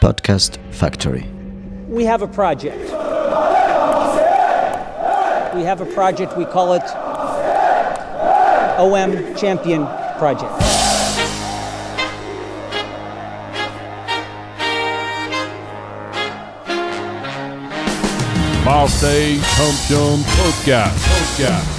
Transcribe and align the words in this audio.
Podcast 0.00 0.56
Factory. 0.72 1.26
We 1.88 2.04
have 2.04 2.22
a 2.22 2.28
project. 2.28 2.78
We 5.54 5.64
have 5.64 5.80
a 5.80 5.86
project, 5.92 6.36
we 6.36 6.44
call 6.44 6.74
it 6.74 6.82
OM 8.78 9.34
Champion 9.34 9.86
Project. 10.18 10.52
Marseille 18.64 19.40
Champion 19.56 20.20
Podcast. 20.36 20.98
Podcast. 21.08 21.78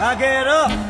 Now 0.00 0.14
get 0.18 0.46
up! 0.48 0.87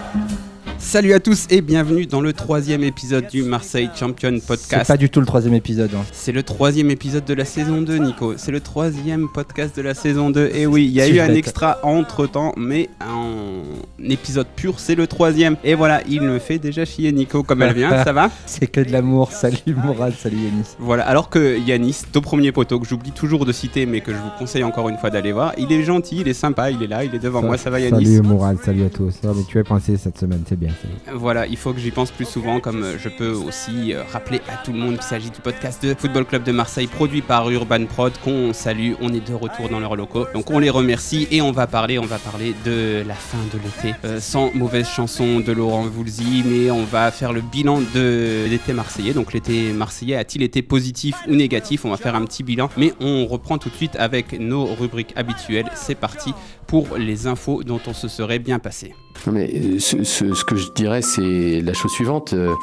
Salut 0.88 1.12
à 1.12 1.20
tous 1.20 1.46
et 1.50 1.60
bienvenue 1.60 2.06
dans 2.06 2.22
le 2.22 2.32
troisième 2.32 2.82
épisode 2.82 3.26
du 3.26 3.42
Marseille 3.42 3.90
Champion 3.94 4.30
C'est 4.40 4.46
Podcast. 4.46 4.88
pas 4.88 4.96
du 4.96 5.10
tout 5.10 5.20
le 5.20 5.26
troisième 5.26 5.52
épisode. 5.52 5.90
hein. 5.94 6.02
C'est 6.12 6.32
le 6.32 6.42
troisième 6.42 6.90
épisode 6.90 7.26
de 7.26 7.34
la 7.34 7.44
saison 7.44 7.82
2, 7.82 7.96
Nico. 7.98 8.38
C'est 8.38 8.52
le 8.52 8.60
troisième 8.60 9.28
podcast 9.28 9.76
de 9.76 9.82
la 9.82 9.92
saison 9.92 10.30
2. 10.30 10.50
Et 10.54 10.66
oui, 10.66 10.86
il 10.86 10.92
y 10.92 11.02
a 11.02 11.08
eu 11.08 11.20
un 11.20 11.34
extra 11.34 11.78
entre 11.82 12.26
temps, 12.26 12.54
mais 12.56 12.88
en 13.06 13.64
épisode 14.02 14.46
pur, 14.56 14.80
c'est 14.80 14.94
le 14.94 15.06
troisième. 15.06 15.56
Et 15.62 15.74
voilà, 15.74 16.00
il 16.08 16.22
me 16.22 16.38
fait 16.38 16.58
déjà 16.58 16.86
chier, 16.86 17.12
Nico, 17.12 17.42
comme 17.42 17.60
elle 17.60 17.74
vient. 17.74 18.02
Ça 18.02 18.14
va 18.14 18.30
C'est 18.46 18.66
que 18.66 18.80
de 18.80 18.90
l'amour. 18.90 19.30
Salut 19.30 19.58
Mourad, 19.76 20.14
salut 20.14 20.38
Yanis. 20.38 20.68
Voilà, 20.78 21.06
alors 21.06 21.28
que 21.28 21.58
Yanis, 21.58 21.98
ton 22.10 22.22
premier 22.22 22.50
poteau, 22.50 22.80
que 22.80 22.88
j'oublie 22.88 23.12
toujours 23.12 23.44
de 23.44 23.52
citer, 23.52 23.84
mais 23.84 24.00
que 24.00 24.12
je 24.12 24.16
vous 24.16 24.30
conseille 24.38 24.64
encore 24.64 24.88
une 24.88 24.96
fois 24.96 25.10
d'aller 25.10 25.32
voir, 25.32 25.52
il 25.58 25.70
est 25.70 25.82
gentil, 25.82 26.20
il 26.22 26.28
est 26.28 26.32
sympa, 26.32 26.70
il 26.70 26.82
est 26.82 26.86
là, 26.86 27.04
il 27.04 27.14
est 27.14 27.18
devant 27.18 27.42
moi. 27.42 27.58
Ça 27.58 27.68
va, 27.68 27.78
Yanis 27.78 28.06
Salut 28.06 28.22
Mourad, 28.22 28.56
salut 28.64 28.86
à 28.86 28.88
tous. 28.88 29.16
Ah, 29.22 29.32
mais 29.36 29.42
tu 29.46 29.58
as 29.58 29.64
pensé 29.64 29.98
cette 29.98 30.16
semaine, 30.16 30.44
c'est 30.48 30.58
bien. 30.58 30.70
Voilà, 31.12 31.46
il 31.46 31.56
faut 31.56 31.72
que 31.72 31.80
j'y 31.80 31.90
pense 31.90 32.10
plus 32.10 32.24
souvent, 32.26 32.60
comme 32.60 32.82
euh, 32.82 32.98
je 32.98 33.08
peux 33.08 33.30
aussi 33.30 33.92
euh, 33.92 34.02
rappeler 34.12 34.40
à 34.48 34.62
tout 34.62 34.72
le 34.72 34.78
monde 34.78 34.94
qu'il 34.94 35.02
s'agit 35.02 35.30
du 35.30 35.40
podcast 35.40 35.82
de 35.82 35.94
Football 35.94 36.26
Club 36.26 36.44
de 36.44 36.52
Marseille, 36.52 36.86
produit 36.86 37.22
par 37.22 37.48
Urban 37.50 37.86
Prod, 37.86 38.12
qu'on 38.22 38.52
salue. 38.52 38.92
On 39.00 39.12
est 39.12 39.26
de 39.26 39.34
retour 39.34 39.68
dans 39.68 39.80
leurs 39.80 39.96
locaux, 39.96 40.26
donc 40.34 40.50
on 40.50 40.58
les 40.58 40.70
remercie 40.70 41.26
et 41.30 41.40
on 41.40 41.50
va 41.50 41.66
parler, 41.66 41.98
on 41.98 42.04
va 42.04 42.18
parler 42.18 42.54
de 42.64 43.02
la 43.06 43.14
fin 43.14 43.38
de 43.52 43.58
l'été, 43.58 43.98
euh, 44.04 44.20
sans 44.20 44.54
mauvaise 44.54 44.88
chanson 44.88 45.40
de 45.40 45.52
Laurent 45.52 45.86
Voulzy, 45.86 46.42
mais 46.44 46.70
on 46.70 46.84
va 46.84 47.10
faire 47.10 47.32
le 47.32 47.40
bilan 47.40 47.80
de 47.94 48.44
l'été 48.48 48.72
marseillais. 48.72 49.14
Donc 49.14 49.32
l'été 49.32 49.72
marseillais 49.72 50.16
a-t-il 50.16 50.42
été 50.42 50.62
positif 50.62 51.16
ou 51.26 51.34
négatif? 51.34 51.84
On 51.84 51.90
va 51.90 51.96
faire 51.96 52.14
un 52.14 52.24
petit 52.24 52.42
bilan, 52.42 52.68
mais 52.76 52.92
on 53.00 53.26
reprend 53.26 53.58
tout 53.58 53.70
de 53.70 53.74
suite 53.74 53.96
avec 53.96 54.38
nos 54.38 54.66
rubriques 54.66 55.12
habituelles. 55.16 55.70
C'est 55.74 55.94
parti 55.94 56.34
pour 56.66 56.98
les 56.98 57.26
infos 57.26 57.62
dont 57.64 57.80
on 57.86 57.94
se 57.94 58.08
serait 58.08 58.38
bien 58.38 58.58
passé. 58.58 58.94
Non, 59.26 59.32
mais 59.32 59.50
euh, 59.52 59.78
ce, 59.78 60.44
que 60.44 60.56
je 60.56 60.70
dirais, 60.70 61.02
c'est 61.02 61.60
la 61.60 61.72
chose 61.74 61.90
suivante. 61.92 62.32
euh, 62.32 62.54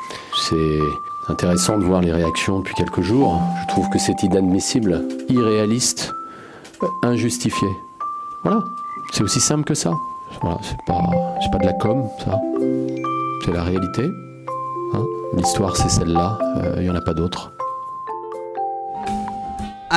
C'est 0.50 1.31
intéressant 1.31 1.78
de 1.78 1.84
voir 1.84 2.02
les 2.02 2.11
réactions 2.11 2.59
depuis 2.59 2.73
quelques 2.75 3.02
jours. 3.02 3.42
Je 3.64 3.67
trouve 3.67 3.89
que 3.89 4.00
c'est 4.00 4.23
inadmissible, 4.23 5.08
irréaliste, 5.30 6.14
euh, 6.83 6.88
injustifié. 7.03 7.67
Voilà. 8.44 8.64
C'est 9.11 9.23
aussi 9.23 9.39
simple 9.39 9.64
que 9.64 9.73
ça. 9.76 9.92
Voilà, 10.42 10.58
c'est 10.64 10.78
pas, 10.88 11.02
c'est 11.42 11.52
pas 11.52 11.59
de 11.59 11.66
la 11.66 11.73
com, 11.73 12.03
ça. 12.23 12.39
C'est 13.44 13.52
la 13.53 13.64
réalité. 13.64 14.09
Hein 14.94 15.06
L'histoire, 15.38 15.76
c'est 15.78 15.89
celle-là. 15.89 16.38
Il 16.78 16.83
n'y 16.83 16.89
en 16.89 16.95
a 16.95 17.02
pas 17.02 17.14
d'autre. 17.14 17.52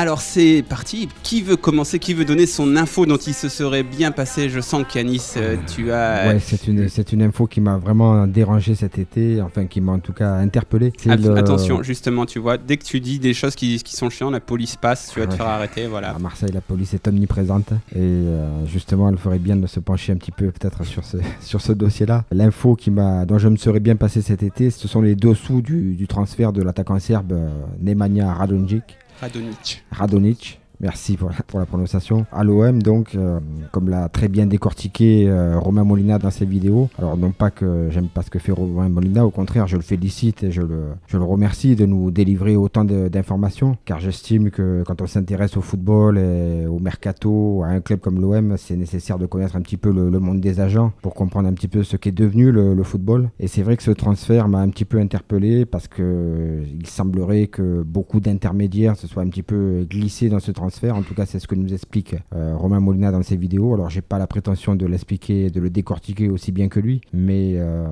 Alors 0.01 0.21
c'est 0.21 0.63
parti. 0.63 1.09
Qui 1.25 1.43
veut 1.43 1.57
commencer? 1.57 1.99
Qui 1.99 2.15
veut 2.15 2.25
donner 2.25 2.47
son 2.47 2.77
info 2.77 3.05
dont 3.05 3.17
il 3.17 3.35
se 3.35 3.49
serait 3.49 3.83
bien 3.83 4.13
passé? 4.13 4.49
Je 4.49 4.61
sens 4.61 4.85
qu'Yanis, 4.89 5.33
euh, 5.37 5.57
tu 5.75 5.91
as. 5.91 6.29
Ouais, 6.29 6.39
c'est 6.39 6.69
une, 6.69 6.89
c'est 6.89 7.13
une 7.13 7.21
info 7.23 7.49
qui 7.49 7.61
m'a 7.61 7.79
vraiment 7.79 8.29
dérangé 8.29 8.77
cet 8.77 8.97
été, 8.97 9.43
enfin 9.43 9.67
qui 9.67 9.81
m'a 9.81 9.91
en 9.91 9.99
tout 9.99 10.13
cas 10.13 10.35
interpellé. 10.35 10.93
C'est 10.97 11.11
Att- 11.11 11.21
le- 11.21 11.37
Attention, 11.37 11.83
justement, 11.83 12.27
tu 12.27 12.39
vois, 12.39 12.59
dès 12.59 12.77
que 12.77 12.85
tu 12.85 13.01
dis 13.01 13.19
des 13.19 13.35
choses 13.35 13.57
qui, 13.57 13.83
qui 13.83 13.97
sont 13.97 14.09
chiantes, 14.09 14.31
la 14.33 14.39
police 14.39 14.77
passe, 14.77 15.11
tu 15.13 15.19
vas 15.19 15.27
te 15.27 15.35
faire 15.35 15.49
arrêter, 15.49 15.89
voilà. 15.89 16.11
À 16.15 16.19
Marseille, 16.21 16.53
la 16.55 16.61
police 16.61 16.95
est 16.95 17.09
omniprésente 17.09 17.73
et 17.93 17.97
euh, 17.99 18.67
justement, 18.67 19.09
elle 19.09 19.19
ferait 19.19 19.41
bien 19.41 19.57
de 19.57 19.67
se 19.67 19.81
pencher 19.81 20.13
un 20.13 20.17
petit 20.17 20.31
peu 20.31 20.53
peut-être 20.53 20.85
sur 20.85 21.05
ce, 21.05 21.17
sur 21.41 21.61
ce 21.61 21.73
dossier-là. 21.73 22.25
L'info 22.31 22.77
qui 22.77 22.93
m'a, 22.93 23.25
dont 23.27 23.39
je 23.39 23.49
me 23.49 23.57
serais 23.57 23.81
bien 23.81 23.97
passé 23.97 24.23
cet 24.23 24.45
été, 24.45 24.71
ce 24.71 24.87
sont 24.87 25.01
les 25.03 25.17
dessous 25.17 25.61
du, 25.61 25.95
du 25.97 26.07
transfert 26.07 26.53
de 26.53 26.63
l'attaquant 26.63 27.01
serbe 27.01 27.33
euh, 27.33 27.49
Nemanja 27.83 28.33
Radonjic. 28.33 28.85
Radonic. 29.21 29.81
Radonic. 29.91 30.59
Merci 30.81 31.17
pour 31.17 31.31
la, 31.59 31.67
prononciation. 31.67 32.25
À 32.31 32.45
l'OM, 32.45 32.81
donc, 32.81 33.17
euh, 33.17 33.41
comme 33.73 33.89
l'a 33.89 34.09
très 34.09 34.29
bien 34.29 34.47
décortiqué 34.47 35.29
euh, 35.29 35.59
Romain 35.59 35.83
Molina 35.83 36.19
dans 36.19 36.31
ses 36.31 36.45
vidéos. 36.45 36.89
Alors, 36.99 37.17
non 37.17 37.33
pas 37.33 37.51
que 37.51 37.89
j'aime 37.91 38.07
pas 38.07 38.23
ce 38.23 38.31
que 38.31 38.39
fait 38.39 38.53
Romain 38.53 38.89
Molina, 38.89 39.27
au 39.27 39.31
contraire, 39.31 39.67
je 39.67 39.77
le 39.77 39.83
félicite 39.83 40.45
et 40.45 40.53
je 40.53 40.63
le, 40.63 40.83
je 41.09 41.19
le 41.19 41.25
remercie 41.25 41.75
de 41.75 41.85
nous 41.85 42.13
délivrer 42.13 42.55
autant 42.55 42.85
d'informations, 42.85 43.77
car 43.87 43.99
j'estime 43.99 44.51
que 44.51 44.85
quand 44.87 45.03
on 45.03 45.07
s'intéresse 45.09 45.57
au 45.57 45.63
football 45.63 46.17
et 46.17 46.67
au 46.67 46.79
mercato, 46.79 47.63
à 47.65 47.69
un 47.69 47.81
club 47.81 47.99
comme 47.99 48.21
l'OM, 48.21 48.57
c'est 48.57 48.77
nécessaire 48.77 49.19
de 49.19 49.27
connaître 49.27 49.57
un 49.57 49.63
petit 49.63 49.77
peu 49.77 49.91
le, 49.91 50.19
monde 50.21 50.41
des 50.41 50.61
agents 50.61 50.93
pour 51.03 51.15
comprendre 51.15 51.49
un 51.49 51.55
petit 51.55 51.69
peu 51.69 51.83
ce 51.83 51.97
qu'est 51.97 52.13
devenu 52.13 52.53
le, 52.53 52.83
football. 52.85 53.31
Et 53.41 53.49
c'est 53.49 53.63
vrai 53.63 53.77
que 53.77 53.83
ce 53.83 53.91
transfert 53.91 54.49
m'a 54.49 54.61
un 54.61 54.69
petit 54.69 54.85
peu 54.85 54.99
interpellé 54.99 55.67
parce 55.67 55.89
que 55.89 56.63
il 56.73 56.87
semblerait 56.87 57.49
que 57.49 57.83
beaucoup 57.83 58.21
d'intermédiaires 58.21 58.97
se 58.97 59.07
soient 59.07 59.23
un 59.23 59.29
petit 59.29 59.43
peu 59.43 59.85
glissés 59.91 60.29
dans 60.29 60.39
ce 60.39 60.53
transfert. 60.53 60.68
En 60.91 61.03
tout 61.03 61.15
cas, 61.15 61.27
c'est 61.27 61.39
ce 61.39 61.47
que 61.47 61.55
nous 61.55 61.73
explique 61.73 62.15
euh, 62.35 62.55
Romain 62.57 62.81
Molina 62.81 63.11
dans 63.11 63.23
ses 63.23 63.37
vidéos. 63.37 63.75
Alors, 63.75 63.91
j'ai 63.91 64.01
pas 64.03 64.19
la 64.19 64.27
prétention 64.27 64.75
de 64.75 64.87
l'expliquer, 64.87 65.51
de 65.51 65.61
le 65.61 65.71
décortiquer 65.71 66.29
aussi 66.29 66.53
bien 66.53 66.69
que 66.69 66.81
lui, 66.81 67.01
mais 67.13 67.55
euh, 67.57 67.87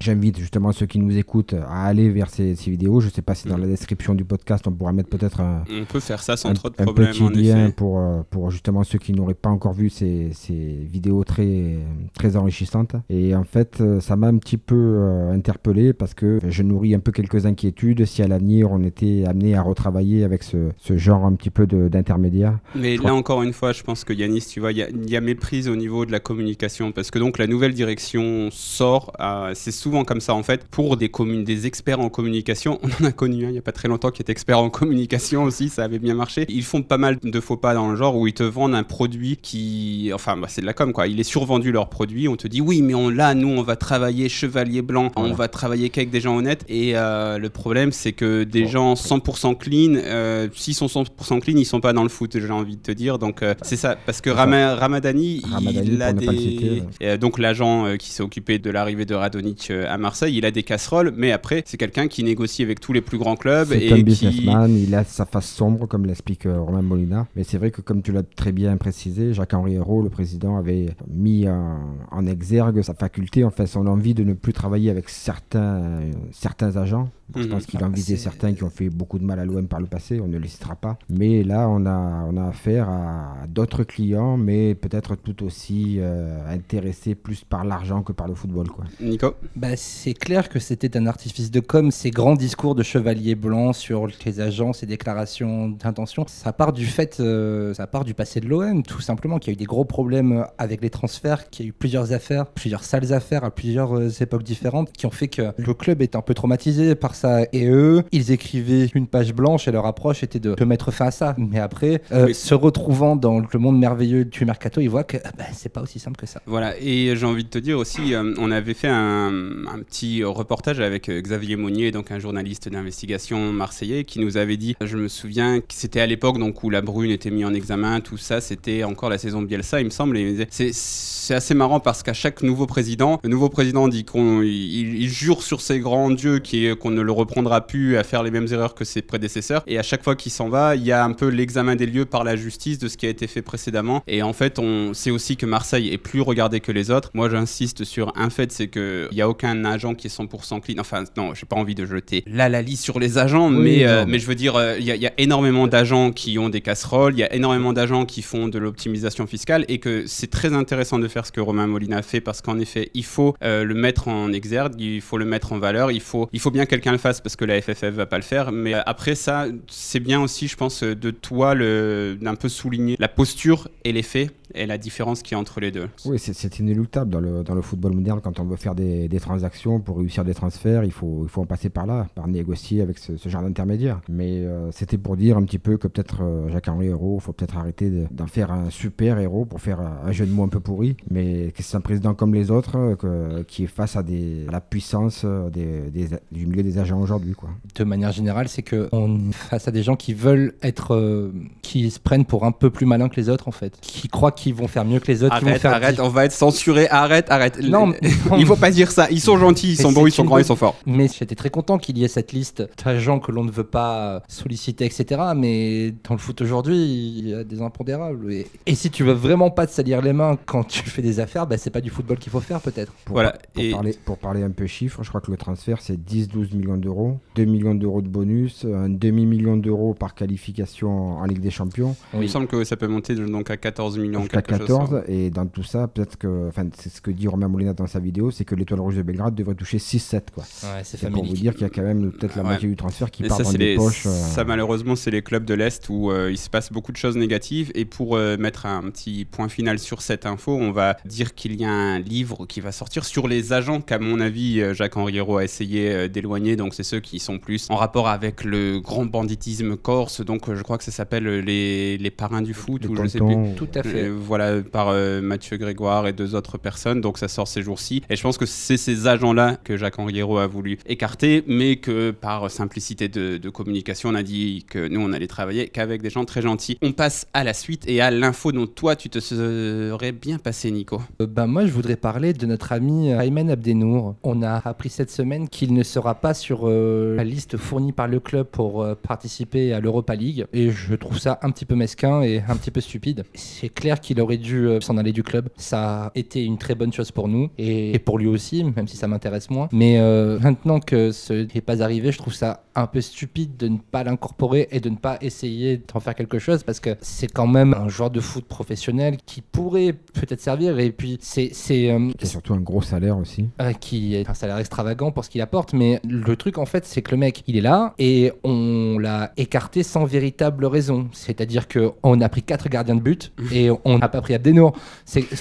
j'invite 0.00 0.38
justement 0.38 0.72
ceux 0.72 0.86
qui 0.86 0.98
nous 0.98 1.16
écoutent 1.16 1.54
à 1.54 1.84
aller 1.86 2.10
vers 2.10 2.30
ces, 2.30 2.54
ces 2.56 2.70
vidéos. 2.70 3.00
Je 3.00 3.08
sais 3.08 3.22
pas 3.22 3.34
si 3.34 3.48
dans 3.48 3.56
la 3.56 3.66
description 3.66 4.14
du 4.14 4.24
podcast, 4.24 4.66
on 4.66 4.72
pourra 4.72 4.92
mettre 4.92 5.08
peut-être 5.08 5.40
un, 5.40 5.64
On 5.70 5.84
peut 5.84 6.00
faire 6.00 6.22
ça 6.22 6.36
sans 6.36 6.50
un, 6.50 6.54
trop 6.54 6.68
de 6.70 6.74
un 6.78 6.84
problèmes, 6.84 7.10
petit 7.10 7.22
en 7.22 7.28
lien 7.30 7.64
effet. 7.66 7.72
pour, 7.72 7.98
euh, 7.98 8.22
pour 8.30 8.50
justement 8.50 8.82
ceux 8.84 8.98
qui 8.98 9.12
n'auraient 9.12 9.34
pas 9.34 9.50
encore 9.50 9.72
vu 9.74 9.90
ces, 9.90 10.30
ces 10.32 10.86
vidéos 10.90 11.24
très, 11.24 11.78
très 12.14 12.36
enrichissantes. 12.36 12.96
Et 13.10 13.34
en 13.34 13.44
fait, 13.44 13.82
ça 14.00 14.16
m'a 14.16 14.28
un 14.28 14.38
petit 14.38 14.56
peu 14.56 15.00
interpellé 15.32 15.92
parce 15.92 16.14
que 16.14 16.38
je 16.48 16.62
nourris 16.62 16.94
un 16.94 17.00
peu 17.00 17.12
quelques 17.12 17.46
inquiétudes 17.46 18.04
si 18.04 18.22
à 18.22 18.28
l'avenir 18.28 18.70
on 18.70 18.82
était 18.82 19.24
amené 19.26 19.54
à 19.54 19.62
retravailler 19.62 20.24
avec 20.24 20.42
ce, 20.42 20.70
ce 20.78 20.96
genre 20.96 21.24
un 21.24 21.32
petit 21.34 21.50
peu 21.50 21.66
de- 21.66 21.88
d'intermédiaire. 22.30 22.58
Mais 22.74 22.96
là 22.96 23.14
encore 23.14 23.42
une 23.42 23.52
fois, 23.52 23.72
je 23.72 23.82
pense 23.82 24.04
que 24.04 24.12
Yanis, 24.12 24.44
tu 24.50 24.60
vois, 24.60 24.72
il 24.72 24.78
y, 24.78 24.82
a- 24.82 24.88
il 24.90 25.10
y 25.10 25.16
a 25.16 25.20
méprise 25.20 25.68
au 25.68 25.76
niveau 25.76 26.06
de 26.06 26.12
la 26.12 26.20
communication 26.20 26.92
parce 26.92 27.10
que 27.10 27.18
donc 27.18 27.38
la 27.38 27.46
nouvelle 27.46 27.74
direction 27.74 28.48
sort. 28.50 29.12
c'est 29.54 29.70
souvent 29.72 30.04
comme 30.04 30.20
ça 30.20 30.34
en 30.34 30.42
fait 30.42 30.64
pour 30.64 30.96
des 30.96 31.08
communes, 31.08 31.44
des 31.44 31.66
experts 31.66 32.00
en 32.00 32.08
communication. 32.08 32.78
On 32.82 33.04
en 33.04 33.08
a 33.08 33.12
connu 33.12 33.46
un 33.46 33.50
il 33.50 33.54
y 33.54 33.58
a 33.58 33.62
pas 33.62 33.72
très 33.72 33.88
longtemps 33.88 34.10
qui 34.10 34.22
est 34.22 34.30
expert 34.30 34.58
en 34.58 34.70
communication 34.70 35.44
aussi, 35.44 35.68
ça 35.68 35.84
avait 35.84 35.98
bien 35.98 36.14
marché. 36.14 36.46
Ils 36.48 36.62
font 36.64 36.82
pas 36.82 36.98
mal 36.98 37.18
de 37.22 37.40
faux 37.40 37.56
pas 37.56 37.74
dans 37.74 37.90
le 37.90 37.96
genre 37.96 38.16
où 38.16 38.26
ils 38.26 38.32
te 38.32 38.42
vendent 38.42 38.74
un 38.74 38.82
produit 38.82 39.36
qui, 39.40 40.10
enfin, 40.14 40.36
bah, 40.36 40.46
c'est 40.48 40.60
de 40.60 40.66
la 40.66 40.72
com 40.72 40.92
quoi. 40.92 41.06
Il 41.06 41.20
est 41.20 41.24
survendu 41.24 41.72
leur 41.72 41.88
produit. 41.88 42.28
On 42.28 42.36
te 42.36 42.48
dit 42.48 42.60
oui, 42.60 42.82
mais 42.82 42.94
on, 42.94 43.08
là, 43.08 43.34
nous, 43.34 43.48
on 43.48 43.62
va 43.62 43.76
travailler 43.76 44.28
chevalier 44.28 44.82
blanc, 44.82 45.10
on 45.16 45.32
va 45.32 45.48
travailler 45.48 45.90
qu'avec 45.90 46.10
des 46.10 46.20
gens 46.20 46.36
honnêtes. 46.36 46.64
Et 46.68 46.92
euh, 46.96 47.38
le 47.38 47.48
problème, 47.50 47.92
c'est 47.92 48.12
que 48.12 48.44
des 48.44 48.66
gens 48.66 48.94
100% 48.94 49.56
clean, 49.56 49.94
euh, 49.96 50.48
s'ils 50.54 50.74
sont 50.74 50.86
100% 50.86 51.40
clean, 51.40 51.56
ils 51.56 51.64
sont 51.64 51.80
pas 51.80 51.92
dans 51.92 52.02
le 52.02 52.08
foot, 52.12 52.38
j'ai 52.38 52.50
envie 52.50 52.76
de 52.76 52.82
te 52.82 52.92
dire. 52.92 53.18
Donc 53.18 53.42
euh, 53.42 53.54
c'est 53.62 53.76
ça, 53.76 53.96
parce 54.06 54.20
que. 54.20 54.30
Rama- 54.30 54.74
Ramadani, 54.76 55.42
Ramadani, 55.50 55.88
il 55.94 56.02
a 56.02 56.12
des, 56.12 56.26
citer, 56.38 56.82
Euh, 57.02 57.16
donc 57.16 57.38
l'agent 57.38 57.86
euh, 57.86 57.96
qui 57.96 58.10
s'est 58.10 58.22
occupé 58.22 58.58
de 58.58 58.70
l'arrivée 58.70 59.04
de 59.04 59.14
Radonic 59.14 59.70
à 59.70 59.98
Marseille, 59.98 60.36
il 60.36 60.44
a 60.46 60.50
des 60.50 60.62
casseroles, 60.62 61.12
mais 61.16 61.32
après 61.32 61.62
c'est 61.66 61.76
quelqu'un 61.76 62.08
qui 62.08 62.22
négocie 62.24 62.62
avec 62.62 62.80
tous 62.80 62.92
les 62.92 63.00
plus 63.00 63.18
grands 63.18 63.36
clubs 63.36 63.68
C'est 63.68 63.84
et 63.86 63.92
un 63.92 63.96
qui 63.96 64.04
businessman, 64.04 64.76
il 64.76 64.94
a 64.94 65.04
sa 65.04 65.24
face 65.26 65.48
sombre, 65.50 65.86
comme 65.86 66.06
l'explique 66.06 66.44
Romain 66.44 66.82
Molina. 66.82 67.26
Mais 67.36 67.44
c'est 67.44 67.58
vrai 67.58 67.70
que, 67.70 67.80
comme 67.80 68.02
tu 68.02 68.12
l'as 68.12 68.22
très 68.22 68.52
bien 68.52 68.76
précisé, 68.76 69.32
Jacques-Henri 69.34 69.74
Hérault, 69.74 70.02
le 70.02 70.10
président, 70.10 70.56
avait 70.56 70.90
mis 71.08 71.48
en, 71.48 71.78
en 72.10 72.26
exergue 72.26 72.82
sa 72.82 72.94
faculté, 72.94 73.44
enfin 73.44 73.66
son 73.66 73.86
envie 73.86 74.14
de 74.14 74.24
ne 74.24 74.34
plus 74.34 74.52
travailler 74.52 74.90
avec 74.90 75.08
certains, 75.08 76.00
certains 76.32 76.76
agents. 76.76 77.08
Je 77.36 77.42
Mhm. 77.42 77.48
pense 77.48 77.66
qu'il 77.66 77.82
en 77.84 77.88
visait 77.90 78.16
certains 78.16 78.52
qui 78.54 78.62
ont 78.64 78.70
fait 78.70 78.88
beaucoup 78.90 79.18
de 79.18 79.24
mal 79.24 79.38
à 79.38 79.44
l'OM 79.44 79.66
par 79.68 79.80
le 79.80 79.86
passé, 79.86 80.20
on 80.20 80.28
ne 80.28 80.38
les 80.38 80.48
citera 80.48 80.74
pas. 80.76 80.98
Mais 81.08 81.42
là, 81.42 81.68
on 81.68 81.86
a, 81.86 82.26
on 82.28 82.36
a 82.36 82.48
affaire 82.48 82.88
à 82.88 83.34
d'autres 83.48 83.84
clients, 83.84 84.36
mais 84.36 84.74
peut-être 84.74 85.16
tout 85.16 85.44
aussi 85.44 85.96
euh, 85.98 86.38
intéressés 86.52 87.14
plus 87.14 87.44
par 87.44 87.64
l'argent 87.64 88.02
que 88.02 88.12
par 88.12 88.28
le 88.28 88.34
football. 88.34 88.68
Quoi. 88.68 88.84
Nico? 89.00 89.34
Bah, 89.56 89.76
c'est 89.76 90.14
clair 90.14 90.48
que 90.48 90.58
c'était 90.58 90.96
un 90.96 91.06
artifice 91.06 91.50
de 91.50 91.60
com. 91.60 91.90
Ces 91.90 92.10
grands 92.10 92.34
discours 92.36 92.74
de 92.74 92.82
chevalier 92.82 93.34
blanc 93.34 93.72
sur 93.72 94.06
les 94.24 94.40
agents, 94.40 94.72
ces 94.72 94.86
déclarations 94.86 95.68
d'intention, 95.68 96.24
ça 96.28 96.52
part 96.52 96.72
du 96.72 96.86
fait, 96.86 97.18
euh, 97.20 97.74
ça 97.74 97.86
part 97.86 98.04
du 98.04 98.14
passé 98.14 98.40
de 98.40 98.48
l'OM, 98.48 98.82
tout 98.82 99.00
simplement, 99.00 99.38
qu'il 99.38 99.52
y 99.52 99.52
a 99.52 99.54
eu 99.54 99.56
des 99.56 99.64
gros 99.64 99.84
problèmes 99.84 100.44
avec 100.58 100.80
les 100.82 100.90
transferts, 100.90 101.50
qu'il 101.50 101.66
y 101.66 101.68
a 101.68 101.70
eu 101.70 101.72
plusieurs 101.72 102.12
affaires, 102.12 102.46
plusieurs 102.46 102.84
sales 102.84 103.12
affaires 103.12 103.44
à 103.44 103.50
plusieurs 103.50 103.96
euh, 103.96 104.08
époques 104.20 104.42
différentes, 104.42 104.92
qui 104.92 105.06
ont 105.06 105.10
fait 105.10 105.28
que 105.28 105.52
le 105.56 105.74
club 105.74 106.02
est 106.02 106.16
un 106.16 106.22
peu 106.22 106.34
traumatisé 106.34 106.94
par 106.94 107.14
ça. 107.22 107.42
Et 107.52 107.66
eux, 107.66 108.02
ils 108.12 108.30
écrivaient 108.32 108.86
une 108.94 109.06
page 109.06 109.32
blanche 109.32 109.68
et 109.68 109.72
leur 109.72 109.86
approche 109.86 110.22
était 110.22 110.40
de, 110.40 110.54
de 110.54 110.64
mettre 110.64 110.90
fin 110.90 111.06
à 111.06 111.10
ça. 111.10 111.34
Mais 111.38 111.58
après, 111.58 112.02
euh, 112.12 112.26
Oui. 112.26 112.34
se 112.34 112.54
retrouvant 112.54 113.16
dans 113.16 113.38
le 113.40 113.58
monde 113.58 113.78
merveilleux 113.78 114.24
du 114.24 114.44
mercato, 114.44 114.80
il 114.80 114.88
voit 114.88 115.04
que 115.04 115.16
ah 115.24 115.30
bah, 115.38 115.44
c'est 115.52 115.68
pas 115.72 115.82
aussi 115.82 115.98
simple 115.98 116.16
que 116.18 116.26
ça. 116.26 116.40
Voilà, 116.46 116.74
et 116.80 117.14
j'ai 117.16 117.26
envie 117.26 117.44
de 117.44 117.48
te 117.48 117.58
dire 117.58 117.78
aussi, 117.78 118.14
euh, 118.14 118.34
on 118.38 118.50
avait 118.50 118.74
fait 118.74 118.88
un, 118.88 119.32
un 119.74 119.78
petit 119.86 120.24
reportage 120.24 120.80
avec 120.80 121.08
euh, 121.08 121.20
Xavier 121.20 121.56
Monnier, 121.56 121.90
donc 121.92 122.10
un 122.10 122.18
journaliste 122.18 122.68
d'investigation 122.68 123.52
marseillais, 123.52 124.04
qui 124.04 124.18
nous 124.20 124.36
avait 124.36 124.56
dit, 124.56 124.74
je 124.80 124.96
me 124.96 125.08
souviens 125.08 125.60
que 125.60 125.66
c'était 125.82 126.00
à 126.00 126.06
l'époque 126.06 126.38
donc 126.38 126.62
où 126.64 126.70
la 126.70 126.80
Brune 126.82 127.10
était 127.10 127.30
mise 127.30 127.44
en 127.44 127.54
examen, 127.54 128.00
tout 128.00 128.16
ça, 128.16 128.40
c'était 128.40 128.84
encore 128.84 129.10
la 129.10 129.18
saison 129.18 129.42
de 129.42 129.46
Bielsa, 129.46 129.80
il 129.80 129.84
me 129.86 129.90
semble, 129.90 130.16
et 130.18 130.46
c'est, 130.50 130.70
c'est 130.72 131.34
assez 131.34 131.54
marrant 131.54 131.80
parce 131.80 132.02
qu'à 132.02 132.12
chaque 132.14 132.42
nouveau 132.42 132.66
président, 132.66 133.20
le 133.22 133.28
nouveau 133.28 133.48
président 133.48 133.86
dit 133.88 134.04
qu'on 134.04 134.42
il, 134.42 135.02
il 135.02 135.08
jure 135.08 135.42
sur 135.42 135.60
ses 135.60 135.78
grands 135.80 136.10
dieux 136.10 136.40
qu'on 136.80 136.90
ne 136.90 137.01
le 137.02 137.12
reprendra 137.12 137.66
plus 137.66 137.96
à 137.96 138.04
faire 138.04 138.22
les 138.22 138.30
mêmes 138.30 138.46
erreurs 138.50 138.74
que 138.74 138.84
ses 138.84 139.02
prédécesseurs, 139.02 139.62
et 139.66 139.78
à 139.78 139.82
chaque 139.82 140.02
fois 140.02 140.16
qu'il 140.16 140.32
s'en 140.32 140.48
va, 140.48 140.76
il 140.76 140.84
y 140.84 140.92
a 140.92 141.04
un 141.04 141.12
peu 141.12 141.28
l'examen 141.28 141.76
des 141.76 141.86
lieux 141.86 142.04
par 142.04 142.24
la 142.24 142.36
justice 142.36 142.78
de 142.78 142.88
ce 142.88 142.96
qui 142.96 143.06
a 143.06 143.08
été 143.08 143.26
fait 143.26 143.42
précédemment, 143.42 144.02
et 144.06 144.22
en 144.22 144.32
fait, 144.32 144.58
on 144.58 144.94
sait 144.94 145.10
aussi 145.10 145.36
que 145.36 145.46
Marseille 145.46 145.88
est 145.92 145.98
plus 145.98 146.20
regardé 146.20 146.60
que 146.60 146.72
les 146.72 146.90
autres. 146.90 147.10
Moi, 147.14 147.28
j'insiste 147.30 147.84
sur 147.84 148.12
un 148.16 148.30
fait, 148.30 148.52
c'est 148.52 148.68
que 148.68 149.08
il 149.10 149.16
y 149.18 149.22
a 149.22 149.28
aucun 149.28 149.64
agent 149.64 149.94
qui 149.94 150.06
est 150.06 150.10
100% 150.10 150.60
clean. 150.60 150.76
Enfin, 150.78 151.04
non, 151.16 151.34
j'ai 151.34 151.46
pas 151.46 151.56
envie 151.56 151.74
de 151.74 151.84
jeter 151.86 152.22
la 152.26 152.48
lali 152.48 152.76
sur 152.76 152.98
les 152.98 153.18
agents, 153.18 153.50
Oui, 153.50 153.58
mais, 153.58 153.84
non, 153.84 153.90
euh, 153.90 154.04
mais- 154.04 154.12
mais 154.12 154.18
je 154.18 154.26
veux 154.26 154.34
dire, 154.34 154.56
euh, 154.56 154.76
il 154.78 154.84
y, 154.84 154.90
a- 154.90 154.96
il 154.96 155.02
y 155.02 155.06
a 155.06 155.12
énormément 155.18 155.66
d'agents 155.66 156.12
qui 156.12 156.38
ont 156.38 156.48
des 156.48 156.60
casseroles, 156.60 157.14
il 157.14 157.18
y 157.20 157.24
a 157.24 157.32
énormément 157.34 157.72
d'agents 157.72 158.04
qui 158.04 158.22
font 158.22 158.48
de 158.48 158.58
l'optimisation 158.58 159.26
fiscale, 159.26 159.64
et 159.68 159.78
que 159.78 160.04
c'est 160.06 160.30
très 160.30 160.52
intéressant 160.54 160.98
de 160.98 161.08
faire 161.08 161.26
ce 161.26 161.32
que 161.32 161.40
Romain 161.40 161.66
Molina 161.66 161.98
a 161.98 162.02
fait, 162.02 162.20
parce 162.20 162.40
qu'en 162.40 162.58
effet, 162.58 162.90
il 162.94 163.04
faut 163.04 163.34
euh, 163.42 163.64
le 163.64 163.74
mettre 163.74 164.08
en 164.08 164.32
exergue, 164.32 164.74
il 164.78 165.00
faut 165.00 165.18
le 165.18 165.24
mettre 165.24 165.52
en 165.52 165.58
valeur, 165.58 165.90
il 165.90 166.00
faut, 166.00 166.28
il 166.32 166.40
faut 166.40 166.50
bien 166.50 166.66
que 166.66 166.72
quelqu'un 166.98 167.20
parce 167.22 167.36
que 167.36 167.44
la 167.44 167.60
FFF 167.60 167.90
va 167.90 168.06
pas 168.06 168.16
le 168.16 168.22
faire. 168.22 168.52
Mais 168.52 168.74
euh, 168.74 168.80
après 168.86 169.14
ça, 169.14 169.46
c'est 169.68 170.00
bien 170.00 170.20
aussi, 170.20 170.48
je 170.48 170.56
pense, 170.56 170.82
euh, 170.82 170.94
de 170.94 171.10
toi 171.10 171.54
d'un 171.54 172.34
peu 172.34 172.48
souligner 172.48 172.96
la 172.98 173.08
posture 173.08 173.68
et 173.84 173.92
les 173.92 174.02
faits 174.02 174.30
et 174.54 174.66
la 174.66 174.78
différence 174.78 175.22
qu'il 175.22 175.34
y 175.34 175.36
a 175.36 175.38
entre 175.38 175.60
les 175.60 175.70
deux. 175.70 175.88
Oui, 176.04 176.18
c'est- 176.18 176.52
inéluctable 176.58 177.10
dans 177.10 177.20
le, 177.20 177.42
dans 177.42 177.54
le 177.54 177.62
football 177.62 177.94
moderne. 177.94 178.20
Quand 178.22 178.38
on 178.38 178.44
veut 178.44 178.56
faire 178.56 178.74
des, 178.74 179.08
des 179.08 179.20
transactions 179.20 179.80
pour 179.80 179.98
réussir 179.98 180.24
des 180.24 180.34
transferts, 180.34 180.84
il 180.84 180.92
faut, 180.92 181.20
il 181.24 181.28
faut 181.28 181.40
en 181.42 181.46
passer 181.46 181.70
par 181.70 181.86
là, 181.86 182.06
par 182.14 182.28
négocier 182.28 182.82
avec 182.82 182.98
ce, 182.98 183.16
ce 183.16 183.28
genre 183.28 183.42
d'intermédiaire. 183.42 184.00
Mais 184.08 184.38
euh, 184.44 184.70
c'était 184.72 184.98
pour 184.98 185.16
dire 185.16 185.36
un 185.36 185.44
petit 185.44 185.58
peu 185.58 185.76
que 185.78 185.88
peut-être 185.88 186.22
euh, 186.22 186.48
Jacques-Henri 186.50 186.88
Hérault, 186.88 187.18
il 187.20 187.24
faut 187.24 187.32
peut-être 187.32 187.56
arrêter 187.56 187.88
de- 187.90 188.06
d'en 188.10 188.26
faire 188.26 188.52
un 188.52 188.68
super 188.70 189.18
héros 189.18 189.44
pour 189.46 189.60
faire 189.60 189.80
un, 189.80 190.00
un 190.06 190.12
jeu 190.12 190.26
de 190.26 190.30
mots 190.32 190.42
un 190.44 190.48
peu 190.48 190.60
pourri. 190.60 190.96
Mais 191.10 191.52
que 191.56 191.62
c'est 191.62 191.76
un 191.76 191.80
président 191.80 192.14
comme 192.14 192.34
les 192.34 192.50
autres 192.50 192.76
euh, 192.76 192.96
que- 192.96 193.42
qui 193.42 193.64
est 193.64 193.68
face 193.68 193.96
à, 193.96 194.02
des, 194.02 194.44
à 194.48 194.52
la 194.52 194.60
puissance 194.60 195.24
des, 195.52 195.90
des- 195.90 196.08
du 196.30 196.46
milieu 196.46 196.62
des 196.62 196.78
agents 196.78 197.00
aujourd'hui. 197.00 197.32
quoi. 197.32 197.48
De 197.74 197.84
manière 197.84 198.12
générale, 198.12 198.48
c'est 198.48 198.62
que 198.62 198.88
on 198.92 199.16
est 199.30 199.32
face 199.32 199.68
à 199.68 199.70
des 199.70 199.82
gens 199.82 199.96
qui 199.96 200.12
veulent 200.14 200.54
être, 200.62 200.94
euh, 200.94 201.32
qui 201.62 201.90
se 201.90 201.98
prennent 201.98 202.24
pour 202.26 202.44
un 202.44 202.52
peu 202.52 202.70
plus 202.70 202.86
malins 202.86 203.08
que 203.08 203.16
les 203.16 203.28
autres 203.28 203.48
en 203.48 203.52
fait, 203.52 203.78
qui 203.80 204.08
croient 204.08 204.32
qu'ils 204.42 204.54
vont 204.54 204.66
faire 204.68 204.84
mieux 204.84 204.98
que 205.00 205.06
les 205.06 205.22
autres, 205.22 205.36
qui 205.38 205.44
vont 205.44 205.50
Arrête, 205.50 205.62
faire 205.62 205.72
arrête, 205.74 205.94
dix- 205.96 206.00
on 206.00 206.08
va 206.08 206.24
être 206.24 206.32
censuré, 206.32 206.88
arrête, 206.88 207.30
arrête. 207.30 207.60
Non, 207.62 207.86
mais- 207.86 207.98
il 208.38 208.46
faut 208.46 208.56
pas 208.56 208.70
dire 208.70 208.90
ça. 208.90 209.08
Ils 209.10 209.20
sont 209.20 209.38
gentils, 209.38 209.72
ils 209.72 209.76
sont 209.76 209.90
c'est 209.92 210.02
ils 210.02 210.10
sont 210.12 210.24
grands, 210.24 210.38
ils 210.38 210.44
sont 210.44 210.56
forts. 210.56 210.76
Mais 210.86 211.08
j'étais 211.08 211.34
très 211.34 211.50
content 211.50 211.78
qu'il 211.78 211.96
y 211.98 212.04
ait 212.04 212.08
cette 212.08 212.32
liste 212.32 212.64
d'agents 212.84 213.20
que 213.20 213.30
l'on 213.32 213.44
ne 213.44 213.50
veut 213.50 213.64
pas 213.64 214.22
solliciter, 214.28 214.84
etc. 214.84 215.20
Mais 215.36 215.92
dans 216.08 216.14
le 216.14 216.18
foot 216.18 216.40
aujourd'hui, 216.40 216.76
il 217.18 217.28
y 217.28 217.34
a 217.34 217.44
des 217.44 217.60
impondérables. 217.62 218.32
Et, 218.32 218.46
et 218.66 218.74
si 218.74 218.90
tu 218.90 219.04
veux 219.04 219.12
vraiment 219.12 219.50
pas 219.50 219.66
te 219.66 219.72
salir 219.72 220.02
les 220.02 220.12
mains 220.12 220.36
quand 220.46 220.64
tu 220.64 220.80
fais 220.88 221.02
des 221.02 221.20
affaires, 221.20 221.46
bah, 221.46 221.56
c'est 221.58 221.70
pas 221.70 221.80
du 221.80 221.90
football 221.90 222.18
qu'il 222.18 222.32
faut 222.32 222.40
faire 222.40 222.60
peut-être. 222.60 222.92
Pour, 223.04 223.14
Voilà, 223.14 223.30
par- 223.32 223.40
pour 223.54 223.62
et- 223.62 223.70
parler, 223.70 223.96
pour 224.04 224.18
parler 224.18 224.42
un 224.42 224.50
peu 224.50 224.66
chiffres, 224.66 225.02
je 225.02 225.08
crois 225.08 225.20
que 225.20 225.30
le 225.30 225.36
transfert 225.36 225.78
c'est 225.80 225.96
10-12 226.02 226.54
millions 226.54 226.76
d'euros, 226.76 227.18
2 227.36 227.44
millions 227.44 227.74
d'euros 227.74 228.02
de 228.02 228.08
bonus, 228.08 228.64
un 228.64 228.88
demi-million 228.88 229.56
d'euros 229.56 229.94
par 229.94 230.14
qualification 230.14 231.18
en 231.18 231.24
Ligue 231.24 231.40
des 231.40 231.50
Champions, 231.50 231.94
Il 232.14 232.20
me 232.20 232.26
semble 232.26 232.46
que 232.46 232.64
ça 232.64 232.76
peut 232.76 232.86
monter 232.88 233.14
donc 233.14 233.50
à 233.50 233.56
14 233.56 233.98
millions, 233.98 234.26
jusqu'à 234.32 234.42
quelque 234.42 234.66
chose. 234.66 234.78
14. 234.90 235.04
Et 235.08 235.30
dans 235.30 235.46
tout 235.46 235.62
ça, 235.62 235.88
peut-être 235.88 236.16
que, 236.16 236.48
enfin, 236.48 236.66
c'est 236.78 236.90
ce 236.92 237.00
que 237.00 237.10
dit 237.10 237.28
Romain 237.28 237.48
Molina 237.48 237.72
dans 237.74 237.86
sa 237.86 238.00
vidéo, 238.00 238.30
c'est 238.30 238.44
que 238.44 238.54
l'étoile 238.54 238.80
rouge 238.80 238.96
de 238.96 239.02
Belgrade 239.02 239.34
devrait 239.34 239.54
toucher 239.54 239.78
6-7. 239.78 240.30
quoi. 240.34 240.44
Ouais, 240.44 240.80
c'est 240.84 240.96
C'est 240.98 241.10
pour 241.10 241.24
vous 241.24 241.32
dire 241.34 241.52
qu'il 241.54 241.62
y 241.62 241.66
a 241.66 241.70
quand 241.70 241.82
même 241.82 242.12
peut-être 242.12 242.36
la 242.36 242.42
Ouais. 242.42 242.48
moitié 242.50 242.68
du 242.68 242.76
transfert 242.76 243.10
qui 243.10 243.24
Et 243.24 243.28
part 243.28 243.36
ça, 243.38 243.42
dans 243.44 243.52
des 243.52 243.58
les- 243.58 243.76
poches. 243.76 244.06
euh, 244.06 244.10
ça, 244.10 244.44
malheureusement, 244.44 244.96
c'est 244.96 245.10
les 245.10 245.22
clubs 245.22 245.44
de 245.44 245.54
l'Est 245.54 245.88
où 245.88 246.10
euh, 246.10 246.30
il 246.30 246.38
se 246.38 246.48
passe 246.50 246.72
beaucoup 246.72 246.92
de 246.92 246.96
choses 246.96 247.16
négatives. 247.16 247.70
Et 247.74 247.84
pour 247.84 248.16
euh, 248.16 248.36
mettre 248.36 248.66
un 248.66 248.82
petit 248.90 249.24
point 249.24 249.48
final 249.48 249.78
sur 249.78 250.02
cette 250.02 250.26
info, 250.26 250.52
on 250.52 250.72
va 250.72 250.96
dire 251.04 251.34
qu'il 251.34 251.60
y 251.60 251.64
a 251.64 251.70
un 251.70 251.98
livre 251.98 252.46
qui 252.46 252.60
va 252.60 252.72
sortir 252.72 253.04
sur 253.04 253.28
les 253.28 253.52
agents 253.52 253.80
qu'à 253.80 253.98
mon 253.98 254.20
avis, 254.20 254.62
Jacques-Henri 254.74 255.16
Hérault 255.16 255.38
a 255.38 255.44
essayé 255.44 256.08
d'éloigner. 256.08 256.56
Donc, 256.56 256.74
c'est 256.74 256.82
ceux 256.82 257.00
qui 257.00 257.18
sont 257.18 257.38
plus 257.38 257.66
en 257.70 257.76
rapport 257.76 258.08
avec 258.08 258.44
le 258.44 258.80
grand 258.80 259.04
banditisme 259.06 259.76
corse. 259.76 260.20
Donc, 260.24 260.52
je 260.52 260.62
crois 260.62 260.78
que 260.78 260.84
ça 260.84 260.90
s'appelle 260.92 261.24
les, 261.40 261.98
les 261.98 262.10
parrains 262.10 262.42
du 262.42 262.54
foot 262.54 262.82
les 262.82 262.88
ou 262.88 262.96
je 262.96 263.06
sais 263.06 263.18
plus. 263.18 263.36
Tout 263.56 263.68
à 263.74 263.82
fait. 263.82 264.08
Voilà, 264.22 264.62
par 264.62 264.88
euh, 264.88 265.20
Mathieu 265.20 265.56
Grégoire 265.56 266.06
et 266.06 266.12
deux 266.12 266.34
autres 266.34 266.58
personnes. 266.58 267.00
Donc 267.00 267.18
ça 267.18 267.28
sort 267.28 267.48
ces 267.48 267.62
jours-ci. 267.62 268.02
Et 268.08 268.16
je 268.16 268.22
pense 268.22 268.38
que 268.38 268.46
c'est 268.46 268.76
ces 268.76 269.06
agents-là 269.06 269.56
que 269.62 269.76
Jacques-Henri 269.76 270.18
Hérault 270.18 270.38
a 270.38 270.46
voulu 270.46 270.78
écarter, 270.86 271.44
mais 271.46 271.76
que 271.76 272.10
par 272.10 272.50
simplicité 272.50 273.08
de, 273.08 273.50
communication, 273.50 274.10
on 274.10 274.14
a 274.14 274.22
dit 274.22 274.64
que 274.68 274.88
nous, 274.88 275.00
on 275.00 275.12
allait 275.12 275.26
travailler 275.26 275.68
qu'avec 275.68 276.00
des 276.02 276.10
gens 276.10 276.24
très 276.24 276.40
gentils. 276.42 276.78
On 276.82 276.92
passe 276.92 277.26
à 277.34 277.44
la 277.44 277.52
suite 277.52 277.84
et 277.86 278.00
à 278.00 278.10
l'info 278.10 278.52
dont 278.52 278.66
toi, 278.66 278.96
tu 278.96 279.10
te 279.10 279.20
serais 279.20 280.12
bien 280.12 280.38
passé, 280.38 280.70
Nico. 280.70 281.02
Euh, 281.20 281.26
ben, 281.26 281.46
moi, 281.46 281.66
je 281.66 281.72
voudrais 281.72 281.96
parler 281.96 282.32
de 282.32 282.46
notre 282.46 282.72
ami 282.72 283.10
Ayman 283.10 283.50
Abdenour. 283.50 284.14
On 284.22 284.42
a 284.42 284.62
appris 284.64 284.88
cette 284.88 285.10
semaine 285.10 285.48
qu'il 285.48 285.74
ne 285.74 285.82
sera 285.82 286.14
pas 286.14 286.34
sur 286.34 286.62
euh, 286.64 287.14
la 287.16 287.24
liste 287.24 287.56
fournie 287.56 287.92
par 287.92 288.08
le 288.08 288.20
club 288.20 288.46
pour 288.46 288.82
euh, 288.82 288.94
participer 288.94 289.72
à 289.72 289.80
l'Europa 289.80 290.14
League. 290.14 290.46
Et 290.52 290.70
je 290.70 290.94
trouve 290.94 291.18
ça 291.18 291.38
un 291.42 291.50
petit 291.50 291.64
peu 291.64 291.74
mesquin 291.74 292.22
et 292.22 292.42
un 292.48 292.56
petit 292.56 292.70
peu 292.70 292.80
stupide. 292.80 293.24
C'est 293.34 293.68
clair 293.68 294.00
qu'il 294.00 294.11
aurait 294.20 294.36
dû 294.36 294.66
euh, 294.66 294.80
s'en 294.80 294.96
aller 294.96 295.12
du 295.12 295.22
club. 295.22 295.48
Ça 295.56 296.06
a 296.06 296.12
été 296.14 296.44
une 296.44 296.58
très 296.58 296.74
bonne 296.74 296.92
chose 296.92 297.10
pour 297.10 297.28
nous 297.28 297.48
et, 297.58 297.94
et 297.94 297.98
pour 297.98 298.18
lui 298.18 298.26
aussi, 298.26 298.64
même 298.64 298.88
si 298.88 298.96
ça 298.96 299.08
m'intéresse 299.08 299.50
moins. 299.50 299.68
Mais 299.72 299.98
euh, 300.00 300.38
maintenant 300.40 300.80
que 300.80 301.12
ce 301.12 301.32
n'est 301.54 301.60
pas 301.60 301.82
arrivé, 301.82 302.12
je 302.12 302.18
trouve 302.18 302.34
ça 302.34 302.64
un 302.74 302.86
peu 302.86 303.00
stupide 303.02 303.56
de 303.58 303.68
ne 303.68 303.76
pas 303.78 304.02
l'incorporer 304.02 304.68
et 304.70 304.80
de 304.80 304.88
ne 304.88 304.96
pas 304.96 305.18
essayer 305.20 305.82
d'en 305.92 306.00
faire 306.00 306.14
quelque 306.14 306.38
chose 306.38 306.62
parce 306.62 306.80
que 306.80 306.96
c'est 307.02 307.30
quand 307.30 307.46
même 307.46 307.74
un 307.74 307.88
joueur 307.88 308.10
de 308.10 308.18
foot 308.20 308.44
professionnel 308.46 309.18
qui 309.26 309.42
pourrait 309.42 309.92
peut-être 310.14 310.40
servir 310.40 310.78
et 310.78 310.90
puis 310.90 311.18
c'est 311.20 311.50
c'est 311.52 311.90
euh, 311.90 312.10
surtout 312.22 312.54
un 312.54 312.60
gros 312.60 312.80
salaire 312.80 313.18
aussi. 313.18 313.48
euh, 313.60 313.72
qui 313.74 314.14
est 314.14 314.26
un 314.28 314.32
salaire 314.34 314.56
extravagant 314.56 315.10
pour 315.10 315.22
ce 315.22 315.28
qu'il 315.28 315.42
apporte 315.42 315.74
mais 315.74 316.00
le 316.08 316.34
truc 316.36 316.56
en 316.56 316.64
fait 316.64 316.86
c'est 316.86 317.02
que 317.02 317.10
le 317.10 317.18
mec 317.18 317.42
il 317.46 317.58
est 317.58 317.60
là 317.60 317.92
et 317.98 318.32
on 318.42 318.98
l'a 318.98 319.32
écarté 319.36 319.82
sans 319.82 320.06
véritable 320.06 320.64
raison 320.64 321.08
c'est-à-dire 321.12 321.68
que 321.68 321.92
on 322.02 322.22
a 322.22 322.28
pris 322.30 322.42
quatre 322.42 322.70
gardiens 322.70 322.96
de 322.96 323.02
but 323.02 323.32
et 323.52 323.68
on 323.84 323.98
n'a 324.06 324.08
pas 324.08 324.20
pris 324.20 324.34
Abdenour 324.34 324.72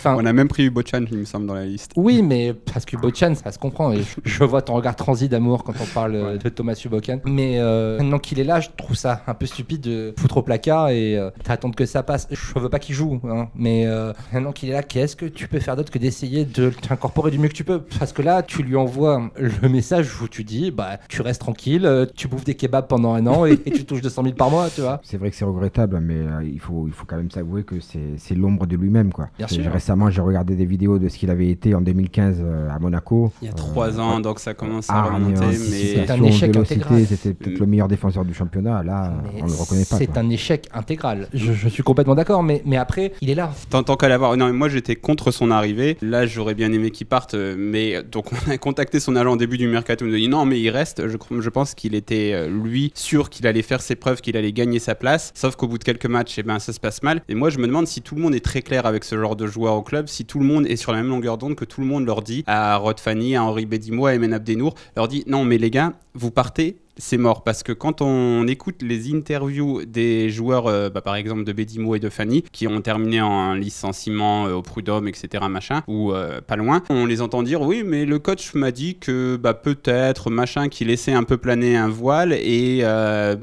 On 0.05 0.25
a 0.25 0.33
même 0.33 0.47
pris 0.47 0.69
Bochan, 0.69 1.05
il 1.11 1.19
me 1.19 1.25
semble, 1.25 1.47
dans 1.47 1.53
la 1.53 1.65
liste. 1.65 1.91
oui, 1.95 2.21
mais 2.21 2.53
parce 2.53 2.85
que 2.85 2.97
Bochan, 2.97 3.33
ça 3.35 3.51
se 3.51 3.59
comprend. 3.59 3.91
Et 3.91 4.01
je, 4.01 4.19
je 4.23 4.43
vois 4.43 4.61
ton 4.61 4.73
regard 4.73 4.95
transi 4.95 5.29
d'amour 5.29 5.63
quand 5.63 5.73
on 5.81 5.85
parle 5.93 6.37
de 6.37 6.49
Thomas 6.49 6.75
Subocan. 6.75 7.19
Mais 7.25 7.59
euh, 7.59 7.97
maintenant 7.97 8.19
qu'il 8.19 8.39
est 8.39 8.43
là, 8.43 8.59
je 8.59 8.69
trouve 8.75 8.95
ça 8.95 9.21
un 9.27 9.33
peu 9.33 9.45
stupide 9.45 9.81
de 9.81 10.13
foutre 10.17 10.37
au 10.37 10.41
placard 10.43 10.89
et 10.89 11.17
euh, 11.17 11.29
d'attendre 11.45 11.75
que 11.75 11.85
ça 11.85 12.03
passe. 12.03 12.27
Je 12.31 12.59
veux 12.59 12.69
pas 12.69 12.79
qu'il 12.79 12.95
joue, 12.95 13.19
hein, 13.27 13.47
mais 13.55 13.85
euh, 13.85 14.13
maintenant 14.31 14.51
qu'il 14.51 14.69
est 14.69 14.73
là, 14.73 14.83
qu'est-ce 14.83 15.15
que 15.15 15.25
tu 15.25 15.47
peux 15.47 15.59
faire 15.59 15.75
d'autre 15.75 15.91
que 15.91 15.99
d'essayer 15.99 16.45
de 16.45 16.69
t'incorporer 16.69 17.31
du 17.31 17.39
mieux 17.39 17.47
que 17.47 17.53
tu 17.53 17.63
peux? 17.63 17.81
Parce 17.99 18.13
que 18.13 18.21
là, 18.21 18.43
tu 18.43 18.63
lui 18.63 18.75
envoies 18.75 19.29
le 19.37 19.69
message 19.69 20.21
où 20.21 20.27
tu 20.27 20.43
dis, 20.43 20.71
bah, 20.71 20.97
tu 21.09 21.21
restes 21.21 21.41
tranquille, 21.41 21.85
euh, 21.85 22.05
tu 22.15 22.27
bouffes 22.27 22.43
des 22.43 22.55
kebabs 22.55 22.87
pendant 22.87 23.13
un 23.13 23.25
an 23.27 23.45
et, 23.45 23.53
et 23.65 23.71
tu 23.71 23.85
touches 23.85 24.01
200 24.01 24.23
000 24.23 24.35
par 24.35 24.49
mois, 24.49 24.69
tu 24.73 24.81
vois. 24.81 24.99
C'est 25.03 25.17
vrai 25.17 25.29
que 25.29 25.35
c'est 25.35 25.45
regrettable, 25.45 25.99
mais 25.99 26.15
euh, 26.17 26.43
il, 26.43 26.59
faut, 26.59 26.85
il 26.87 26.93
faut 26.93 27.05
quand 27.05 27.17
même 27.17 27.31
s'avouer 27.31 27.63
que 27.63 27.79
c'est 27.79 27.99
c'est 28.17 28.35
l'ombre 28.41 28.65
de 28.65 28.75
lui-même. 28.75 29.11
quoi. 29.13 29.29
Bien 29.37 29.47
C'est- 29.47 29.61
sûr. 29.61 29.71
Récemment, 29.71 30.09
j'ai 30.09 30.21
regardé 30.21 30.55
des 30.55 30.65
vidéos 30.65 30.99
de 30.99 31.07
ce 31.09 31.17
qu'il 31.17 31.29
avait 31.29 31.49
été 31.49 31.73
en 31.75 31.81
2015 31.81 32.37
euh, 32.41 32.69
à 32.69 32.79
Monaco. 32.79 33.31
Il 33.41 33.45
y 33.45 33.47
a 33.49 33.51
Euh, 33.51 33.55
trois 33.55 33.99
ans, 33.99 34.19
donc 34.19 34.39
ça 34.39 34.53
commence 34.53 34.89
à 34.89 35.03
remonter. 35.03 35.45
Mais 35.45 35.53
C'est 35.53 36.09
un 36.11 36.23
échec 36.23 36.51
vélocité, 36.51 36.75
intégral. 36.81 37.05
C'était 37.05 37.33
peut-être 37.33 37.59
le 37.59 37.65
meilleur 37.65 37.87
défenseur 37.87 38.25
du 38.25 38.33
championnat. 38.33 38.83
Là, 38.83 39.13
Mais 39.23 39.41
on 39.41 39.45
ne 39.45 39.51
le 39.51 39.55
reconnaît 39.57 39.85
pas. 39.85 39.97
C'est 39.97 40.17
un 40.17 40.29
échec 40.29 40.67
intégral. 40.73 41.27
Je, 41.33 41.53
je 41.53 41.69
suis 41.69 41.83
complètement 41.83 42.15
d'accord, 42.15 42.43
mais, 42.43 42.61
mais 42.65 42.77
après, 42.77 43.13
il 43.21 43.29
est 43.29 43.35
là. 43.35 43.51
Tant, 43.69 43.83
tant 43.83 43.95
qu'à 43.95 44.09
l'avoir. 44.09 44.35
Non, 44.37 44.47
mais 44.47 44.53
moi 44.53 44.69
j'étais 44.69 44.95
contre 44.95 45.31
son 45.31 45.51
arrivée. 45.51 45.97
Là, 46.01 46.25
j'aurais 46.25 46.55
bien 46.55 46.71
aimé 46.73 46.91
qu'il 46.91 47.07
parte. 47.07 47.33
euh, 47.35 47.55
Mais 47.57 47.95
euh, 47.95 48.03
donc, 48.03 48.25
on 48.47 48.51
a 48.51 48.57
contacté 48.57 48.99
son 48.99 49.15
agent 49.15 49.31
au 49.33 49.37
début 49.37 49.57
du 49.57 49.67
mercato. 49.67 50.05
Il 50.05 50.09
nous 50.09 50.15
a 50.15 50.19
dit 50.19 50.27
non, 50.29 50.45
mais 50.45 50.59
il 50.59 50.69
reste. 50.69 51.07
Je, 51.07 51.17
je 51.41 51.49
pense 51.49 51.73
qu'il 51.75 51.95
était, 51.95 52.31
euh, 52.33 52.49
lui, 52.49 52.91
sûr 52.95 53.29
qu'il 53.29 53.45
allait 53.47 53.61
faire 53.61 53.81
ses 53.81 53.95
preuves, 53.95 54.21
qu'il 54.21 54.35
allait 54.37 54.51
gagner 54.53 54.79
sa 54.79 54.95
place. 54.95 55.31
Sauf 55.35 55.55
qu'au 55.55 55.67
bout 55.67 55.77
de 55.77 55.83
quelques 55.83 56.05
matchs, 56.07 56.35
eh 56.39 56.43
ben, 56.43 56.59
ça 56.59 56.73
se 56.73 56.79
passe 56.79 57.03
mal. 57.03 57.21
Et 57.29 57.35
moi, 57.35 57.49
je 57.49 57.57
me 57.59 57.67
demande 57.67 57.87
si 57.87 58.01
tout 58.01 58.15
le 58.15 58.21
monde 58.21 58.30
est 58.33 58.43
très 58.43 58.61
clair 58.61 58.85
avec 58.85 59.03
ce 59.03 59.17
genre 59.17 59.35
de 59.35 59.47
joueur 59.47 59.75
au 59.75 59.81
club, 59.81 60.07
si 60.07 60.25
tout 60.25 60.39
le 60.39 60.45
monde 60.45 60.65
est 60.67 60.75
sur 60.75 60.91
la 60.91 60.99
même 60.99 61.09
longueur 61.09 61.37
d'onde, 61.37 61.55
que 61.55 61.65
tout 61.65 61.81
le 61.81 61.87
monde 61.87 62.05
leur 62.05 62.21
dit 62.21 62.43
à 62.47 62.75
Rod 62.77 62.99
Fanny, 62.99 63.35
à 63.35 63.43
Henri 63.43 63.65
Bedimo, 63.65 64.05
à 64.05 64.13
Emen 64.15 64.33
Abdenour, 64.33 64.75
leur 64.95 65.07
dit 65.07 65.23
non, 65.27 65.45
mais 65.45 65.57
les 65.57 65.71
gars, 65.71 65.93
vous 66.13 66.31
partez. 66.31 66.77
C'est 67.01 67.17
mort 67.17 67.43
parce 67.43 67.63
que 67.63 67.73
quand 67.73 68.01
on 68.01 68.47
écoute 68.47 68.83
les 68.83 69.11
interviews 69.11 69.85
des 69.85 70.29
joueurs, 70.29 70.67
euh, 70.67 70.89
bah, 70.89 71.01
par 71.01 71.15
exemple 71.15 71.43
de 71.43 71.51
Bedimo 71.51 71.95
et 71.95 71.99
de 71.99 72.09
Fanny, 72.09 72.43
qui 72.51 72.67
ont 72.67 72.79
terminé 72.79 73.21
en 73.21 73.55
licenciement 73.55 74.45
euh, 74.45 74.53
au 74.53 74.61
prud'homme, 74.61 75.07
etc., 75.07 75.43
machin, 75.49 75.81
ou 75.87 76.13
euh, 76.13 76.41
pas 76.41 76.55
loin, 76.55 76.83
on 76.89 77.07
les 77.07 77.21
entend 77.21 77.41
dire 77.41 77.61
oui, 77.61 77.81
mais 77.83 78.05
le 78.05 78.19
coach 78.19 78.53
m'a 78.53 78.71
dit 78.71 78.99
que 78.99 79.35
bah, 79.35 79.55
peut-être, 79.55 80.29
machin, 80.29 80.69
qu'il 80.69 80.87
laissait 80.87 81.11
un 81.11 81.23
peu 81.23 81.37
planer 81.37 81.75
un 81.75 81.89
voile 81.89 82.33
et 82.33 82.83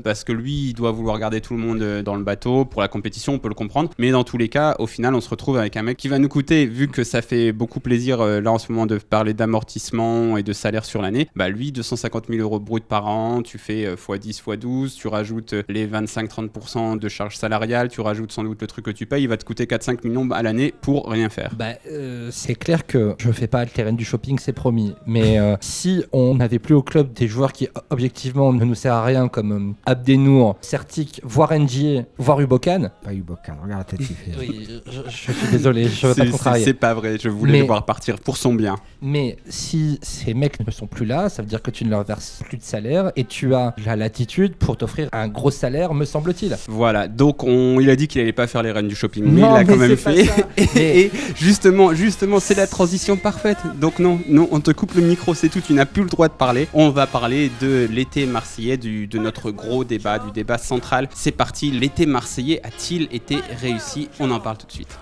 parce 0.04 0.22
que 0.22 0.32
lui, 0.32 0.68
il 0.68 0.74
doit 0.74 0.92
vouloir 0.92 1.18
garder 1.18 1.40
tout 1.40 1.54
le 1.54 1.60
monde 1.60 2.02
dans 2.02 2.14
le 2.14 2.22
bateau 2.22 2.64
pour 2.64 2.80
la 2.80 2.88
compétition, 2.88 3.34
on 3.34 3.38
peut 3.38 3.48
le 3.48 3.54
comprendre. 3.54 3.90
Mais 3.98 4.10
dans 4.10 4.24
tous 4.24 4.38
les 4.38 4.48
cas, 4.48 4.76
au 4.78 4.86
final, 4.86 5.14
on 5.14 5.20
se 5.20 5.28
retrouve 5.28 5.58
avec 5.58 5.76
un 5.76 5.82
mec 5.82 5.96
qui 5.96 6.08
va 6.08 6.18
nous 6.18 6.28
coûter, 6.28 6.66
vu 6.66 6.86
que 6.88 7.02
ça 7.02 7.22
fait 7.22 7.52
beaucoup 7.52 7.80
plaisir 7.80 8.24
là 8.24 8.52
en 8.52 8.58
ce 8.58 8.70
moment 8.70 8.86
de 8.86 8.98
parler 8.98 9.34
d'amortissement 9.34 10.36
et 10.36 10.42
de 10.42 10.52
salaire 10.52 10.84
sur 10.84 11.02
l'année, 11.02 11.28
bah 11.34 11.48
lui, 11.48 11.72
250 11.72 12.26
000 12.28 12.40
euros 12.40 12.60
brut 12.60 12.84
par 12.84 13.08
an, 13.08 13.42
tu 13.48 13.58
fais 13.58 13.86
euh, 13.86 13.96
x10, 13.96 14.42
x12, 14.42 14.94
tu 14.94 15.08
rajoutes 15.08 15.54
euh, 15.54 15.62
les 15.68 15.86
25-30% 15.86 16.98
de 16.98 17.08
charges 17.08 17.36
salariales, 17.36 17.88
tu 17.88 18.00
rajoutes 18.00 18.30
sans 18.32 18.44
doute 18.44 18.60
le 18.60 18.66
truc 18.66 18.84
que 18.84 18.90
tu 18.90 19.06
payes, 19.06 19.22
il 19.22 19.28
va 19.28 19.36
te 19.36 19.44
coûter 19.44 19.64
4-5 19.64 20.06
millions 20.06 20.28
à 20.30 20.42
l'année 20.42 20.74
pour 20.80 21.08
rien 21.10 21.28
faire. 21.28 21.54
Bah, 21.56 21.72
euh, 21.90 22.28
c'est 22.30 22.54
clair 22.54 22.86
que 22.86 23.14
je 23.18 23.30
fais 23.32 23.46
pas 23.46 23.64
le 23.64 23.70
terrain 23.70 23.92
du 23.92 24.04
shopping, 24.04 24.38
c'est 24.38 24.52
promis. 24.52 24.94
Mais 25.06 25.38
euh, 25.38 25.56
si 25.60 26.04
on 26.12 26.34
n'avait 26.34 26.58
plus 26.58 26.74
au 26.74 26.82
club 26.82 27.12
des 27.14 27.26
joueurs 27.28 27.52
qui 27.52 27.68
objectivement 27.90 28.52
ne 28.52 28.64
nous 28.64 28.74
servent 28.74 28.98
à 28.98 29.04
rien, 29.04 29.28
comme 29.28 29.52
euh, 29.52 29.72
Abdenour, 29.90 30.56
Certic, 30.60 31.20
voire 31.24 31.52
NGA, 31.52 32.02
voire 32.18 32.40
Ubokan, 32.40 32.90
Pas 33.02 33.14
eu 33.14 33.22
Bocan, 33.22 33.56
regarde 33.62 33.80
la 33.80 33.84
tête 33.84 34.06
qu'il 34.06 34.16
fait. 34.16 34.32
oui, 34.38 34.68
je, 34.86 35.00
je 35.08 35.32
suis 35.32 35.32
désolé, 35.50 35.88
je 35.88 36.06
veux 36.06 36.14
pas 36.14 36.26
contrarier. 36.26 36.64
C'est 36.64 36.74
pas 36.74 36.94
vrai, 36.94 37.16
je 37.20 37.28
voulais 37.28 37.52
Mais- 37.52 37.60
le 37.60 37.66
voir 37.66 37.84
partir 37.86 38.18
pour 38.18 38.36
son 38.36 38.54
bien. 38.54 38.76
Mais 39.00 39.36
si 39.48 39.98
ces 40.02 40.34
mecs 40.34 40.64
ne 40.64 40.70
sont 40.70 40.86
plus 40.86 41.06
là, 41.06 41.28
ça 41.28 41.42
veut 41.42 41.48
dire 41.48 41.62
que 41.62 41.70
tu 41.70 41.84
ne 41.84 41.90
leur 41.90 42.04
verses 42.04 42.40
plus 42.48 42.58
de 42.58 42.62
salaire 42.62 43.12
et 43.16 43.24
tu 43.28 43.54
as 43.54 43.74
la 43.84 43.96
latitude 43.96 44.56
pour 44.56 44.76
t'offrir 44.76 45.08
un 45.12 45.28
gros 45.28 45.50
salaire, 45.50 45.94
me 45.94 46.04
semble-t-il. 46.04 46.56
Voilà, 46.68 47.08
donc 47.08 47.44
on, 47.44 47.80
il 47.80 47.90
a 47.90 47.96
dit 47.96 48.08
qu'il 48.08 48.20
allait 48.20 48.32
pas 48.32 48.46
faire 48.46 48.62
les 48.62 48.72
rênes 48.72 48.88
du 48.88 48.94
shopping, 48.94 49.24
mais 49.24 49.42
Non, 49.42 49.50
il 49.50 49.54
l'a 49.54 49.64
quand 49.64 49.76
même 49.76 49.96
fait. 49.96 50.28
Et, 50.76 51.10
justement, 51.36 51.94
justement, 51.94 52.40
c'est 52.40 52.56
la 52.56 52.66
transition 52.66 53.16
parfaite. 53.16 53.58
Donc 53.80 53.98
non, 53.98 54.20
non, 54.28 54.48
on 54.50 54.60
te 54.60 54.70
coupe 54.70 54.94
le 54.94 55.02
micro, 55.02 55.34
c'est 55.34 55.48
tout, 55.48 55.60
tu 55.60 55.72
n'as 55.72 55.86
plus 55.86 56.02
le 56.02 56.08
droit 56.08 56.28
de 56.28 56.32
parler. 56.32 56.68
On 56.74 56.90
va 56.90 57.06
parler 57.06 57.50
de 57.60 57.88
l'été 57.90 58.26
marseillais, 58.26 58.76
du, 58.76 59.06
de 59.06 59.18
notre 59.18 59.50
gros 59.50 59.84
débat, 59.84 60.18
du 60.18 60.30
débat 60.32 60.58
central. 60.58 61.08
C'est 61.14 61.32
parti, 61.32 61.70
l'été 61.70 62.06
marseillais 62.06 62.60
a-t-il 62.64 63.08
été 63.12 63.38
réussi? 63.60 64.08
On 64.20 64.30
en 64.30 64.40
parle 64.40 64.58
tout 64.58 64.66
de 64.66 64.72
suite. 64.72 64.98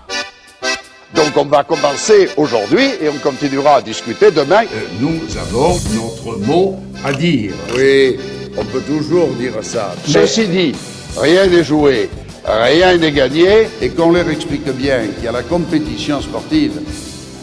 Donc 1.15 1.35
on 1.37 1.45
va 1.45 1.63
commencer 1.63 2.29
aujourd'hui 2.37 2.83
et 3.01 3.09
on 3.09 3.17
continuera 3.17 3.75
à 3.77 3.81
discuter 3.81 4.31
demain. 4.31 4.63
Euh, 4.63 4.81
Nous 4.99 5.19
avons 5.37 5.79
notre 5.95 6.37
mot 6.39 6.79
à 7.03 7.13
dire. 7.13 7.53
Oui, 7.75 8.17
on 8.57 8.65
peut 8.65 8.81
toujours 8.81 9.27
dire 9.29 9.53
ça. 9.61 9.95
Ceci 10.05 10.47
dit, 10.47 10.73
rien 11.17 11.47
n'est 11.47 11.63
joué, 11.63 12.09
rien 12.45 12.97
n'est 12.97 13.11
gagné. 13.11 13.67
Et 13.81 13.89
qu'on 13.89 14.11
leur 14.11 14.29
explique 14.29 14.69
bien 14.71 15.07
qu'il 15.15 15.23
y 15.23 15.27
a 15.27 15.31
la 15.31 15.43
compétition 15.43 16.21
sportive, 16.21 16.81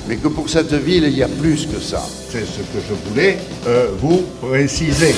mais 0.08 0.16
que 0.16 0.28
pour 0.28 0.48
cette 0.50 0.74
ville, 0.74 1.04
il 1.04 1.16
y 1.16 1.22
a 1.22 1.28
plus 1.28 1.66
que 1.66 1.80
ça. 1.80 2.02
C'est 2.30 2.44
ce 2.44 2.58
que 2.58 2.80
je 2.86 3.08
voulais 3.10 3.38
euh, 3.66 3.88
vous 3.98 4.24
préciser. 4.42 5.14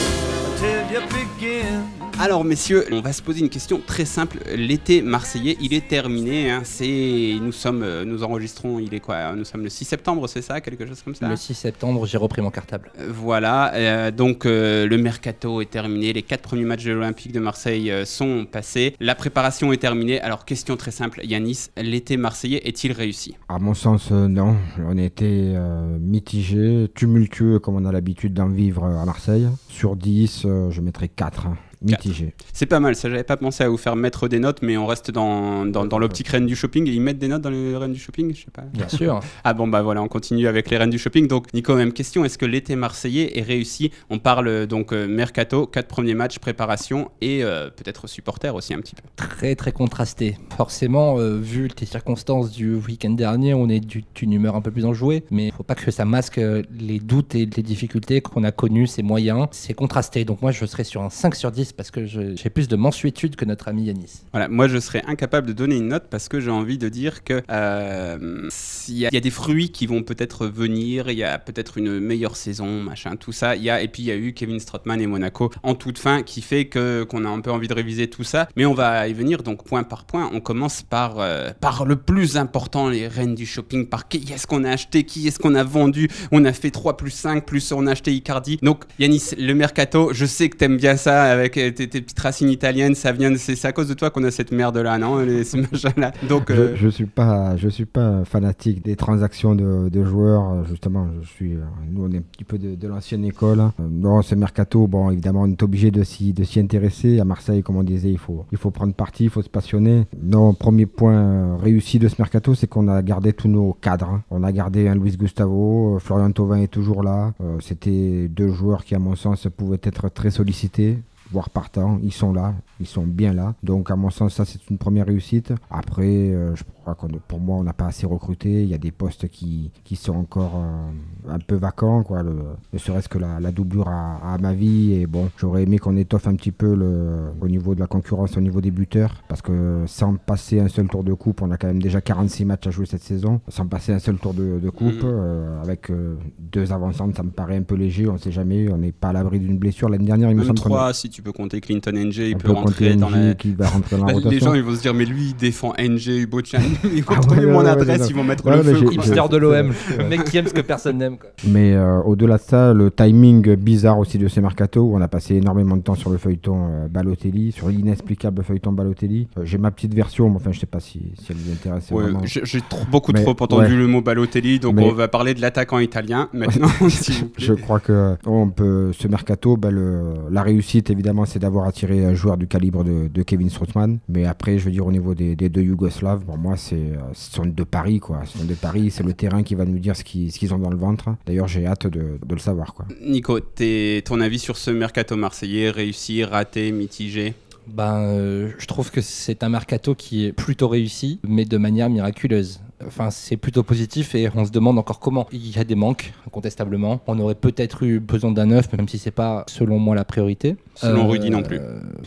Alors 2.19 2.45
messieurs, 2.45 2.87
on 2.93 3.03
va 3.03 3.13
se 3.13 3.21
poser 3.21 3.41
une 3.41 3.51
question 3.51 3.79
très 3.87 4.07
simple. 4.07 4.39
L'été 4.57 5.03
marseillais, 5.03 5.59
il 5.61 5.75
est 5.75 5.87
terminé. 5.87 6.51
hein. 6.51 6.63
C'est, 6.65 7.35
nous 7.43 7.53
sommes, 7.53 7.83
euh, 7.83 8.07
nous 8.07 8.25
enregistrons. 8.25 8.79
Il 8.79 8.95
est 8.95 9.01
quoi 9.01 9.35
Nous 9.37 9.45
sommes 9.45 9.63
le 9.63 9.69
6 9.69 9.85
septembre, 9.85 10.27
c'est 10.27 10.41
ça, 10.41 10.63
quelque 10.63 10.87
chose 10.87 11.03
comme 11.03 11.15
ça? 11.15 11.29
Le 11.29 11.37
6 11.37 11.53
septembre, 11.53 12.07
j'ai 12.07 12.17
repris 12.17 12.41
mon 12.41 12.51
cartable. 12.51 12.91
Euh, 12.99 13.09
Voilà, 13.15 13.75
euh, 13.75 14.11
donc 14.11 14.47
euh, 14.47 14.87
le 14.87 14.97
mercato 14.97 15.61
est 15.61 15.71
terminé, 15.71 16.15
les 16.15 16.23
quatre 16.23 16.41
premiers 16.41 16.65
matchs 16.65 16.85
de 16.85 16.93
l'Olympique 16.93 17.33
de 17.33 17.39
Marseille 17.41 17.91
euh, 17.91 18.07
sont 18.07 18.47
passés, 18.51 18.95
la 18.99 19.15
préparation 19.15 19.71
est 19.75 19.77
terminée. 19.77 20.19
Alors 20.23 20.47
question 20.47 20.77
très 20.79 20.93
simple, 20.93 21.21
Yanis, 21.23 21.67
l'été 21.77 22.17
marseillais 22.17 22.63
est-il 22.67 22.93
réussi? 22.93 23.37
À 23.51 23.59
mon 23.59 23.75
sens, 23.75 24.09
euh, 24.11 24.27
non. 24.27 24.57
On 24.89 24.97
était 24.97 25.53
euh, 25.55 25.99
mitigé, 26.01 26.89
tumultueux 26.95 27.59
comme 27.59 27.77
on 27.77 27.85
a 27.85 27.93
l'habitude 27.93 28.33
d'en 28.33 28.49
vivre 28.49 28.85
à 28.87 29.05
Marseille. 29.05 29.49
Sur 29.69 29.97
10, 29.97 30.45
euh, 30.47 30.71
je 30.71 30.81
mettrais 30.81 31.09
4. 31.09 31.47
hein. 31.49 31.57
Mitigé. 31.83 32.35
C'est 32.53 32.67
pas 32.67 32.81
mal, 32.81 32.95
ça 32.97 33.09
j'avais 33.11 33.23
pas 33.25 33.37
pensé 33.37 33.63
à 33.65 33.69
vous 33.69 33.77
faire 33.77 33.97
mettre 33.97 34.29
des 34.29 34.39
notes, 34.39 34.61
mais 34.63 34.77
on 34.77 34.87
reste 34.87 35.11
dans, 35.11 35.67
dans, 35.67 35.85
dans 35.85 35.99
l'optique 35.99 36.29
reine 36.29 36.47
du 36.47 36.57
shopping. 36.57 36.87
Ils 36.87 37.01
mettent 37.01 37.19
des 37.19 37.29
notes 37.29 37.43
dans 37.43 37.51
les 37.51 37.77
reines 37.77 37.93
du 37.93 37.99
shopping 38.01 38.35
Je 38.35 38.41
sais 38.41 38.51
pas. 38.53 38.63
Bien 38.73 38.89
sûr. 38.89 39.21
Ah 39.45 39.55
bon 39.55 39.69
bah 39.69 39.83
voilà, 39.83 40.03
on 40.03 40.09
continue 40.09 40.47
avec 40.49 40.71
les 40.71 40.77
reines 40.79 40.91
du 40.91 40.99
shopping. 40.99 41.29
Donc 41.29 41.53
Nico, 41.55 41.75
même 41.77 41.93
question, 41.93 42.25
est-ce 42.25 42.39
que 42.39 42.47
l'été 42.47 42.75
marseillais 42.77 43.39
est 43.39 43.43
réussi? 43.43 43.91
On 44.11 44.19
parle 44.19 44.49
euh, 44.49 44.67
donc 44.67 44.93
euh, 44.93 45.07
mercato, 45.07 45.67
quatre 45.67 45.87
premiers 45.89 46.15
matchs, 46.15 46.39
préparation 46.39 47.11
et 47.21 47.45
euh, 47.45 47.71
peut-être 47.71 48.07
supporters 48.09 48.55
aussi 48.55 48.75
un 48.75 48.79
petit 48.81 48.95
peu. 48.95 49.03
très 49.17 49.55
très 49.55 49.73
contrasté. 49.73 50.37
Forcément, 50.57 51.19
euh, 51.19 51.37
vu 51.39 51.69
les 51.81 51.87
circonstances 51.87 52.51
du 52.51 52.75
week-end 52.75 53.11
dernier, 53.11 53.55
on 53.55 53.69
est 53.69 53.81
du- 53.81 54.05
d'une 54.15 54.33
humeur 54.33 54.57
un 54.57 54.61
peu 54.63 54.71
plus 54.71 54.85
enjouée, 54.85 55.25
mais 55.31 55.47
il 55.47 55.53
faut 55.53 55.63
pas 55.63 55.75
que 55.75 55.91
ça 55.91 56.05
masque 56.05 56.39
les 56.39 56.99
doutes 56.99 57.35
et 57.35 57.47
les 57.47 57.63
difficultés 57.63 58.21
qu'on 58.21 58.43
a 58.45 58.51
connus, 58.53 58.87
ces 58.89 59.03
moyens. 59.03 59.47
C'est 59.53 59.75
contrasté, 59.75 60.25
donc 60.25 60.43
moi 60.43 60.51
je 60.53 60.65
serais 60.67 60.85
sur 60.85 61.03
un 61.03 61.11
5 61.11 61.35
sur 61.35 61.53
10 61.53 61.66
parce 61.73 61.91
que 61.91 62.07
j'ai 62.07 62.51
plus 62.51 62.69
de 62.69 62.77
mensuétude 62.77 63.37
que 63.37 63.45
notre 63.45 63.69
ami 63.69 63.85
Yanis. 63.85 64.23
Voilà, 64.33 64.49
moi 64.49 64.69
je 64.69 64.79
serais 64.79 65.03
incapable 65.07 65.47
de 65.49 65.53
donner 65.53 65.77
une 65.77 65.89
note 65.89 66.07
parce 66.11 66.29
que 66.29 66.41
j'ai 66.41 66.51
envie 66.51 66.79
de 66.79 66.89
dire 66.89 67.25
que 67.25 67.43
euh, 67.51 68.49
il 68.89 68.97
y 68.97 69.07
a 69.07 69.21
des 69.21 69.31
fruits 69.31 69.71
qui 69.71 69.87
vont 69.87 70.03
peut-être 70.03 70.47
venir, 70.47 71.11
il 71.11 71.19
y 71.19 71.25
a 71.25 71.39
peut-être 71.39 71.79
une 71.79 72.01
meilleure 72.01 72.37
saison, 72.37 72.83
machin, 72.83 73.17
tout 73.17 73.33
ça. 73.33 73.57
Y 73.57 73.71
a 73.71 73.83
et 73.83 73.89
puis 73.89 74.03
il 74.03 74.07
y 74.07 74.11
a 74.11 74.17
eu 74.17 74.33
Kevin 74.33 74.61
Strootman 74.61 75.01
et 75.01 75.07
Monaco 75.07 75.51
en 75.63 75.75
toute 75.75 75.99
fin 75.99 76.23
qui 76.23 76.43
fait 76.43 76.67
que 76.67 77.05
qu'on 77.05 77.25
a 77.25 77.29
un 77.29 77.41
peu 77.41 77.51
envie 77.51 77.69
de 77.69 77.75
réviser 77.75 78.09
tout 78.09 78.25
ça. 78.25 78.49
Mais 78.57 78.67
on 78.67 78.75
va 78.75 79.09
y 79.09 79.13
venir 79.13 79.43
donc 79.43 79.65
point 79.65 79.83
par 79.83 80.05
point. 80.05 80.31
On 80.33 80.41
commence 80.41 80.83
par 80.83 81.19
euh, 81.19 81.51
par 81.61 81.85
le 81.85 81.97
plus 81.97 82.37
important, 82.37 82.89
les 82.89 83.09
reines 83.09 83.35
du 83.35 83.47
shopping. 83.47 83.87
Par 83.87 84.09
qui 84.09 84.25
est-ce 84.33 84.47
qu'on 84.47 84.65
a 84.65 84.71
acheté, 84.71 85.05
qui 85.05 85.27
est-ce 85.29 85.39
qu'on 85.39 85.55
a 85.55 85.65
vendu? 85.65 86.09
On 86.33 86.45
a 86.45 86.53
fait 86.53 86.71
3 86.71 86.97
plus 86.97 87.11
5 87.11 87.45
plus 87.45 87.73
on 87.73 87.87
a 87.87 87.93
acheté 87.93 88.13
Icardi. 88.13 88.59
Donc 88.63 88.85
Yanis, 88.99 89.31
le 89.39 89.55
mercato, 89.55 90.11
je 90.13 90.27
sais 90.27 90.49
que 90.49 90.57
t'aimes 90.57 90.77
bien 90.77 90.97
ça 90.97 91.25
avec 91.25 91.56
tes, 91.73 91.89
tes 91.89 92.01
petites 92.01 92.19
racines 92.21 92.49
italiennes. 92.51 92.95
Ça 92.95 93.13
vient, 93.13 93.35
c'est 93.37 93.65
à 93.65 93.73
cause 93.73 93.89
de 93.89 93.95
toi 93.95 94.11
qu'on 94.11 94.25
a 94.25 94.31
cette 94.31 94.53
merde 94.53 94.77
là, 94.79 94.99
non 94.99 95.19
les, 95.19 95.43
là. 95.97 96.13
Donc 96.29 96.51
euh, 96.51 96.73
Je, 96.77 96.85
je 96.85 96.89
suis 96.89 97.07
pas, 97.07 97.57
je 97.57 97.69
suis 97.69 97.85
pas 97.87 98.25
fanatique 98.25 98.85
des 98.85 98.97
transactions 98.97 99.55
de, 99.55 99.89
de 99.89 100.05
joueurs. 100.05 100.65
Justement, 100.67 101.09
je 101.23 101.29
suis, 101.29 101.55
euh, 101.55 101.61
nous 101.91 102.05
on 102.05 102.13
est 102.13 102.19
un 102.19 102.23
petit 102.23 102.45
peu 102.45 102.59
de, 102.59 102.75
de 102.75 102.89
l'ancienne 102.89 103.25
école. 103.25 103.61
Euh, 103.61 103.87
non, 103.91 104.23
ce 104.23 104.35
mercato, 104.35 104.87
bon, 104.87 105.11
évidemment, 105.11 105.43
on 105.43 105.51
est 105.51 105.63
obligé 105.63 105.91
de 105.91 106.03
s'y, 106.03 106.33
de 106.33 106.45
s'y 106.45 106.61
intéresser. 106.61 107.21
À 107.21 107.25
Marseille, 107.25 107.63
comme 107.63 107.77
on 107.77 107.83
disait, 107.83 108.11
il 108.11 108.19
faut, 108.19 108.45
il 108.53 108.59
faut 108.59 108.71
prendre 108.71 108.95
parti, 108.95 109.25
il 109.25 109.31
faut 109.31 109.43
se 109.43 109.49
passionner. 109.49 110.05
Non, 110.23 110.55
premier 110.55 110.87
point 110.87 111.57
réussi 111.57 111.99
de 111.99 112.09
ce 112.09 112.17
mercato, 112.19 112.55
c'est 112.55 112.67
qu'on 112.67 112.89
a 112.89 113.03
gardé 113.03 113.33
tous 113.33 113.49
nos 113.49 113.73
cadres. 113.73 114.09
hein. 114.11 114.23
On 114.31 114.43
a 114.45 114.53
gardé 114.53 114.89
un 114.89 114.95
Luis 114.95 115.17
Gustavo, 115.17 115.99
Florian 116.01 116.31
Thauvin 116.33 116.59
est 116.59 116.69
toujours 116.69 117.03
là. 117.03 117.33
C'était 117.61 118.29
deux 118.29 118.49
joueurs 118.49 118.85
qui, 118.85 118.95
à 118.95 118.99
mon 118.99 119.15
sens, 119.17 119.47
pouvaient 119.57 119.81
être 119.83 120.09
très 120.09 120.31
sollicités 120.31 120.99
voire 121.33 121.51
partants, 121.51 121.99
ils 122.03 122.13
sont 122.13 122.33
là, 122.33 122.55
ils 122.81 122.87
sont 122.87 123.05
bien 123.07 123.33
là. 123.33 123.55
Donc 123.63 123.91
à 123.91 123.97
mon 123.97 124.11
sens, 124.11 124.35
ça 124.35 124.45
c'est 124.45 124.69
une 124.71 124.79
première 124.79 125.07
réussite. 125.07 125.53
Après, 125.71 126.05
euh, 126.07 126.55
je 126.55 126.63
crois 126.83 126.95
qu'on 126.95 127.09
pour 127.27 127.41
moi, 127.41 127.57
on 127.57 127.63
n'a 127.65 127.73
pas 127.73 127.87
assez 127.87 128.07
recruté. 128.07 128.63
Il 128.63 128.69
y 128.69 128.75
a 128.75 128.79
des 128.79 128.93
postes 128.93 129.29
qui, 129.29 129.71
qui 129.85 129.97
sont 129.97 130.15
encore 130.15 130.53
euh, 130.57 131.35
un 131.35 131.39
peu 131.39 131.57
vacants, 131.57 132.03
quoi. 132.03 132.23
Le, 132.23 132.37
ne 132.73 132.79
serait-ce 132.79 133.09
que 133.09 133.19
la, 133.19 133.41
la 133.41 133.51
doublure 133.53 133.89
à, 133.89 134.35
à 134.35 134.39
ma 134.39 134.53
vie. 134.53 134.93
Et 134.95 135.07
bon, 135.07 135.29
j'aurais 135.39 135.63
aimé 135.65 135.79
qu'on 135.79 135.97
étoffe 135.97 136.27
un 136.29 136.35
petit 136.37 136.53
peu 136.53 136.75
le, 136.75 137.31
au 137.41 137.49
niveau 137.49 137.75
de 137.75 137.81
la 137.81 137.87
concurrence, 137.87 138.37
au 138.37 138.41
niveau 138.41 138.61
des 138.61 138.71
buteurs, 138.71 139.23
parce 139.29 139.43
que 139.43 139.83
sans 139.87 140.15
passer 140.17 140.61
un 140.61 140.69
seul 140.69 140.89
tour 140.89 141.03
de 141.05 141.13
coupe, 141.13 141.43
on 141.43 141.51
a 141.51 141.57
quand 141.57 141.67
même 141.67 141.83
déjà 141.83 142.01
46 142.01 142.45
matchs 142.45 142.67
à 142.67 142.71
jouer 142.71 142.87
cette 142.87 143.03
saison. 143.03 143.41
Sans 143.49 143.67
passer 143.67 143.93
un 143.93 143.99
seul 143.99 144.17
tour 144.19 144.35
de, 144.35 144.59
de 144.61 144.71
coupe, 144.71 144.87
Mhm. 144.87 145.01
euh, 145.05 145.63
avec 145.63 145.91
deux 146.39 146.73
avancantes, 146.73 147.17
ça 147.17 147.23
me 147.23 147.31
paraît 147.31 147.57
un 147.57 147.63
peu 147.63 147.75
léger. 147.75 148.09
On 148.09 148.15
ne 148.15 148.19
sait 148.19 148.31
jamais. 148.33 148.71
On 148.71 148.79
n'est 148.79 148.93
pas 148.93 149.09
à 149.09 149.13
l'abri 149.13 149.41
d'une 149.41 149.59
blessure. 149.59 149.89
L'année 149.89 150.05
dernière, 150.07 150.31
il 150.31 150.37
me 150.37 150.45
semble 150.45 150.61
qu'on 150.61 150.67
a- 150.75 150.79
3 150.79 150.93
si 150.95 151.11
tu 151.17 151.23
peux 151.23 151.33
compter 151.33 151.63
Clinton 151.63 151.93
NG, 151.95 152.17
il 152.19 152.37
peut 152.37 152.49
peut 152.49 152.53
rentrer 152.53 152.91
compter 152.91 152.97
dans 152.97 153.09
la. 153.09 153.33
qui 153.35 153.53
va 153.53 153.69
rentrer 153.69 153.97
dans 153.97 154.05
la 154.05 154.13
Là, 154.13 154.19
rotation. 154.19 154.31
les 154.31 154.39
gens 154.39 154.53
ils 154.55 154.63
vont 154.63 154.77
se 154.77 154.83
dire 154.83 154.93
mais 154.93 155.07
lui 155.07 155.29
il 155.29 155.35
défend 155.35 155.73
NG, 155.79 156.09
Ubochan, 156.09 156.59
ils 156.85 157.03
vont 157.03 157.15
Ah 157.17 157.21
trouver 157.23 157.47
ouais, 157.47 157.53
mon 157.53 157.63
ouais, 157.63 157.69
adresse, 157.71 158.07
ils 158.11 158.15
vont 158.15 158.23
mettre 158.23 158.45
Ouais, 158.45 158.59
le 158.59 158.63
feu. 158.63 158.93
Hipster 158.93 159.23
de 159.31 159.37
l'OM, 159.39 159.73
le 159.99 160.05
mec 160.09 160.25
qui 160.25 160.37
aime 160.37 160.47
ce 160.47 160.53
que 160.53 160.61
personne 160.61 160.99
n'aime. 160.99 161.17
Mais 161.49 161.73
euh, 161.75 162.03
au-delà 162.03 162.37
de 162.37 162.43
ça, 162.43 162.75
le 162.75 162.91
timing 162.91 163.57
bizarre 163.57 163.99
aussi 163.99 164.19
de 164.19 164.29
ces 164.29 164.43
mercato, 164.43 164.83
où 164.83 164.95
on 164.95 165.01
a 165.01 165.09
passé 165.09 165.37
énormément 165.37 165.79
de 165.79 165.83
temps 165.83 165.95
sur 165.95 166.11
le 166.11 166.19
feuilleton 166.19 166.69
euh, 166.71 166.89
Balotelli, 166.89 167.51
sur 167.53 167.71
l'inexplicable 167.71 168.43
feuilleton 168.45 168.73
Balotelli. 168.73 169.29
Euh, 169.39 169.43
J'ai 169.45 169.57
ma 169.57 169.71
petite 169.71 169.95
version, 169.95 170.29
mais 170.29 170.37
enfin 170.37 170.53
je 170.53 170.61
sais 170.61 170.67
pas 170.67 170.81
si, 170.81 171.01
si 171.19 171.29
elle 171.31 171.37
vous 171.39 171.51
intéresse 171.51 171.91
Ouais, 171.93 172.03
vraiment. 172.03 172.21
j'ai 172.25 172.61
beaucoup 172.91 173.13
Mais- 173.13 173.23
trop 173.23 173.35
entendu 173.41 173.73
ouais. 173.73 173.79
le 173.79 173.87
mot 173.87 174.03
Balotelli, 174.03 174.59
donc 174.59 174.75
Mais- 174.77 174.85
on 174.85 174.93
va 174.93 175.09
parler 175.09 175.33
de 175.33 175.41
l'attaquant 175.41 175.79
italien 175.79 176.29
maintenant, 176.35 176.69
s'il 176.91 177.15
vous 177.15 177.29
plaît. 177.31 177.47
Je 177.47 177.55
crois 177.55 177.81
que 177.81 178.17
on 178.27 178.51
peut 178.51 178.91
ce 178.93 179.09
mercato, 179.09 179.57
bah, 179.57 179.71
le- 179.71 180.13
la 180.31 180.43
réussite 180.43 180.91
évidemment 180.91 181.06
évidemment, 181.07 181.25
c'est 181.25 181.39
d'avoir 181.39 181.69
attiré 181.69 182.05
un 182.05 182.15
joueur 182.15 182.37
du 182.37 182.49
calibre 182.49 182.83
de, 182.83 183.07
de 183.07 183.23
Kevin 183.23 183.49
Strootman. 183.49 183.99
Mais 184.09 184.25
après, 184.25 184.59
je 184.59 184.65
veux 184.65 184.73
dire, 184.73 184.85
au 184.85 184.91
niveau 184.91 185.15
des, 185.15 185.37
des 185.37 185.49
deux 185.49 185.63
Yougoslaves, 185.63 186.25
pour 186.25 186.37
moi, 186.37 186.57
c'est, 186.57 186.75
euh, 186.75 186.97
ce 187.13 187.31
sont 187.33 187.47
deux 187.47 187.65
paris, 187.65 188.01
quoi. 188.01 188.23
Ce 188.25 188.39
sont 188.39 188.45
deux 188.45 188.57
paris. 188.57 188.91
C'est 188.91 189.05
le 189.05 189.13
terrain 189.13 189.45
qui 189.45 189.55
va 189.55 189.65
nous 189.65 189.79
dire 189.79 189.95
ce 189.95 190.03
qu'ils, 190.03 190.33
ce 190.33 190.39
qu'ils 190.41 190.53
ont 190.53 190.59
dans 190.59 190.71
le 190.71 190.77
ventre. 190.77 191.11
D'ailleurs, 191.25 191.47
j'ai 191.47 191.65
hâte 191.65 191.87
de, 191.87 192.19
de 192.27 192.35
le 192.35 192.41
savoir, 192.41 192.75
quoi. 192.75 192.87
Nico, 193.07 193.39
t'es- 193.39 194.03
ton 194.05 194.21
avis 194.21 194.41
sur 194.41 194.57
ce 194.57 194.73
mercato 194.73 195.15
marseillais, 195.17 195.71
réussi, 195.71 196.25
raté, 196.25 196.73
mitigé? 196.73 197.35
Ben, 197.69 197.99
euh, 198.01 198.51
je 198.59 198.67
trouve 198.67 198.91
que 198.91 199.01
c'est 199.01 199.45
un 199.45 199.49
mercato 199.49 199.95
qui 199.95 200.27
est 200.27 200.33
plutôt 200.33 200.69
réussi, 200.69 201.21
mais 201.27 201.45
de 201.45 201.57
manière 201.57 201.89
miraculeuse. 201.89 202.61
Enfin, 202.87 203.11
c'est 203.11 203.37
plutôt 203.37 203.63
positif 203.63 204.15
et 204.15 204.29
on 204.35 204.45
se 204.45 204.51
demande 204.51 204.79
encore 204.79 205.01
comment. 205.01 205.27
Il 205.33 205.57
y 205.57 205.59
a 205.59 205.65
des 205.65 205.75
manques, 205.75 206.13
incontestablement. 206.27 207.01
On 207.07 207.19
aurait 207.19 207.35
peut-être 207.35 207.83
eu 207.85 207.99
besoin 208.01 208.31
d'un 208.33 208.47
neuf, 208.47 208.73
même 208.77 208.87
si 208.89 208.99
c'est 208.99 209.11
pas, 209.11 209.45
selon 209.49 209.79
moi, 209.79 209.95
la 209.97 210.05
priorité. 210.05 210.57
Selon 210.77 211.09
Rudy 211.09 211.31
non 211.31 211.43
plus. 211.43 211.59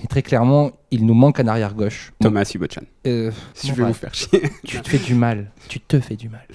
Et 0.03 0.07
très 0.07 0.21
clairement, 0.21 0.71
il 0.91 1.05
nous 1.05 1.13
manque 1.13 1.39
un 1.39 1.47
arrière 1.47 1.73
gauche. 1.73 2.13
Thomas 2.19 2.45
Subochan. 2.45 2.81
Euh, 3.05 3.31
Si 3.53 3.67
je 3.67 3.73
vais 3.73 3.83
vous 3.83 3.93
faire 3.93 4.13
chier. 4.13 4.41
tu 4.65 4.81
te 4.81 4.89
fais 4.89 4.97
du 4.97 5.13
mal. 5.13 5.51
Tu 5.67 5.79
te 5.79 5.99
fais 5.99 6.15
du 6.15 6.29
mal. 6.29 6.45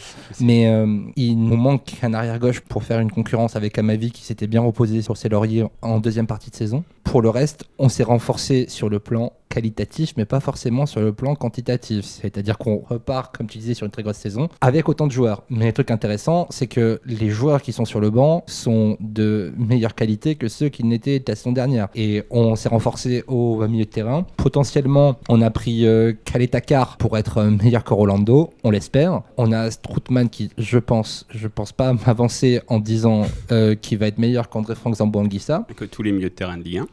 Mais 0.40 0.66
euh, 0.68 0.86
il 1.16 1.36
nous 1.36 1.56
manque 1.56 1.94
un 2.02 2.14
arrière 2.14 2.38
gauche 2.38 2.60
pour 2.60 2.82
faire 2.84 3.00
une 3.00 3.10
concurrence 3.10 3.56
avec 3.56 3.78
Amavi 3.78 4.10
qui 4.10 4.24
s'était 4.24 4.46
bien 4.46 4.60
reposé 4.60 5.02
sur 5.02 5.16
ses 5.16 5.28
lauriers 5.28 5.64
en 5.82 5.98
deuxième 6.00 6.26
partie 6.26 6.50
de 6.50 6.56
saison. 6.56 6.84
Pour 7.04 7.22
le 7.22 7.28
reste, 7.28 7.64
on 7.78 7.88
s'est 7.88 8.02
renforcé 8.02 8.66
sur 8.68 8.88
le 8.88 8.98
plan 8.98 9.32
qualitatif, 9.48 10.14
mais 10.16 10.24
pas 10.24 10.40
forcément 10.40 10.84
sur 10.84 11.00
le 11.00 11.12
plan 11.12 11.36
quantitatif. 11.36 12.04
C'est-à-dire 12.04 12.58
qu'on 12.58 12.78
repart, 12.78 13.36
comme 13.36 13.46
tu 13.46 13.58
disais, 13.58 13.74
sur 13.74 13.84
une 13.84 13.92
très 13.92 14.02
grosse 14.02 14.16
saison 14.16 14.48
avec 14.60 14.88
autant 14.88 15.06
de 15.06 15.12
joueurs. 15.12 15.44
Mais 15.48 15.66
le 15.66 15.72
truc 15.72 15.92
intéressant, 15.92 16.48
c'est 16.50 16.66
que 16.66 17.00
les 17.06 17.30
joueurs 17.30 17.62
qui 17.62 17.72
sont 17.72 17.84
sur 17.84 18.00
le 18.00 18.10
banc 18.10 18.42
sont 18.48 18.96
de 19.00 19.52
meilleure 19.56 19.94
qualité 19.94 20.34
que 20.34 20.48
ceux 20.48 20.70
qui 20.70 20.82
n'étaient 20.82 21.22
la 21.28 21.36
saison 21.36 21.52
dernière. 21.52 21.88
Et 21.94 22.03
on 22.30 22.56
s'est 22.56 22.68
renforcé 22.68 23.24
au 23.26 23.66
milieu 23.66 23.84
de 23.84 23.90
terrain. 23.90 24.26
Potentiellement, 24.36 25.16
on 25.28 25.42
a 25.42 25.50
pris 25.50 25.86
euh, 25.86 26.12
Kaletakar 26.24 26.96
pour 26.96 27.16
être 27.18 27.38
euh, 27.38 27.50
meilleur 27.50 27.84
que 27.84 27.94
Rolando, 27.94 28.50
on 28.62 28.70
l'espère. 28.70 29.22
On 29.36 29.52
a 29.52 29.70
Stroutman 29.70 30.28
qui, 30.28 30.50
je 30.58 30.78
pense, 30.78 31.26
je 31.30 31.48
pense 31.48 31.72
pas 31.72 31.92
m'avancer 32.06 32.60
en 32.68 32.78
disant 32.78 33.26
euh, 33.52 33.74
qu'il 33.74 33.98
va 33.98 34.06
être 34.06 34.18
meilleur 34.18 34.48
qu'André 34.48 34.74
Frank 34.74 34.94
Zambo-Anguissa. 34.94 35.66
Que 35.76 35.84
tous 35.84 36.02
les 36.02 36.12
milieux 36.12 36.30
de 36.30 36.34
terrain 36.34 36.56
de 36.56 36.62
Ligue 36.62 36.78
1. 36.78 36.86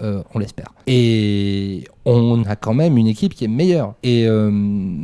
Euh, 0.00 0.22
on 0.32 0.38
l'espère. 0.38 0.68
Et 0.86 1.82
on 2.04 2.44
a 2.44 2.54
quand 2.54 2.72
même 2.72 2.96
une 2.96 3.08
équipe 3.08 3.34
qui 3.34 3.44
est 3.44 3.48
meilleure. 3.48 3.94
Et 4.04 4.26
euh, 4.28 4.48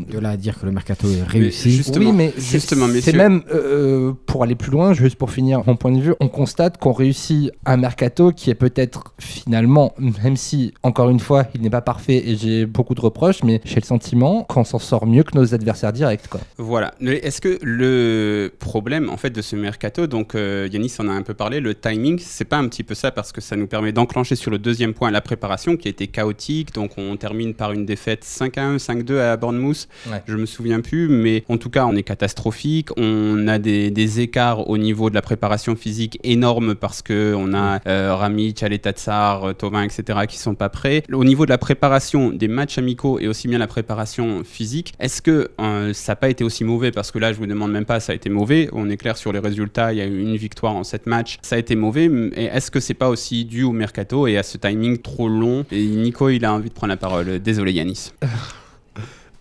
De 0.08 0.18
là 0.20 0.30
à 0.30 0.36
dire 0.36 0.58
que 0.60 0.66
le 0.66 0.70
mercato 0.70 1.08
est 1.10 1.24
réussi. 1.24 1.72
justement- 1.72 2.10
oui, 2.10 2.16
mais 2.16 2.32
c'est- 2.36 2.52
justement, 2.52 2.86
c'est 3.02 3.12
même 3.12 3.42
euh, 3.52 4.12
pour 4.26 4.44
aller 4.44 4.54
plus 4.54 4.70
loin, 4.70 4.92
juste 4.94 5.16
pour 5.16 5.32
finir 5.32 5.62
mon 5.66 5.74
point 5.74 5.90
de 5.90 6.00
vue, 6.00 6.14
on 6.20 6.28
constate 6.28 6.78
qu'on 6.78 6.92
réussit 6.92 7.50
un 7.66 7.76
mercato 7.76 8.30
qui 8.30 8.50
est 8.50 8.54
peut-être 8.54 9.14
finalement, 9.18 9.94
même 9.98 10.36
si 10.36 10.72
encore 10.84 11.10
une 11.10 11.18
fois 11.20 11.46
il 11.56 11.62
n'est 11.62 11.70
pas 11.70 11.80
parfait 11.82 12.22
et 12.28 12.36
j'ai 12.36 12.64
beaucoup 12.64 12.94
de 12.94 13.00
reproches, 13.00 13.42
mais 13.42 13.60
j'ai 13.64 13.80
le 13.80 13.84
sentiment 13.84 14.44
qu'on 14.44 14.62
s'en 14.62 14.78
sort 14.78 15.06
mieux 15.06 15.24
que 15.24 15.36
nos 15.36 15.54
adversaires 15.54 15.92
directs. 15.92 16.28
Quoi. 16.30 16.40
Voilà. 16.58 16.94
Est-ce 17.00 17.40
que 17.40 17.58
le 17.62 18.52
problème 18.60 19.10
en 19.10 19.16
fait 19.16 19.30
de 19.30 19.42
ce 19.42 19.56
mercato, 19.56 20.06
donc 20.06 20.36
euh, 20.36 20.68
Yanis 20.72 20.92
en 21.00 21.08
a 21.08 21.12
un 21.12 21.22
peu 21.22 21.34
parlé, 21.34 21.58
le 21.58 21.74
timing, 21.74 22.20
c'est 22.20 22.44
pas 22.44 22.58
un 22.58 22.68
petit 22.68 22.84
peu 22.84 22.94
ça 22.94 23.10
parce 23.10 23.32
que 23.32 23.40
ça 23.40 23.56
nous 23.56 23.66
permet 23.66 23.90
d'enclencher 23.92 24.36
sur 24.44 24.50
le 24.50 24.58
deuxième 24.58 24.92
point 24.92 25.10
la 25.10 25.22
préparation 25.22 25.78
qui 25.78 25.88
a 25.88 25.90
été 25.90 26.06
chaotique. 26.06 26.74
Donc 26.74 26.98
on 26.98 27.16
termine 27.16 27.54
par 27.54 27.72
une 27.72 27.86
défaite 27.86 28.26
5-1, 28.26 28.76
5-2 28.76 29.18
à 29.18 29.38
Bournemouth. 29.38 29.88
Ouais. 30.06 30.22
Je 30.26 30.36
me 30.36 30.44
souviens 30.44 30.82
plus, 30.82 31.08
mais 31.08 31.44
en 31.48 31.56
tout 31.56 31.70
cas 31.70 31.86
on 31.86 31.96
est 31.96 32.02
catastrophique. 32.02 32.90
On 32.98 33.48
a 33.48 33.58
des, 33.58 33.90
des 33.90 34.20
écarts 34.20 34.68
au 34.68 34.76
niveau 34.76 35.08
de 35.08 35.14
la 35.14 35.22
préparation 35.22 35.76
physique 35.76 36.18
énormes 36.24 36.74
parce 36.74 37.00
que 37.00 37.34
on 37.34 37.54
a 37.54 37.80
euh, 37.86 38.14
Rami, 38.14 38.50
Tchaletatsar, 38.50 39.44
euh, 39.44 39.52
Thauvin, 39.54 39.82
etc. 39.82 40.18
qui 40.28 40.36
sont 40.36 40.54
pas 40.54 40.68
prêts. 40.68 41.04
Au 41.10 41.24
niveau 41.24 41.46
de 41.46 41.50
la 41.50 41.56
préparation 41.56 42.28
des 42.28 42.48
matchs 42.48 42.76
amicaux 42.76 43.18
et 43.20 43.28
aussi 43.28 43.48
bien 43.48 43.56
la 43.56 43.66
préparation 43.66 44.44
physique, 44.44 44.92
est-ce 45.00 45.22
que 45.22 45.52
euh, 45.58 45.94
ça 45.94 46.12
n'a 46.12 46.16
pas 46.16 46.28
été 46.28 46.44
aussi 46.44 46.64
mauvais? 46.64 46.90
Parce 46.90 47.10
que 47.10 47.18
là, 47.18 47.32
je 47.32 47.38
vous 47.38 47.46
demande 47.46 47.72
même 47.72 47.86
pas, 47.86 47.98
ça 47.98 48.12
a 48.12 48.14
été 48.14 48.28
mauvais. 48.28 48.68
On 48.72 48.90
est 48.90 48.98
clair 48.98 49.16
sur 49.16 49.32
les 49.32 49.38
résultats. 49.38 49.94
Il 49.94 50.00
y 50.00 50.02
a 50.02 50.04
eu 50.04 50.20
une 50.20 50.36
victoire 50.36 50.76
en 50.76 50.84
sept 50.84 51.06
matchs. 51.06 51.38
Ça 51.40 51.56
a 51.56 51.58
été 51.58 51.76
mauvais. 51.76 52.10
Et 52.36 52.44
est-ce 52.44 52.70
que 52.70 52.80
c'est 52.80 52.92
pas 52.92 53.08
aussi 53.08 53.46
dû 53.46 53.62
au 53.62 53.72
mercato 53.72 54.26
et 54.26 54.33
à 54.38 54.42
ce 54.42 54.58
timing 54.58 54.98
trop 54.98 55.28
long 55.28 55.64
Et 55.70 55.84
Nico, 55.86 56.28
il 56.28 56.44
a 56.44 56.52
envie 56.52 56.68
de 56.68 56.74
prendre 56.74 56.92
la 56.92 56.96
parole. 56.96 57.38
Désolé, 57.40 57.72
Yanis. 57.72 58.12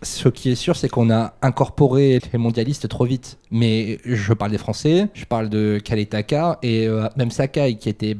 Ce 0.03 0.29
qui 0.29 0.51
est 0.51 0.55
sûr, 0.55 0.75
c'est 0.75 0.89
qu'on 0.89 1.09
a 1.11 1.33
incorporé 1.41 2.19
les 2.31 2.39
mondialistes 2.39 2.87
trop 2.87 3.05
vite. 3.05 3.37
Mais 3.51 3.99
je 4.05 4.33
parle 4.33 4.51
des 4.51 4.57
Français, 4.57 5.07
je 5.13 5.25
parle 5.25 5.47
de 5.49 5.79
Kaletaka 5.83 6.57
et 6.63 6.87
euh, 6.87 7.07
même 7.15 7.29
Sakai 7.31 7.75
qui 7.75 7.87
était 7.89 8.17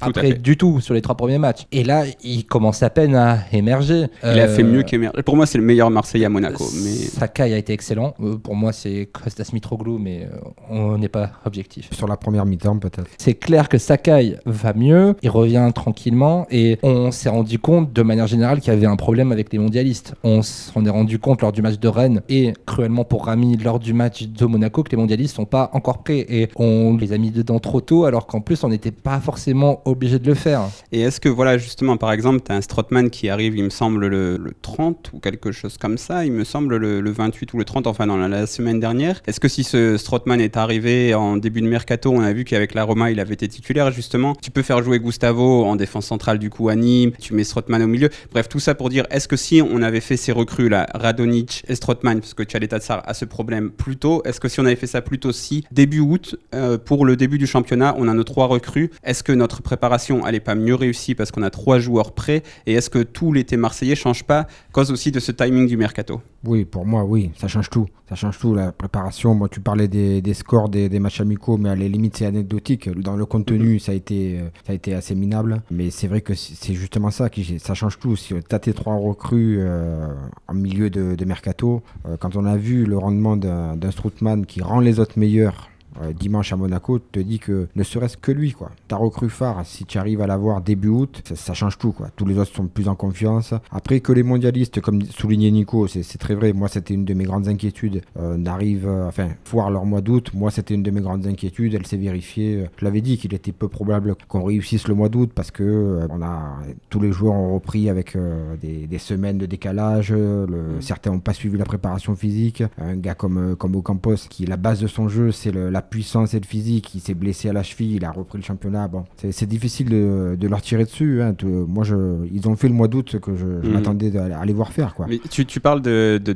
à 0.00 0.06
après 0.06 0.32
du 0.34 0.56
tout 0.56 0.80
sur 0.80 0.94
les 0.94 1.02
trois 1.02 1.14
premiers 1.14 1.38
matchs. 1.38 1.66
Et 1.72 1.84
là, 1.84 2.04
il 2.24 2.46
commence 2.46 2.82
à 2.82 2.88
peine 2.90 3.14
à 3.14 3.38
émerger. 3.52 4.06
Il 4.22 4.28
a 4.28 4.44
Euh, 4.44 4.48
fait 4.56 4.62
mieux 4.62 4.82
qu'Emer. 4.82 5.10
Pour 5.24 5.36
moi, 5.36 5.44
c'est 5.46 5.58
le 5.58 5.64
meilleur 5.64 5.90
Marseillais 5.90 6.24
à 6.24 6.28
Monaco. 6.30 6.64
Mais 6.82 6.90
Sakai 6.90 7.52
a 7.54 7.58
été 7.58 7.72
excellent. 7.74 8.14
Euh, 8.22 8.36
pour 8.36 8.56
moi, 8.56 8.72
c'est 8.72 9.08
Kostas 9.12 9.50
Mitroglou, 9.52 9.98
mais 9.98 10.22
euh, 10.32 10.36
on 10.70 10.96
n'est 10.98 11.08
pas 11.08 11.30
objectif. 11.44 11.88
Sur 11.92 12.08
la 12.08 12.16
première 12.16 12.46
mi-temps, 12.46 12.78
peut-être. 12.78 13.08
C'est 13.18 13.34
clair 13.34 13.68
que 13.68 13.76
Sakai 13.78 14.36
va 14.46 14.72
mieux, 14.72 15.14
il 15.22 15.28
revient 15.30 15.70
tranquillement 15.74 16.46
et 16.50 16.78
on 16.82 17.10
s'est 17.10 17.28
rendu 17.28 17.58
compte 17.58 17.92
de 17.92 18.02
manière 18.02 18.26
générale 18.26 18.60
qu'il 18.60 18.72
y 18.72 18.76
avait 18.76 18.86
un 18.86 18.96
problème 18.96 19.32
avec 19.32 19.52
les 19.52 19.58
mondialistes. 19.58 20.14
On 20.24 20.40
s'en 20.42 20.84
est 20.86 20.90
rendu 20.90 21.11
compte 21.18 21.42
lors 21.42 21.52
du 21.52 21.62
match 21.62 21.78
de 21.78 21.88
Rennes 21.88 22.22
et 22.28 22.52
cruellement 22.66 23.04
pour 23.04 23.26
Rami 23.26 23.56
lors 23.56 23.78
du 23.78 23.92
match 23.92 24.24
de 24.24 24.46
Monaco 24.46 24.82
que 24.82 24.90
les 24.90 24.96
mondialistes 24.96 25.36
sont 25.36 25.44
pas 25.44 25.70
encore 25.72 26.02
prêts 26.02 26.26
et 26.28 26.48
on 26.56 26.96
les 26.96 27.12
a 27.12 27.18
mis 27.18 27.30
dedans 27.30 27.58
trop 27.58 27.80
tôt 27.80 28.04
alors 28.04 28.26
qu'en 28.26 28.40
plus 28.40 28.62
on 28.64 28.68
n'était 28.68 28.90
pas 28.90 29.20
forcément 29.20 29.82
obligé 29.84 30.18
de 30.18 30.26
le 30.26 30.34
faire. 30.34 30.62
Et 30.92 31.00
est-ce 31.00 31.20
que, 31.20 31.28
voilà, 31.28 31.58
justement, 31.58 31.96
par 31.96 32.12
exemple, 32.12 32.40
tu 32.44 32.52
as 32.52 32.56
un 32.56 32.60
Strootman 32.60 33.10
qui 33.10 33.28
arrive, 33.28 33.56
il 33.56 33.64
me 33.64 33.70
semble, 33.70 34.06
le, 34.06 34.36
le 34.36 34.52
30 34.60 35.10
ou 35.12 35.18
quelque 35.18 35.52
chose 35.52 35.78
comme 35.78 35.98
ça, 35.98 36.24
il 36.24 36.32
me 36.32 36.44
semble 36.44 36.76
le, 36.76 37.00
le 37.00 37.10
28 37.10 37.52
ou 37.54 37.58
le 37.58 37.64
30, 37.64 37.86
enfin, 37.86 38.06
dans 38.06 38.16
la, 38.16 38.46
semaine 38.46 38.80
dernière. 38.80 39.22
Est-ce 39.26 39.40
que 39.40 39.48
si 39.48 39.62
ce 39.62 39.96
Strootman 39.96 40.40
est 40.40 40.56
arrivé 40.56 41.14
en 41.14 41.36
début 41.36 41.62
de 41.62 41.68
mercato, 41.68 42.10
on 42.10 42.20
a 42.20 42.32
vu 42.32 42.44
qu'avec 42.44 42.74
la 42.74 42.82
Roma, 42.84 43.10
il 43.10 43.20
avait 43.20 43.34
été 43.34 43.48
titulaire, 43.48 43.92
justement, 43.92 44.34
tu 44.42 44.50
peux 44.50 44.62
faire 44.62 44.82
jouer 44.82 44.98
Gustavo 44.98 45.64
en 45.64 45.76
défense 45.76 46.06
centrale, 46.06 46.38
du 46.38 46.50
coup, 46.50 46.68
à 46.68 46.74
Nîmes, 46.74 47.12
tu 47.20 47.34
mets 47.34 47.44
Strootman 47.44 47.82
au 47.82 47.86
milieu. 47.86 48.10
Bref, 48.32 48.48
tout 48.48 48.58
ça 48.58 48.74
pour 48.74 48.88
dire, 48.88 49.06
est-ce 49.10 49.28
que 49.28 49.36
si 49.36 49.62
on 49.62 49.82
avait 49.82 50.00
fait 50.00 50.16
ces 50.16 50.32
recrues-là, 50.32 50.88
Radonic 51.02 51.64
et 51.68 51.74
Strootman, 51.74 52.20
parce 52.20 52.34
que 52.34 52.44
Tchaletatsar 52.44 53.02
a 53.04 53.14
ce 53.14 53.24
problème 53.24 53.70
plus 53.70 53.96
tôt, 53.96 54.22
est-ce 54.24 54.40
que 54.40 54.48
si 54.48 54.60
on 54.60 54.64
avait 54.64 54.76
fait 54.76 54.86
ça 54.86 55.02
plus 55.02 55.18
tôt, 55.18 55.32
si 55.32 55.64
début 55.70 56.00
août, 56.00 56.36
euh, 56.54 56.78
pour 56.78 57.04
le 57.04 57.16
début 57.16 57.38
du 57.38 57.46
championnat, 57.46 57.94
on 57.98 58.08
a 58.08 58.14
nos 58.14 58.24
trois 58.24 58.46
recrues, 58.46 58.90
est-ce 59.04 59.22
que 59.22 59.32
notre 59.32 59.62
préparation, 59.62 60.24
n'est 60.32 60.40
pas 60.40 60.54
mieux 60.54 60.74
réussie 60.74 61.14
parce 61.14 61.30
qu'on 61.30 61.42
a 61.42 61.50
trois 61.50 61.78
joueurs 61.78 62.12
prêts? 62.12 62.42
Et 62.66 62.72
est-ce 62.72 62.88
que 62.88 63.02
tout 63.02 63.32
l'été 63.32 63.56
marseillais 63.58 63.96
change 63.96 64.24
pas, 64.24 64.46
cause 64.72 64.90
aussi 64.90 65.10
de 65.10 65.20
ce 65.20 65.32
timing 65.32 65.66
du 65.66 65.76
mercato? 65.76 66.22
Oui, 66.44 66.64
pour 66.64 66.84
moi, 66.84 67.04
oui, 67.04 67.30
ça 67.36 67.46
change 67.46 67.70
tout. 67.70 67.86
Ça 68.08 68.16
change 68.16 68.38
tout, 68.38 68.54
la 68.54 68.72
préparation. 68.72 69.34
Moi, 69.34 69.48
tu 69.48 69.60
parlais 69.60 69.86
des, 69.86 70.20
des 70.20 70.34
scores 70.34 70.68
des, 70.68 70.88
des 70.88 70.98
matchs 70.98 71.20
amicaux, 71.20 71.56
mais 71.56 71.68
à 71.68 71.76
la 71.76 71.86
limite, 71.86 72.16
c'est 72.16 72.26
anecdotique. 72.26 72.90
Dans 72.90 73.14
le 73.14 73.24
contenu, 73.26 73.78
ça, 73.78 73.92
a 73.92 73.94
été, 73.94 74.40
euh, 74.40 74.48
ça 74.66 74.72
a 74.72 74.74
été 74.74 74.92
assez 74.92 75.14
minable. 75.14 75.62
Mais 75.70 75.90
c'est 75.90 76.08
vrai 76.08 76.20
que 76.20 76.34
c'est 76.34 76.74
justement 76.74 77.10
ça 77.10 77.30
qui 77.30 77.58
ça 77.60 77.74
change 77.74 77.98
tout. 78.00 78.16
Si 78.16 78.34
tu 78.34 78.54
as 78.54 78.58
tes 78.58 78.74
trois 78.74 78.96
recrues 78.96 79.58
euh, 79.60 80.12
en 80.48 80.54
milieu 80.54 80.90
de, 80.90 81.14
de 81.14 81.24
mercato, 81.24 81.82
euh, 82.06 82.16
quand 82.18 82.34
on 82.36 82.44
a 82.44 82.56
vu 82.56 82.86
le 82.86 82.98
rendement 82.98 83.36
d'un 83.36 83.90
Strootman 83.90 84.44
qui 84.44 84.62
rend 84.62 84.80
les 84.80 84.98
autres 84.98 85.18
meilleurs 85.18 85.68
euh, 86.00 86.12
dimanche 86.12 86.52
à 86.52 86.56
Monaco, 86.56 86.98
te 86.98 87.20
dis 87.20 87.38
que 87.38 87.68
ne 87.74 87.82
serait-ce 87.82 88.16
que 88.16 88.32
lui, 88.32 88.52
quoi. 88.52 88.70
Ta 88.88 88.96
recrue 88.96 89.28
phare, 89.30 89.64
si 89.66 89.84
tu 89.84 89.98
arrives 89.98 90.20
à 90.20 90.26
l'avoir 90.26 90.60
début 90.62 90.88
août, 90.88 91.22
ça, 91.26 91.36
ça 91.36 91.54
change 91.54 91.78
tout, 91.78 91.92
quoi. 91.92 92.08
Tous 92.16 92.24
les 92.24 92.38
autres 92.38 92.54
sont 92.54 92.66
plus 92.66 92.88
en 92.88 92.94
confiance. 92.94 93.54
Après 93.70 94.00
que 94.00 94.12
les 94.12 94.22
mondialistes, 94.22 94.80
comme 94.80 95.02
soulignait 95.02 95.50
Nico, 95.50 95.86
c'est 95.86 96.18
très 96.18 96.34
vrai. 96.34 96.52
Moi, 96.52 96.68
c'était 96.68 96.94
une 96.94 97.04
de 97.04 97.14
mes 97.14 97.24
grandes 97.24 97.48
inquiétudes. 97.48 98.02
Euh, 98.18 98.36
n'arrive, 98.36 98.86
euh, 98.86 99.08
enfin, 99.08 99.28
foire 99.44 99.70
leur 99.70 99.84
mois 99.84 100.00
d'août. 100.00 100.30
Moi, 100.34 100.50
c'était 100.50 100.74
une 100.74 100.82
de 100.82 100.90
mes 100.90 101.00
grandes 101.00 101.26
inquiétudes. 101.26 101.74
Elle 101.74 101.86
s'est 101.86 101.96
vérifiée. 101.96 102.62
Euh, 102.62 102.66
Je 102.78 102.84
l'avais 102.84 103.00
dit 103.00 103.18
qu'il 103.18 103.34
était 103.34 103.52
peu 103.52 103.68
probable 103.68 104.14
qu'on 104.28 104.42
réussisse 104.44 104.88
le 104.88 104.94
mois 104.94 105.08
d'août 105.08 105.30
parce 105.34 105.50
que 105.50 106.06
on 106.10 106.22
a 106.22 106.58
tous 106.90 107.00
les 107.00 107.12
joueurs 107.12 107.34
ont 107.34 107.54
repris 107.54 107.88
avec 107.88 108.16
des, 108.60 108.86
des 108.86 108.98
semaines 108.98 109.38
de 109.38 109.46
décalage. 109.46 110.12
Le, 110.12 110.80
Certains 110.80 111.10
n'ont 111.12 111.20
pas 111.20 111.32
suivi 111.32 111.56
la 111.58 111.64
préparation 111.64 112.14
physique. 112.16 112.62
Un 112.78 112.96
gars 112.96 113.14
comme 113.14 113.56
comme 113.56 113.74
Ocampos, 113.76 114.26
qui 114.28 114.46
la 114.46 114.56
base 114.56 114.80
de 114.80 114.86
son 114.86 115.08
jeu, 115.08 115.32
c'est 115.32 115.50
le- 115.52 115.70
la 115.82 115.88
puissance 115.88 116.34
et 116.34 116.40
le 116.40 116.46
physique. 116.46 116.94
Il 116.94 117.00
s'est 117.00 117.14
blessé 117.14 117.48
à 117.48 117.52
la 117.52 117.62
cheville, 117.62 117.96
il 117.96 118.04
a 118.04 118.12
repris 118.12 118.38
le 118.38 118.44
championnat. 118.44 118.86
Bon, 118.88 119.04
c'est 119.30 119.48
difficile 119.48 119.88
de, 119.88 120.36
de 120.38 120.48
leur 120.48 120.62
tirer 120.62 120.84
dessus. 120.84 121.20
hein. 121.22 121.34
Moi, 121.42 121.84
je, 121.84 121.96
ils 122.32 122.48
ont 122.48 122.56
fait 122.56 122.68
le 122.68 122.74
mois 122.74 122.88
d'août 122.88 123.18
que 123.20 123.34
je, 123.34 123.46
je 123.62 123.68
Mhm. 123.68 123.72
m'attendais 123.72 124.16
à, 124.16 124.38
à 124.40 124.44
les 124.44 124.52
voir 124.52 124.72
faire, 124.72 124.94
quoi. 124.94 125.06
Mais 125.08 125.18
tu, 125.30 125.44
tu 125.46 125.60
parles 125.60 125.82
de, 125.82 126.20
de, 126.24 126.32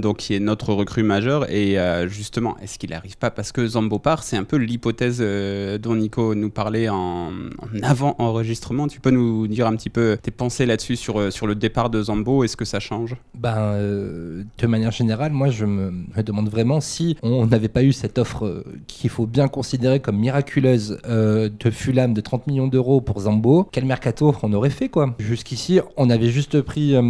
donc 0.00 0.16
qui 0.18 0.34
est 0.34 0.40
notre 0.40 0.72
recrue 0.74 1.02
majeur, 1.02 1.50
et 1.50 1.78
euh, 1.78 2.08
justement, 2.08 2.56
est-ce 2.62 2.78
qu'il 2.78 2.90
n'arrive 2.90 3.16
pas? 3.16 3.30
Parce 3.30 3.52
que 3.52 3.66
Zambo 3.66 3.98
part, 3.98 4.22
c'est 4.22 4.36
un 4.36 4.44
peu 4.44 4.56
l'hypothèse 4.56 5.18
euh, 5.20 5.78
dont 5.78 5.94
Nico 5.96 6.34
nous 6.34 6.50
parlait 6.50 6.88
en, 6.88 7.28
en 7.28 7.82
avant-enregistrement. 7.82 8.88
Tu 8.88 9.00
peux 9.00 9.10
nous 9.10 9.46
dire 9.46 9.66
un 9.66 9.76
petit 9.76 9.90
peu 9.90 10.18
tes 10.20 10.30
pensées 10.30 10.66
là-dessus 10.66 10.96
sur, 10.96 11.18
euh, 11.18 11.30
sur 11.30 11.46
le 11.46 11.54
départ 11.54 11.90
de 11.90 12.02
Zambo? 12.02 12.44
Est-ce 12.44 12.56
que 12.56 12.64
ça 12.64 12.80
change? 12.80 13.16
Ben, 13.38 13.56
euh, 13.56 14.42
de 14.58 14.66
manière 14.66 14.90
générale, 14.92 15.32
moi, 15.32 15.50
je 15.50 15.64
me, 15.64 15.90
me 15.90 16.22
demande 16.22 16.48
vraiment 16.48 16.80
si 16.80 17.16
on 17.22 17.46
n'avait 17.46 17.68
pas 17.68 17.82
eu 17.82 17.92
cette 17.92 18.18
offre 18.18 18.64
qu'il 18.86 19.10
faut 19.10 19.26
bien 19.26 19.48
considérer 19.48 20.00
comme 20.00 20.16
miraculeuse 20.16 20.98
euh, 21.06 21.48
de 21.48 21.70
Fulham 21.70 22.14
de 22.14 22.20
30 22.20 22.46
millions 22.46 22.66
d'euros 22.66 23.00
pour 23.00 23.20
Zambo, 23.20 23.68
quel 23.70 23.84
mercato 23.84 24.34
on 24.42 24.52
aurait 24.52 24.70
fait 24.70 24.88
quoi 24.88 25.14
Jusqu'ici, 25.18 25.80
on 25.96 26.10
avait 26.10 26.30
juste 26.30 26.60
pris 26.62 26.94
euh, 26.94 27.02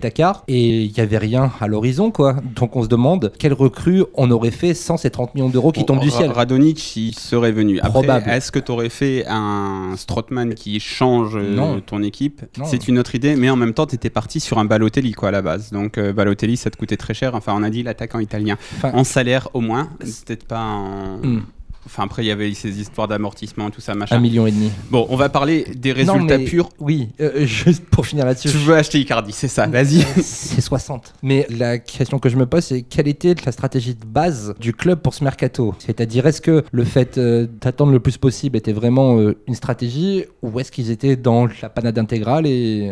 Takar 0.00 0.44
et 0.48 0.84
il 0.84 0.92
n'y 0.92 1.00
avait 1.00 1.18
rien 1.18 1.50
à 1.60 1.68
l'horizon 1.68 2.10
quoi. 2.10 2.36
Donc 2.54 2.76
on 2.76 2.82
se 2.82 2.88
demande 2.88 3.32
quelle 3.38 3.52
recrue 3.52 4.04
on 4.14 4.30
aurait 4.30 4.50
fait 4.50 4.74
sans 4.74 4.96
ces 4.96 5.10
30 5.10 5.34
millions 5.34 5.48
d'euros 5.48 5.72
qui 5.72 5.84
tombent 5.84 6.00
du 6.00 6.10
ciel. 6.10 6.30
Radonic, 6.30 6.96
il 6.96 7.14
serait 7.14 7.52
venu. 7.52 7.80
Après, 7.80 8.22
est-ce 8.36 8.52
que 8.52 8.58
tu 8.58 8.72
aurais 8.72 8.88
fait 8.88 9.24
un 9.26 9.94
Strootman 9.96 10.54
qui 10.54 10.80
change 10.80 11.36
euh, 11.36 11.54
Non. 11.54 11.80
ton 11.80 12.02
équipe? 12.02 12.42
C'est 12.64 12.88
une 12.88 12.98
autre 12.98 13.14
idée, 13.14 13.36
mais 13.36 13.50
en 13.50 13.56
même 13.56 13.74
temps, 13.74 13.86
tu 13.86 13.94
étais 13.94 14.10
parti 14.10 14.40
sur 14.40 14.58
un 14.58 14.64
Balotelli 14.64 15.12
quoi 15.12 15.28
à 15.28 15.32
la 15.32 15.42
base. 15.42 15.70
Donc 15.70 15.98
euh, 15.98 16.12
Balotelli, 16.12 16.56
ça 16.56 16.70
te 16.70 16.76
coûtait 16.76 16.96
très 16.96 17.14
cher. 17.14 17.34
Enfin, 17.34 17.54
on 17.56 17.62
a 17.62 17.70
dit 17.70 17.82
l'attaquant 17.82 18.18
italien. 18.18 18.56
Enfin, 18.76 18.92
En 18.92 19.04
salaire 19.04 19.48
au 19.54 19.60
moins, 19.60 19.88
peut-être 19.98 20.44
pas 20.44 20.62
en. 20.62 20.95
Hmm. 21.22 21.40
Enfin, 21.88 22.02
après, 22.02 22.24
il 22.24 22.26
y 22.26 22.32
avait 22.32 22.52
ces 22.52 22.80
histoires 22.80 23.06
d'amortissement, 23.06 23.70
tout 23.70 23.80
ça, 23.80 23.94
machin. 23.94 24.16
un 24.16 24.18
million 24.18 24.44
et 24.44 24.50
demi. 24.50 24.72
Bon, 24.90 25.06
on 25.08 25.14
va 25.14 25.28
parler 25.28 25.64
des 25.76 25.92
résultats 25.92 26.18
Non, 26.18 26.24
mais- 26.26 26.44
purs. 26.44 26.68
Oui, 26.80 27.10
euh, 27.20 27.46
juste 27.46 27.84
pour 27.84 28.04
finir 28.04 28.26
là-dessus. 28.26 28.48
Tu 28.50 28.56
veux 28.56 28.74
acheter 28.74 28.98
Icardi, 28.98 29.30
c'est 29.30 29.46
ça, 29.46 29.68
vas-y. 29.68 30.00
C'est 30.20 30.60
60. 30.60 31.14
Mais 31.22 31.46
la 31.48 31.78
question 31.78 32.18
que 32.18 32.28
je 32.28 32.36
me 32.36 32.44
pose, 32.44 32.64
c'est 32.64 32.82
quelle 32.82 33.06
était 33.06 33.36
la 33.46 33.52
stratégie 33.52 33.94
de 33.94 34.04
base 34.04 34.52
du 34.58 34.72
club 34.74 34.98
pour 34.98 35.14
ce 35.14 35.22
mercato? 35.22 35.76
C'est-à-dire, 35.78 36.26
est-ce 36.26 36.40
que 36.40 36.64
le 36.72 36.84
fait 36.84 37.18
euh, 37.18 37.46
d'attendre 37.60 37.92
le 37.92 38.00
plus 38.00 38.16
possible 38.18 38.56
était 38.56 38.72
vraiment 38.72 39.18
euh, 39.20 39.36
une 39.46 39.54
stratégie 39.54 40.24
ou 40.42 40.58
est-ce 40.58 40.72
qu'ils 40.72 40.90
étaient 40.90 41.14
dans 41.14 41.46
la 41.62 41.68
panade 41.68 41.98
intégrale 42.00 42.48
et... 42.48 42.90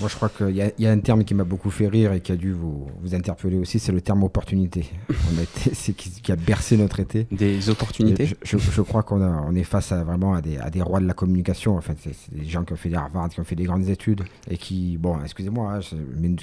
Moi, 0.00 0.08
je 0.08 0.14
crois 0.16 0.28
qu'il 0.28 0.50
y, 0.56 0.62
a- 0.62 0.70
il 0.78 0.84
y 0.84 0.86
a 0.86 0.90
un 0.92 0.98
terme 0.98 1.24
qui 1.24 1.34
m'a 1.34 1.44
beaucoup 1.44 1.70
fait 1.70 1.88
rire 1.88 2.12
et 2.12 2.20
qui 2.20 2.32
a 2.32 2.36
dû 2.36 2.52
vous, 2.52 2.86
vous 3.00 3.14
interpeller 3.14 3.58
aussi, 3.58 3.78
c'est 3.78 3.92
le 3.92 4.00
terme 4.00 4.22
opportunité. 4.22 4.90
C'est 5.74 5.92
qui, 5.94 6.10
qui 6.10 6.32
a 6.32 6.36
bercé 6.36 6.76
notre 6.76 7.00
été. 7.00 7.26
Des 7.30 7.68
opportunités. 7.70 8.26
Je, 8.26 8.34
je- 8.42 8.58
je 8.58 8.82
crois 8.82 9.02
qu'on 9.02 9.22
on 9.22 9.54
est 9.54 9.64
face 9.64 9.92
à 9.92 10.02
vraiment 10.04 10.34
à 10.34 10.40
des, 10.42 10.58
à 10.58 10.70
des 10.70 10.82
rois 10.82 11.00
de 11.00 11.06
la 11.06 11.14
communication. 11.14 11.76
En 11.76 11.80
fait, 11.80 11.96
c'est 12.00 12.34
des 12.34 12.44
gens 12.48 12.64
qui 12.64 12.72
ont 12.72 12.76
fait 12.76 12.88
des 12.88 12.96
Harvard, 12.96 13.28
qui 13.28 13.40
ont 13.40 13.44
fait 13.44 13.54
des 13.56 13.64
grandes 13.64 13.88
études 13.88 14.22
et 14.50 14.56
qui, 14.56 14.96
bon, 14.98 15.18
excusez-moi, 15.22 15.74
hein, 15.74 15.80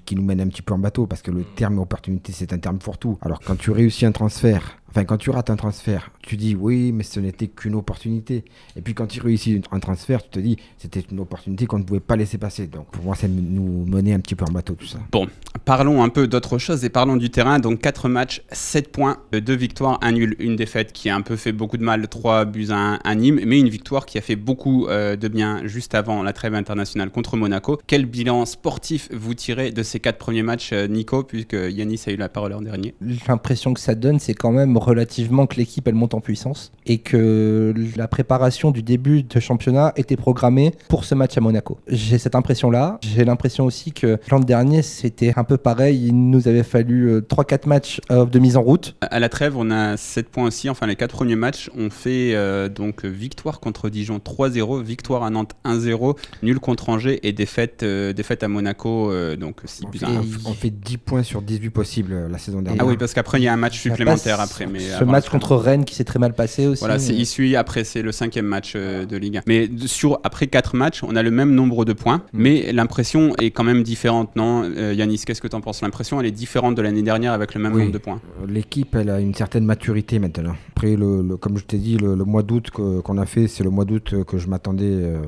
qui 0.06 0.15
nous 0.15 0.24
mènent 0.24 0.42
un 0.42 0.48
petit 0.48 0.62
peu 0.62 0.74
en 0.74 0.80
bateau 0.80 1.06
parce 1.08 1.22
que 1.22 1.32
le 1.32 1.44
terme 1.44 1.80
opportunité, 1.80 2.32
c'est 2.34 2.54
un 2.54 2.58
terme 2.58 2.80
fourre-tout. 2.80 3.18
Alors, 3.22 3.39
quand 3.39 3.56
tu 3.58 3.72
réussis 3.72 4.06
un 4.06 4.12
transfert, 4.12 4.79
enfin, 4.89 5.06
quand 5.06 5.17
tu 5.17 5.30
rates 5.30 5.49
un 5.49 5.56
transfert, 5.56 6.12
tu 6.21 6.38
dis 6.38 6.56
oui, 6.56 6.91
mais 6.91 7.04
ce 7.04 7.19
n'était 7.19 7.47
qu'une 7.47 7.75
opportunité. 7.75 8.45
Et 8.75 8.82
puis, 8.82 8.93
quand 8.93 9.08
tu 9.08 9.21
réussis 9.21 9.62
un 9.71 9.80
transfert, 9.80 10.23
tu 10.23 10.30
te 10.30 10.39
dis 10.39 10.58
c'était 10.78 11.04
une 11.12 11.19
opportunité 11.19 11.65
qu'on 11.65 11.80
ne 11.80 11.84
pouvait 11.84 11.99
pas 11.99 12.15
laisser 12.15 12.38
passer. 12.38 12.67
Donc, 12.67 12.88
pour 12.91 13.04
moi, 13.04 13.15
c'est 13.15 13.28
nous 13.28 13.86
mener 13.86 14.13
un 14.13 14.19
petit 14.19 14.36
peu 14.36 14.45
en 14.45 14.52
bateau 14.52 14.73
tout 14.73 14.86
ça. 14.86 14.99
Bon, 15.12 15.28
parlons 15.65 16.04
un 16.04 16.10
peu 16.10 16.28
d'autre 16.28 16.58
chose 16.58 16.84
et 16.86 16.89
parlons 16.89 17.17
du 17.17 17.30
terrain. 17.30 17.60
Donc 17.60 17.82
4 17.82 18.10
matchs, 18.10 18.41
7 18.52 18.91
points, 18.91 19.17
2 19.32 19.54
victoires, 19.56 19.99
1 20.02 20.12
nul, 20.12 20.36
une 20.39 20.56
défaite 20.56 20.93
qui 20.93 21.10
a 21.10 21.15
un 21.15 21.21
peu 21.21 21.36
fait 21.36 21.52
beaucoup 21.52 21.78
de 21.78 21.84
mal, 21.84 22.08
3 22.08 22.45
buts 22.45 22.67
à 22.69 22.75
1 22.75 22.99
à 23.04 23.15
Nîmes, 23.15 23.41
mais 23.45 23.60
une 23.60 23.69
victoire 23.69 24.06
qui 24.06 24.17
a 24.17 24.21
fait 24.21 24.36
beaucoup 24.36 24.88
euh, 24.88 25.15
de 25.15 25.28
bien 25.28 25.62
juste 25.65 25.95
avant 25.95 26.23
la 26.23 26.34
trêve 26.34 26.56
internationale 26.56 27.10
contre 27.10 27.38
Monaco. 27.38 27.80
Quel 27.88 28.06
bilan 28.06 28.45
sportif 28.45 29.10
vous 29.12 29.34
tirez 29.34 29.71
de 29.71 29.84
ces 29.84 29.99
4 29.99 30.17
premiers 30.17 30.43
matchs, 30.43 30.71
euh, 30.73 30.88
Nico, 30.88 31.23
puisque 31.23 31.54
Yanis 31.54 32.02
a 32.08 32.12
eu 32.12 32.17
la 32.17 32.30
parole 32.30 32.52
l'an 32.52 32.62
dernier? 32.62 32.95
L'impression 33.28 33.73
que 33.73 33.80
ça 33.80 33.95
donne, 33.95 34.19
c'est 34.19 34.34
quand 34.34 34.52
même 34.52 34.78
relativement 34.80 35.46
que 35.48 35.56
l'équipe 35.58 35.88
elle 35.88 35.96
monte 35.96 36.13
en 36.13 36.22
puissance 36.22 36.72
et 36.86 36.98
que 36.98 37.74
la 37.96 38.08
préparation 38.08 38.72
du 38.72 38.82
début 38.84 39.24
de 39.24 39.39
championnat 39.39 39.94
était 39.96 40.15
programmée 40.18 40.74
pour 40.88 41.06
ce 41.06 41.15
match 41.15 41.38
à 41.38 41.42
Monaco. 41.42 41.78
J'ai 41.88 42.18
cette 42.18 42.36
impression-là. 42.36 43.00
J'ai 43.04 43.26
l'impression 43.26 43.65
aussi 43.65 43.92
que 43.92 44.18
l'an 44.32 44.39
dernier 44.39 44.82
c'était 44.82 45.34
un 45.36 45.44
peu 45.44 45.58
pareil. 45.58 46.08
Il 46.08 46.30
nous 46.30 46.48
avait 46.48 46.63
fallu 46.63 47.10
euh, 47.10 47.22
3-4 47.22 47.68
matchs 47.68 48.02
euh, 48.12 48.26
de 48.26 48.39
mise 48.39 48.58
en 48.58 48.62
route. 48.62 48.96
À 49.02 49.20
la 49.20 49.30
trêve, 49.30 49.56
on 49.58 49.70
a 49.72 49.98
7 49.98 50.30
points 50.30 50.46
aussi. 50.46 50.70
Enfin, 50.70 50.88
les 50.88 50.96
4 50.96 51.12
premiers 51.15 51.36
matchs, 51.36 51.70
on 51.78 51.89
fait 51.89 52.32
euh, 52.34 52.70
donc 52.70 53.06
victoire 53.06 53.60
contre 53.60 53.89
Dijon 53.89 54.18
3-0, 54.20 54.82
victoire 54.84 55.24
à 55.24 55.30
Nantes 55.30 55.54
1-0, 55.65 56.15
nul 56.44 56.60
contre 56.60 56.89
Angers 56.89 57.20
et 57.28 57.34
défaite, 57.34 57.84
euh, 57.84 58.13
défaite 58.13 58.44
à 58.44 58.48
Monaco, 58.48 59.12
euh, 59.12 59.36
donc 59.36 59.62
6 59.65 59.84
On 59.88 59.92
fait, 59.92 60.06
à 60.06 60.10
1. 60.10 60.12
on 60.20 60.24
fait- 60.24 60.39
on 60.50 60.54
fait 60.54 60.70
10 60.70 60.98
points 60.98 61.24
sur 61.24 61.42
18 61.42 61.70
possibles 61.70 62.13
euh, 62.13 62.30
la 62.30 62.38
saison 62.38 62.62
dernière. 62.62 62.84
Ah 62.84 62.88
oui, 62.88 62.98
parce 62.98 63.13
qu'après, 63.13 63.39
il 63.39 63.44
y 63.44 63.48
a 63.48 63.54
un 63.54 63.58
match 63.58 63.80
supplémentaire 63.80 64.39
après. 64.39 64.65
Mais 64.72 64.80
ce 64.80 65.00
la 65.00 65.06
match 65.06 65.30
contre 65.30 65.56
Rennes 65.56 65.86
qui 65.86 65.96
s'est 65.96 66.04
très 66.04 66.20
mal 66.20 66.34
passé 66.34 66.68
aussi. 66.68 66.80
Voilà, 66.82 67.00
c'est 67.00 67.14
mais- 67.14 67.20
issu 67.20 67.56
après, 67.56 67.84
c'est 67.84 68.02
le 68.02 68.12
cinquième 68.12 68.46
match 68.46 68.74
euh, 68.76 69.06
de 69.06 69.18
Ligue 69.18 69.38
1. 69.38 69.42
Mais 69.48 69.70
sur, 69.86 70.20
après 70.24 70.48
quatre 70.48 70.76
matchs, 70.76 71.04
on 71.04 71.16
a 71.16 71.24
le 71.24 71.32
même 71.32 71.54
nombre 71.54 71.86
de 71.86 71.94
points, 71.94 72.22
mais 72.34 72.72
l'impression 72.72 73.34
est 73.40 73.52
quand 73.52 73.64
même 73.64 73.84
différente, 73.84 74.36
non 74.36 74.64
Euh, 74.64 74.94
Yanis, 74.94 75.22
qu'est-ce 75.26 75.42
que 75.42 75.48
tu 75.48 75.56
en 75.56 75.62
penses? 75.62 75.82
L'impression, 75.82 76.20
elle 76.20 76.28
est 76.28 76.32
différente 76.32 76.76
de 76.76 76.82
l'année 76.82 77.02
dernière 77.02 77.34
avec 77.34 77.54
le 77.54 77.62
même 77.62 77.74
Oui. 77.74 77.82
nombre 77.82 77.94
de 77.94 77.98
points. 77.98 78.20
L'équipe, 78.48 78.96
elle 78.96 79.10
a 79.10 79.20
une 79.20 79.34
certaine 79.34 79.66
maturité 79.66 80.20
maintenant. 80.20 80.54
Après, 80.76 80.96
le, 80.96 81.22
le- 81.22 81.38
comme 81.38 81.58
je 81.58 81.64
t'ai 81.66 81.78
dit, 81.78 81.98
le, 81.98 82.16
le 82.16 82.24
mois 82.26 82.44
d'août 82.44 82.70
que- 82.72 83.00
qu'on 83.02 83.18
a 83.18 83.26
fait, 83.26 83.48
c'est 83.48 83.64
le 83.64 83.70
mois 83.70 83.86
d'août 83.86 84.14
que 84.26 84.38
je 84.38 84.48
m'attendais 84.48 84.86
euh, 84.90 85.22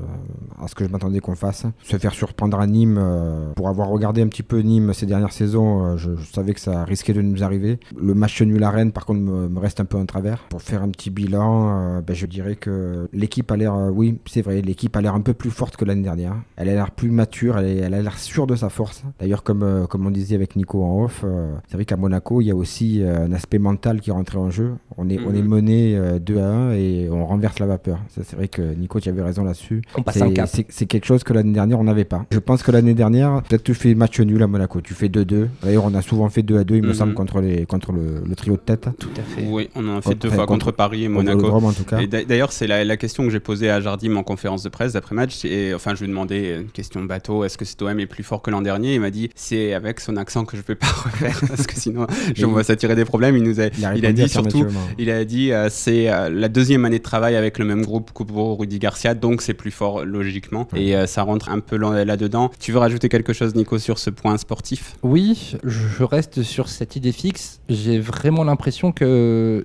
à 0.62 0.68
ce 0.68 0.74
que 0.74 0.84
je 0.84 0.90
m'attendais 0.90 1.20
qu'on 1.20 1.34
fasse. 1.34 1.64
Se 1.82 1.96
faire 1.98 2.12
surprendre 2.14 2.58
à 2.60 2.66
Nîmes, 2.66 2.98
euh, 3.00 3.52
pour 3.54 3.68
avoir 3.68 3.88
regardé 3.88 4.22
un 4.22 4.28
petit 4.28 4.42
peu 4.42 4.58
Nîmes 4.60 4.92
ces 4.94 5.06
dernières 5.06 5.32
saisons, 5.32 5.84
euh, 5.84 5.96
je, 5.96 6.10
je 6.16 6.32
savais 6.32 6.54
que 6.54 6.60
ça 6.60 6.84
risquait 6.84 7.12
de 7.12 7.22
nous 7.22 7.42
arriver. 7.42 7.78
Le 8.00 8.14
match 8.14 8.40
nul 8.42 8.62
à 8.64 8.70
Rennes, 8.70 8.92
par 8.92 9.04
contre, 9.06 9.20
me, 9.32 9.48
me 9.48 9.58
reste 9.58 9.80
un 9.80 9.84
peu 9.84 9.96
en 9.98 10.06
travers. 10.06 10.38
Pour 10.48 10.62
faire 10.62 10.82
un 10.82 10.88
petit 10.88 11.10
bilan, 11.10 11.96
euh, 11.98 12.00
ben, 12.00 12.14
je 12.14 12.26
dirais 12.26 12.56
que 12.56 13.08
l'équipe 13.12 13.50
a 13.50 13.56
l'air, 13.56 13.74
euh, 13.74 13.90
oui, 13.90 14.18
c'est 14.26 14.42
vrai, 14.42 14.60
l'équipe 14.62 14.94
a 14.96 15.00
l'air 15.00 15.14
un 15.14 15.20
peu 15.20 15.34
plus 15.34 15.50
forte 15.50 15.76
que 15.76 15.84
l'année 15.84 16.02
dernière. 16.02 16.34
Elle 16.56 16.68
a 16.68 16.72
l'air 16.74 16.90
plus 16.90 17.10
mature, 17.10 17.58
elle, 17.58 17.66
est- 17.66 17.76
elle 17.78 17.94
a 17.94 18.02
l'air 18.02 18.18
sûre 18.18 18.46
de 18.46 18.56
sa 18.56 18.68
force. 18.68 19.02
D'ailleurs, 19.20 19.42
comme, 19.42 19.62
euh, 19.62 19.86
comme 19.86 20.06
on 20.06 20.10
disait 20.10 20.34
avec 20.34 20.56
Nico 20.56 20.82
en 20.84 21.04
off, 21.04 21.24
c'est 21.68 21.74
vrai 21.76 21.84
qu'à 21.84 21.96
Monaco, 21.96 22.40
il 22.40 22.46
y 22.46 22.50
a 22.50 22.56
aussi 22.56 23.02
un 23.02 23.32
aspect 23.32 23.58
mental 23.58 24.00
qui 24.00 24.10
est 24.10 24.12
rentré 24.12 24.38
en 24.38 24.50
jeu. 24.50 24.72
On 24.98 25.08
est, 25.08 25.18
on 25.26 25.34
est 25.34 25.42
Mhm. 25.42 25.48
mené 25.48 25.96
euh, 25.96 26.18
2 26.18 26.38
à 26.38 26.46
1 26.46 26.72
et 26.72 27.08
on 27.10 27.24
renverse 27.26 27.58
la 27.58 27.66
vapeur. 27.66 27.98
Ça, 28.08 28.22
C'est 28.24 28.36
vrai 28.36 28.48
que 28.48 28.62
Nico, 28.62 29.00
tu 29.00 29.08
avais 29.08 29.22
raison 29.22 29.44
là-dessus. 29.44 29.82
On 29.96 30.02
passe 30.02 30.14
C'est- 30.16 30.22
un 30.22 30.32
cap. 30.32 30.48
C'est 30.52 30.66
c'est 30.68 30.86
quelque 30.86 31.04
chose 31.06 31.24
que 31.24 31.32
l'année 31.32 31.52
dernière, 31.52 31.78
on 31.80 31.84
n'avait 31.84 32.04
pas. 32.04 32.24
Je 32.30 32.38
pense 32.38 32.62
que 32.62 32.70
l'année 32.70 32.94
dernière, 32.94 33.42
peut-être 33.42 33.62
tu 33.62 33.74
fais 33.74 33.94
match 33.94 34.20
nul 34.20 34.42
à 34.42 34.46
Monaco. 34.46 34.80
Tu 34.80 34.94
fais 34.94 35.08
2-2. 35.08 35.48
D'ailleurs, 35.62 35.84
on 35.84 35.94
a 35.94 36.02
souvent 36.02 36.28
fait 36.28 36.42
2 36.42 36.58
à 36.58 36.64
2, 36.64 36.76
il 36.76 36.82
me 36.82 36.88
Mhm. 36.88 36.94
semble, 36.94 37.14
contre, 37.14 37.40
les, 37.40 37.66
contre 37.66 37.92
le, 37.92 38.22
le 38.26 38.34
trio 38.36 38.54
de 38.54 38.60
tête. 38.60 38.88
Tout 38.98 39.08
à 39.16 39.21
fait. 39.22 39.44
Oui, 39.46 39.68
on 39.74 39.88
en 39.88 39.98
a 39.98 40.02
fait 40.02 40.14
deux 40.14 40.28
fois 40.30 40.46
contre, 40.46 40.66
contre- 40.66 40.72
Paris 40.76 41.04
et 41.04 41.08
Monaco. 41.08 41.38
Vélodrome, 41.38 41.64
en 41.66 41.72
tout 41.72 41.84
cas. 41.84 42.00
Et 42.00 42.06
d'a- 42.06 42.24
d'ailleurs, 42.24 42.52
c'est 42.52 42.66
la, 42.66 42.84
la 42.84 42.96
question 42.96 43.24
que 43.24 43.30
j'ai 43.30 43.40
posée 43.40 43.70
à 43.70 43.80
Jardim 43.80 44.16
en 44.16 44.22
conférence 44.22 44.62
de 44.62 44.68
presse 44.68 44.92
d'après-match. 44.94 45.44
Et 45.44 45.72
enfin, 45.74 45.94
je 45.94 46.00
lui 46.00 46.06
ai 46.06 46.08
demandé 46.08 46.58
une 46.60 46.68
question 46.70 47.02
bateau 47.04 47.44
est-ce 47.44 47.58
que 47.58 47.64
cet 47.64 47.80
OM 47.82 47.98
est 48.00 48.06
plus 48.06 48.22
fort 48.22 48.42
que 48.42 48.50
l'an 48.50 48.62
dernier? 48.62 48.94
Il 48.94 49.00
m'a 49.00 49.10
dit 49.10 49.30
c'est 49.34 49.72
avec 49.74 50.00
son 50.00 50.16
accent 50.16 50.44
que 50.44 50.56
je 50.56 50.62
peux 50.62 50.74
pas 50.74 50.86
refaire 51.04 51.40
parce 51.48 51.66
que 51.66 51.74
sinon, 51.78 52.06
je 52.34 52.42
Et 52.42 52.48
vois 52.48 52.64
ça 52.64 52.76
tirer 52.76 52.94
des 52.94 53.04
problèmes. 53.04 53.36
Il 53.36 53.42
nous 53.42 53.60
a, 53.60 53.66
Il 53.78 53.84
a, 53.84 53.94
il 53.96 54.04
a 54.04 54.08
répondu 54.08 54.12
dit 54.22 54.28
surtout. 54.28 54.66
Il 54.98 55.10
a 55.10 55.24
dit 55.24 55.52
euh, 55.52 55.68
c'est 55.70 56.10
euh, 56.10 56.28
la 56.28 56.48
deuxième 56.48 56.84
année 56.84 56.98
de 56.98 57.02
travail 57.02 57.36
avec 57.36 57.58
le 57.58 57.64
même 57.64 57.84
groupe 57.84 58.10
que 58.14 58.22
pour 58.22 58.58
Rudy 58.58 58.78
Garcia, 58.78 59.14
donc 59.14 59.42
c'est 59.42 59.54
plus 59.54 59.70
fort 59.70 60.04
logiquement. 60.04 60.68
Et 60.76 60.96
euh, 60.96 61.06
ça 61.06 61.22
rentre 61.22 61.50
un 61.50 61.60
peu 61.60 61.76
là- 61.76 62.04
là-dedans. 62.04 62.50
Tu 62.60 62.72
veux 62.72 62.78
rajouter 62.78 63.08
quelque 63.08 63.32
chose, 63.32 63.54
Nico, 63.54 63.78
sur 63.78 63.98
ce 63.98 64.10
point 64.10 64.36
sportif? 64.38 64.96
Oui, 65.02 65.54
je 65.64 66.02
reste 66.04 66.42
sur 66.42 66.68
cette 66.68 66.96
idée 66.96 67.12
fixe. 67.12 67.60
J'ai 67.68 67.98
vraiment 67.98 68.44
l'impression 68.44 68.92
que 68.92 69.04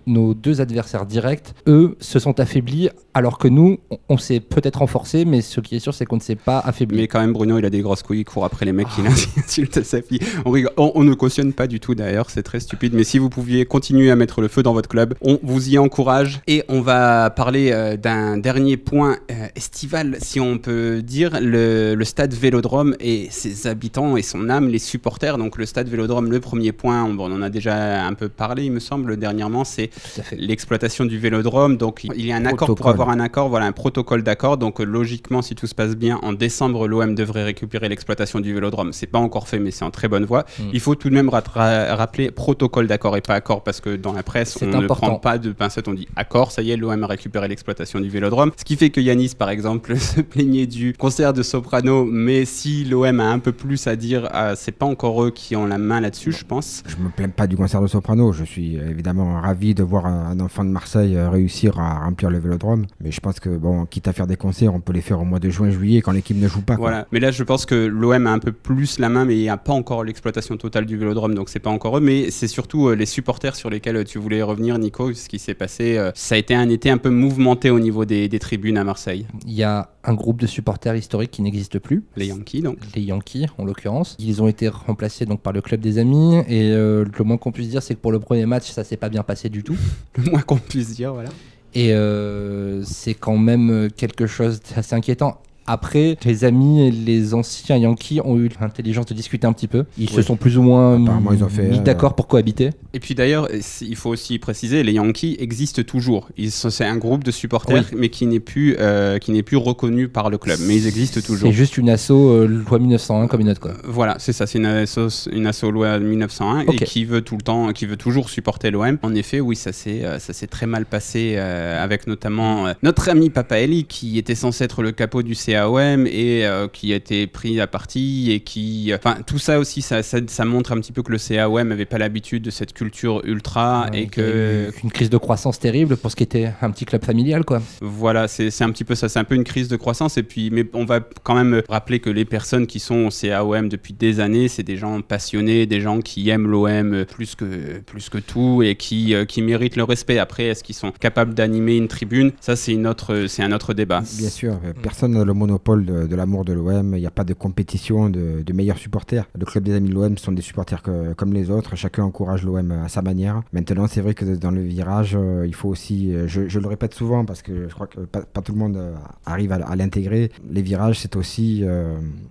nos 0.05 0.33
deux 0.33 0.61
adversaires 0.61 1.05
directs, 1.05 1.53
eux, 1.67 1.95
se 1.99 2.19
sont 2.19 2.39
affaiblis, 2.39 2.89
alors 3.13 3.37
que 3.37 3.47
nous, 3.47 3.77
on- 3.89 3.97
on 4.09 4.17
s'est 4.17 4.39
peut-être 4.39 4.79
renforcés, 4.79 5.25
mais 5.25 5.41
ce 5.41 5.59
qui 5.61 5.75
est 5.75 5.79
sûr, 5.79 5.93
c'est 5.93 6.05
qu'on 6.05 6.17
ne 6.17 6.21
s'est 6.21 6.35
pas 6.35 6.59
affaibli. 6.59 6.97
Mais 6.97 7.07
quand 7.07 7.19
même, 7.19 7.33
Bruno, 7.33 7.57
il 7.57 7.65
a 7.65 7.69
des 7.69 7.81
grosses 7.81 8.03
couilles, 8.03 8.19
il 8.21 8.25
court 8.25 8.45
après 8.45 8.65
les 8.65 8.71
mecs 8.73 8.87
qui 8.89 9.01
l'insultent 9.01 9.77
à 9.77 9.83
sa 9.83 10.01
fille. 10.01 10.19
On, 10.45 10.51
rigole. 10.51 10.71
On- 10.77 10.91
on 10.95 11.03
ne 11.03 11.13
cautionne 11.13 11.53
pas 11.53 11.67
du 11.67 11.79
tout 11.79 11.95
d'ailleurs, 11.95 12.29
c'est 12.29 12.43
très 12.43 12.59
stupide. 12.59 12.93
Mais 12.93 13.03
si 13.03 13.17
vous 13.17 13.29
pouviez 13.29 13.65
continuer 13.65 14.11
à 14.11 14.15
mettre 14.15 14.41
le 14.41 14.47
feu 14.47 14.63
dans 14.63 14.73
votre 14.73 14.89
club, 14.89 15.13
on 15.21 15.39
vous 15.43 15.69
y 15.69 15.77
encourage. 15.77 16.39
Et 16.47 16.63
on 16.69 16.81
va 16.81 17.29
parler 17.29 17.71
euh, 17.71 17.97
d'un 17.97 18.37
dernier 18.37 18.77
point 18.77 19.17
euh, 19.31 19.47
estival, 19.55 20.17
si 20.21 20.39
on 20.39 20.57
peut 20.57 21.01
dire, 21.01 21.39
le, 21.41 21.95
le 21.95 22.05
stade 22.05 22.33
Vélodrome 22.33 22.95
et 22.99 23.27
ses 23.31 23.67
habitants 23.67 24.15
et 24.17 24.21
son 24.21 24.49
âme, 24.49 24.67
les 24.69 24.79
supporters. 24.79 25.37
Donc 25.37 25.57
le 25.57 25.65
stade 25.65 25.87
Vélodrome, 25.89 26.29
le 26.31 26.39
premier 26.39 26.71
point, 26.71 27.03
on, 27.03 27.17
on 27.19 27.31
en 27.31 27.41
a 27.41 27.49
déjà 27.49 28.05
un 28.05 28.13
peu 28.13 28.29
parlé, 28.29 28.65
il 28.65 28.71
me 28.71 28.79
semble, 28.79 29.17
dernièrement, 29.37 29.63
c'est 29.63 29.91
l'exploitation 30.35 31.05
du 31.05 31.19
vélodrome. 31.19 31.77
Donc 31.77 32.03
il 32.03 32.25
y 32.25 32.31
a 32.31 32.35
un 32.35 32.45
accord 32.45 32.73
pour 32.73 32.87
avoir 32.87 33.09
un 33.09 33.19
accord, 33.19 33.49
voilà 33.49 33.67
un 33.67 33.71
protocole 33.71 34.23
d'accord. 34.23 34.57
Donc 34.57 34.79
logiquement, 34.79 35.43
si 35.43 35.53
tout 35.53 35.67
se 35.67 35.75
passe 35.75 35.95
bien, 35.95 36.19
en 36.23 36.33
décembre, 36.33 36.87
l'OM 36.87 37.13
devrait 37.13 37.43
récupérer 37.43 37.87
l'exploitation 37.87 38.39
du 38.39 38.51
vélodrome. 38.53 38.93
C'est 38.93 39.05
pas 39.05 39.19
encore 39.19 39.47
fait, 39.47 39.59
mais 39.59 39.69
c'est 39.69 39.85
en 39.85 39.91
très 39.91 40.07
bonne 40.07 40.25
voie. 40.25 40.45
Mm. 40.59 40.63
Il 40.73 40.79
faut 40.79 40.95
tout 40.95 41.09
de 41.09 41.13
même 41.13 41.29
ra- 41.29 41.95
rappeler 41.95 42.31
protocole 42.31 42.87
d'accord 42.87 43.15
et 43.15 43.21
pas 43.21 43.35
accord 43.35 43.63
parce 43.63 43.79
que 43.79 43.95
dans 43.95 44.13
la 44.13 44.23
presse, 44.23 44.57
on 44.61 44.81
ne 44.81 44.87
prend 44.87 45.19
pas 45.19 45.37
de 45.37 45.51
pincettes. 45.51 45.87
On 45.87 45.93
dit 45.93 46.07
accord, 46.15 46.51
ça 46.51 46.63
y 46.63 46.71
est, 46.71 46.77
l'OM 46.77 47.03
a 47.03 47.07
récupéré 47.07 47.47
l'exploitation 47.47 47.99
du 47.99 48.09
vélodrome. 48.09 48.51
Ce 48.57 48.65
qui 48.65 48.75
fait 48.75 48.89
que 48.89 48.99
Yanis, 49.01 49.33
par 49.37 49.51
exemple, 49.51 49.97
se 49.99 50.21
plaignait 50.21 50.65
du 50.65 50.93
concert 50.93 51.33
de 51.33 51.43
soprano, 51.43 52.05
mais 52.05 52.45
si 52.45 52.85
l'OM 52.85 53.19
a 53.19 53.29
un 53.29 53.39
peu 53.39 53.51
plus 53.51 53.85
à 53.85 53.95
dire, 53.95 54.29
euh, 54.33 54.55
c'est 54.57 54.71
pas 54.71 54.87
encore 54.87 55.23
eux 55.23 55.29
qui 55.29 55.55
ont 55.55 55.67
la 55.67 55.77
main 55.77 56.01
là-dessus, 56.01 56.31
je 56.31 56.43
pense. 56.43 56.81
Je 56.87 56.95
me 56.95 57.09
plains 57.09 57.29
pas 57.29 57.45
du 57.45 57.55
concert 57.55 57.81
de 57.81 57.87
soprano. 57.87 58.33
Je 58.33 58.43
suis 58.43 58.77
euh, 58.77 58.89
évidemment 59.27 59.41
ravis 59.41 59.73
de 59.73 59.83
voir 59.83 60.05
un, 60.05 60.31
un 60.31 60.39
enfant 60.39 60.63
de 60.63 60.69
Marseille 60.69 61.15
euh, 61.15 61.29
réussir 61.29 61.79
à 61.79 62.05
remplir 62.05 62.29
le 62.29 62.39
vélodrome. 62.39 62.85
Mais 63.01 63.11
je 63.11 63.19
pense 63.19 63.39
que, 63.39 63.49
bon, 63.49 63.85
quitte 63.85 64.07
à 64.07 64.13
faire 64.13 64.27
des 64.27 64.35
concerts, 64.37 64.73
on 64.73 64.79
peut 64.79 64.93
les 64.93 65.01
faire 65.01 65.19
au 65.19 65.25
mois 65.25 65.39
de 65.39 65.49
juin, 65.49 65.69
juillet, 65.69 66.01
quand 66.01 66.11
l'équipe 66.11 66.37
ne 66.37 66.47
joue 66.47 66.61
pas. 66.61 66.75
quoi. 66.75 66.89
Voilà. 66.89 67.07
Mais 67.11 67.19
là, 67.19 67.31
je 67.31 67.43
pense 67.43 67.65
que 67.65 67.75
l'OM 67.75 68.27
a 68.27 68.31
un 68.31 68.39
peu 68.39 68.51
plus 68.51 68.99
la 68.99 69.09
main, 69.09 69.25
mais 69.25 69.35
il 69.35 69.41
n'y 69.41 69.49
a 69.49 69.57
pas 69.57 69.73
encore 69.73 70.03
l'exploitation 70.03 70.57
totale 70.57 70.85
du 70.85 70.97
vélodrome, 70.97 71.35
donc 71.35 71.49
c'est 71.49 71.59
pas 71.59 71.69
encore 71.69 71.97
eux. 71.97 72.01
Mais 72.01 72.31
c'est 72.31 72.47
surtout 72.47 72.87
euh, 72.87 72.95
les 72.95 73.05
supporters 73.05 73.55
sur 73.55 73.69
lesquels 73.69 73.97
euh, 73.97 74.03
tu 74.03 74.19
voulais 74.19 74.41
revenir, 74.41 74.77
Nico. 74.77 75.13
Ce 75.13 75.27
qui 75.29 75.39
s'est 75.39 75.53
passé, 75.53 75.97
euh, 75.97 76.11
ça 76.15 76.35
a 76.35 76.37
été 76.37 76.55
un 76.55 76.69
été 76.69 76.89
un 76.89 76.97
peu 76.97 77.09
mouvementé 77.09 77.69
au 77.69 77.79
niveau 77.79 78.05
des, 78.05 78.27
des 78.27 78.39
tribunes 78.39 78.77
à 78.77 78.83
Marseille. 78.83 79.27
Il 79.45 79.53
y 79.53 79.63
a 79.63 79.89
un 80.03 80.13
groupe 80.13 80.39
de 80.39 80.47
supporters 80.47 80.95
historiques 80.95 81.31
qui 81.31 81.41
n'existe 81.41 81.79
plus. 81.79 82.03
Les 82.15 82.27
Yankees, 82.27 82.61
donc. 82.61 82.77
Les 82.95 83.01
Yankees, 83.01 83.47
en 83.57 83.65
l'occurrence. 83.65 84.15
Ils 84.19 84.41
ont 84.41 84.47
été 84.47 84.69
remplacés 84.69 85.25
donc 85.25 85.41
par 85.41 85.53
le 85.53 85.61
club 85.61 85.81
des 85.81 85.97
amis. 85.97 86.37
Et 86.47 86.71
euh, 86.71 87.05
le 87.17 87.23
moins 87.23 87.37
qu'on 87.37 87.51
puisse 87.51 87.69
dire, 87.69 87.83
c'est 87.83 87.95
que 87.95 87.99
pour 87.99 88.11
le 88.11 88.19
premier 88.19 88.45
match, 88.45 88.71
ça 88.71 88.83
s'est 88.83 88.97
pas 88.97 89.09
bien 89.09 89.16
passé 89.23 89.49
du 89.49 89.63
tout. 89.63 89.77
Le 90.17 90.31
moins 90.31 90.41
qu'on 90.41 90.57
puisse 90.57 90.95
dire, 90.95 91.13
voilà. 91.13 91.29
Et 91.73 91.93
euh, 91.93 92.83
c'est 92.83 93.13
quand 93.13 93.37
même 93.37 93.89
quelque 93.95 94.25
chose 94.25 94.61
d'assez 94.61 94.95
inquiétant. 94.95 95.41
Après, 95.67 96.17
les 96.25 96.45
amis 96.45 96.87
et 96.87 96.91
les 96.91 97.33
anciens 97.33 97.77
Yankees 97.77 98.21
ont 98.23 98.37
eu 98.37 98.49
l'intelligence 98.59 99.05
de 99.05 99.13
discuter 99.13 99.47
un 99.47 99.53
petit 99.53 99.67
peu. 99.67 99.85
Ils 99.97 100.09
se 100.09 100.21
sont 100.21 100.35
plus 100.35 100.57
ou 100.57 100.61
moins 100.61 101.01
Apparemment, 101.01 101.33
ils 101.33 101.43
ont 101.43 101.49
fait, 101.49 101.67
mis 101.67 101.79
euh, 101.79 101.81
d'accord 101.81 102.15
pour 102.15 102.27
cohabiter. 102.27 102.71
Et 102.93 102.99
puis 102.99 103.15
d'ailleurs, 103.15 103.47
il 103.81 103.95
faut 103.95 104.09
aussi 104.09 104.39
préciser, 104.39 104.83
les 104.83 104.93
Yankees 104.93 105.37
existent 105.39 105.83
toujours. 105.83 106.29
C'est 106.47 106.85
un 106.85 106.97
groupe 106.97 107.23
de 107.23 107.31
supporters, 107.31 107.85
mais 107.95 108.09
qui 108.09 108.25
n'est 108.25 108.39
plus, 108.39 108.75
euh, 108.79 109.17
qui 109.19 109.31
n'est 109.31 109.43
plus 109.43 109.57
reconnu 109.57 110.07
par 110.07 110.29
le 110.29 110.37
club. 110.37 110.59
Mais 110.67 110.77
ils 110.77 110.87
existent 110.87 111.21
toujours. 111.21 111.49
C'est 111.49 111.55
juste 111.55 111.77
une 111.77 111.89
asso 111.89 112.11
euh, 112.11 112.47
loi 112.47 112.79
1901 112.79 113.27
comme 113.27 113.41
une 113.41 113.49
autre 113.49 113.61
quoi. 113.61 113.73
Voilà, 113.83 114.15
c'est 114.19 114.33
ça, 114.33 114.47
c'est 114.47 114.57
une 114.57 114.65
asso, 114.65 115.27
une 115.31 115.45
asso 115.45 115.69
loi 115.71 115.99
1901 115.99 116.61
Ok. 116.67 116.81
et 116.81 116.85
qui 116.85 117.05
veut 117.05 117.21
tout 117.21 117.35
le 117.35 117.41
temps, 117.41 117.71
qui 117.73 117.85
veut 117.85 117.97
toujours 117.97 118.29
supporter 118.29 118.71
l'OM. 118.71 118.97
En 119.01 119.15
effet, 119.15 119.39
oui, 119.39 119.55
ça 119.55 119.71
s'est, 119.71 120.03
euh, 120.03 120.19
ça 120.19 120.33
s'est 120.33 120.47
très 120.47 120.65
mal 120.65 120.85
passé 120.85 121.35
euh, 121.37 121.83
avec 121.83 122.07
notamment 122.07 122.67
euh, 122.67 122.73
notre 122.83 123.09
ami 123.09 123.29
Papaeli 123.29 123.85
qui 123.85 124.17
était 124.17 124.35
censé 124.35 124.63
être 124.63 124.81
le 124.81 124.91
capot 124.91 125.23
du 125.23 125.35
CAOM 125.57 126.07
et 126.07 126.45
euh, 126.45 126.67
qui 126.67 126.93
a 126.93 126.95
été 126.95 127.27
pris 127.27 127.59
à 127.59 127.67
partie 127.67 128.31
et 128.31 128.39
qui, 128.41 128.91
euh, 128.91 128.97
enfin, 128.97 129.17
tout 129.25 129.39
ça 129.39 129.59
aussi, 129.59 129.81
ça, 129.81 130.03
ça, 130.03 130.19
ça 130.27 130.45
montre 130.45 130.71
un 130.71 130.79
petit 130.79 130.91
peu 130.91 131.03
que 131.03 131.11
le 131.11 131.17
CAOM 131.17 131.67
n'avait 131.67 131.85
pas 131.85 131.97
l'habitude 131.97 132.43
de 132.43 132.49
cette 132.49 132.73
culture 132.73 133.21
ultra 133.25 133.87
Ouais, 133.91 134.03
et 134.03 134.07
que 134.07 134.71
une 134.83 134.91
crise 134.91 135.09
de 135.09 135.17
croissance 135.17 135.59
terrible 135.59 135.97
pour 135.97 136.11
ce 136.11 136.15
qui 136.15 136.23
était 136.23 136.51
un 136.61 136.71
petit 136.71 136.85
club 136.85 137.03
familial 137.03 137.43
quoi. 137.43 137.61
Voilà, 137.81 138.27
c'est 138.27 138.49
c'est 138.49 138.63
un 138.63 138.71
petit 138.71 138.83
peu 138.83 138.95
ça, 138.95 139.09
c'est 139.09 139.19
un 139.19 139.23
peu 139.23 139.35
une 139.35 139.43
crise 139.43 139.67
de 139.67 139.75
croissance. 139.75 140.17
Et 140.17 140.23
puis, 140.23 140.49
mais 140.51 140.65
on 140.73 140.85
va 140.85 140.99
quand 141.23 141.35
même 141.35 141.61
rappeler 141.69 141.99
que 141.99 142.09
les 142.09 142.25
personnes 142.25 142.67
qui 142.67 142.79
sont 142.79 143.07
au 143.07 143.09
CAOM 143.09 143.69
depuis 143.69 143.93
des 143.93 144.19
années, 144.19 144.47
c'est 144.47 144.63
des 144.63 144.77
gens 144.77 145.01
passionnés, 145.01 145.65
des 145.65 145.81
gens 145.81 146.01
qui 146.01 146.29
aiment 146.29 146.47
l'OM 146.47 147.05
plus 147.05 147.35
que, 147.35 147.79
plus 147.85 148.09
que 148.09 148.17
tout 148.17 148.63
et 148.63 148.75
qui, 148.75 149.13
euh, 149.13 149.25
qui 149.25 149.41
méritent 149.41 149.75
le 149.75 149.83
respect. 149.83 150.19
Après, 150.19 150.45
est-ce 150.45 150.63
qu'ils 150.63 150.75
sont 150.75 150.91
capables 150.91 151.33
d'animer 151.33 151.77
une 151.77 151.87
tribune? 151.87 152.31
Ça, 152.41 152.55
c'est 152.55 152.73
une 152.73 152.87
autre, 152.87 153.25
c'est 153.27 153.43
un 153.43 153.51
autre 153.51 153.73
débat. 153.73 154.01
Bien 154.17 154.29
sûr, 154.29 154.59
personne 154.81 155.13
n'a 155.13 155.23
le 155.23 155.33
de, 155.47 156.15
l'amour 156.15 156.45
de 156.45 156.53
l'OM. 156.53 156.95
Il 156.95 156.99
n'y 156.99 157.07
a 157.07 157.11
pas 157.11 157.23
de 157.23 157.33
compétition 157.33 158.09
de, 158.09 158.43
meilleurs 158.53 158.77
supporters. 158.77 159.27
Le 159.37 159.45
club 159.45 159.63
des 159.63 159.73
amis 159.73 159.89
de 159.89 159.93
l'OM 159.93 160.17
sont 160.17 160.31
des 160.31 160.41
supporters 160.41 160.81
comme 160.81 161.33
les 161.33 161.49
autres. 161.49 161.75
Chacun 161.75 162.03
encourage 162.03 162.43
l'OM 162.43 162.71
à 162.71 162.89
sa 162.89 163.01
manière. 163.01 163.41
Maintenant, 163.53 163.87
c'est 163.87 164.01
vrai 164.01 164.13
que 164.13 164.25
dans 164.35 164.51
le 164.51 164.61
virage, 164.61 165.15
euh, 165.15 165.45
il 165.47 165.53
faut 165.53 165.69
aussi, 165.69 166.13
euh, 166.13 166.27
je, 166.27 166.59
le 166.59 166.67
répète 166.67 166.93
souvent 166.93 167.25
parce 167.25 167.41
que 167.41 167.67
je 167.67 167.73
crois 167.73 167.87
que 167.87 167.99
pas, 168.01 168.23
tout 168.41 168.51
le 168.51 168.57
monde 168.57 168.77
euh, 168.77 168.95
arrive 169.25 169.51
à, 169.51 169.75
l'intégrer. 169.75 170.31
Les 170.49 170.61
virages, 170.61 170.99
c'est 170.99 171.15
aussi 171.15 171.63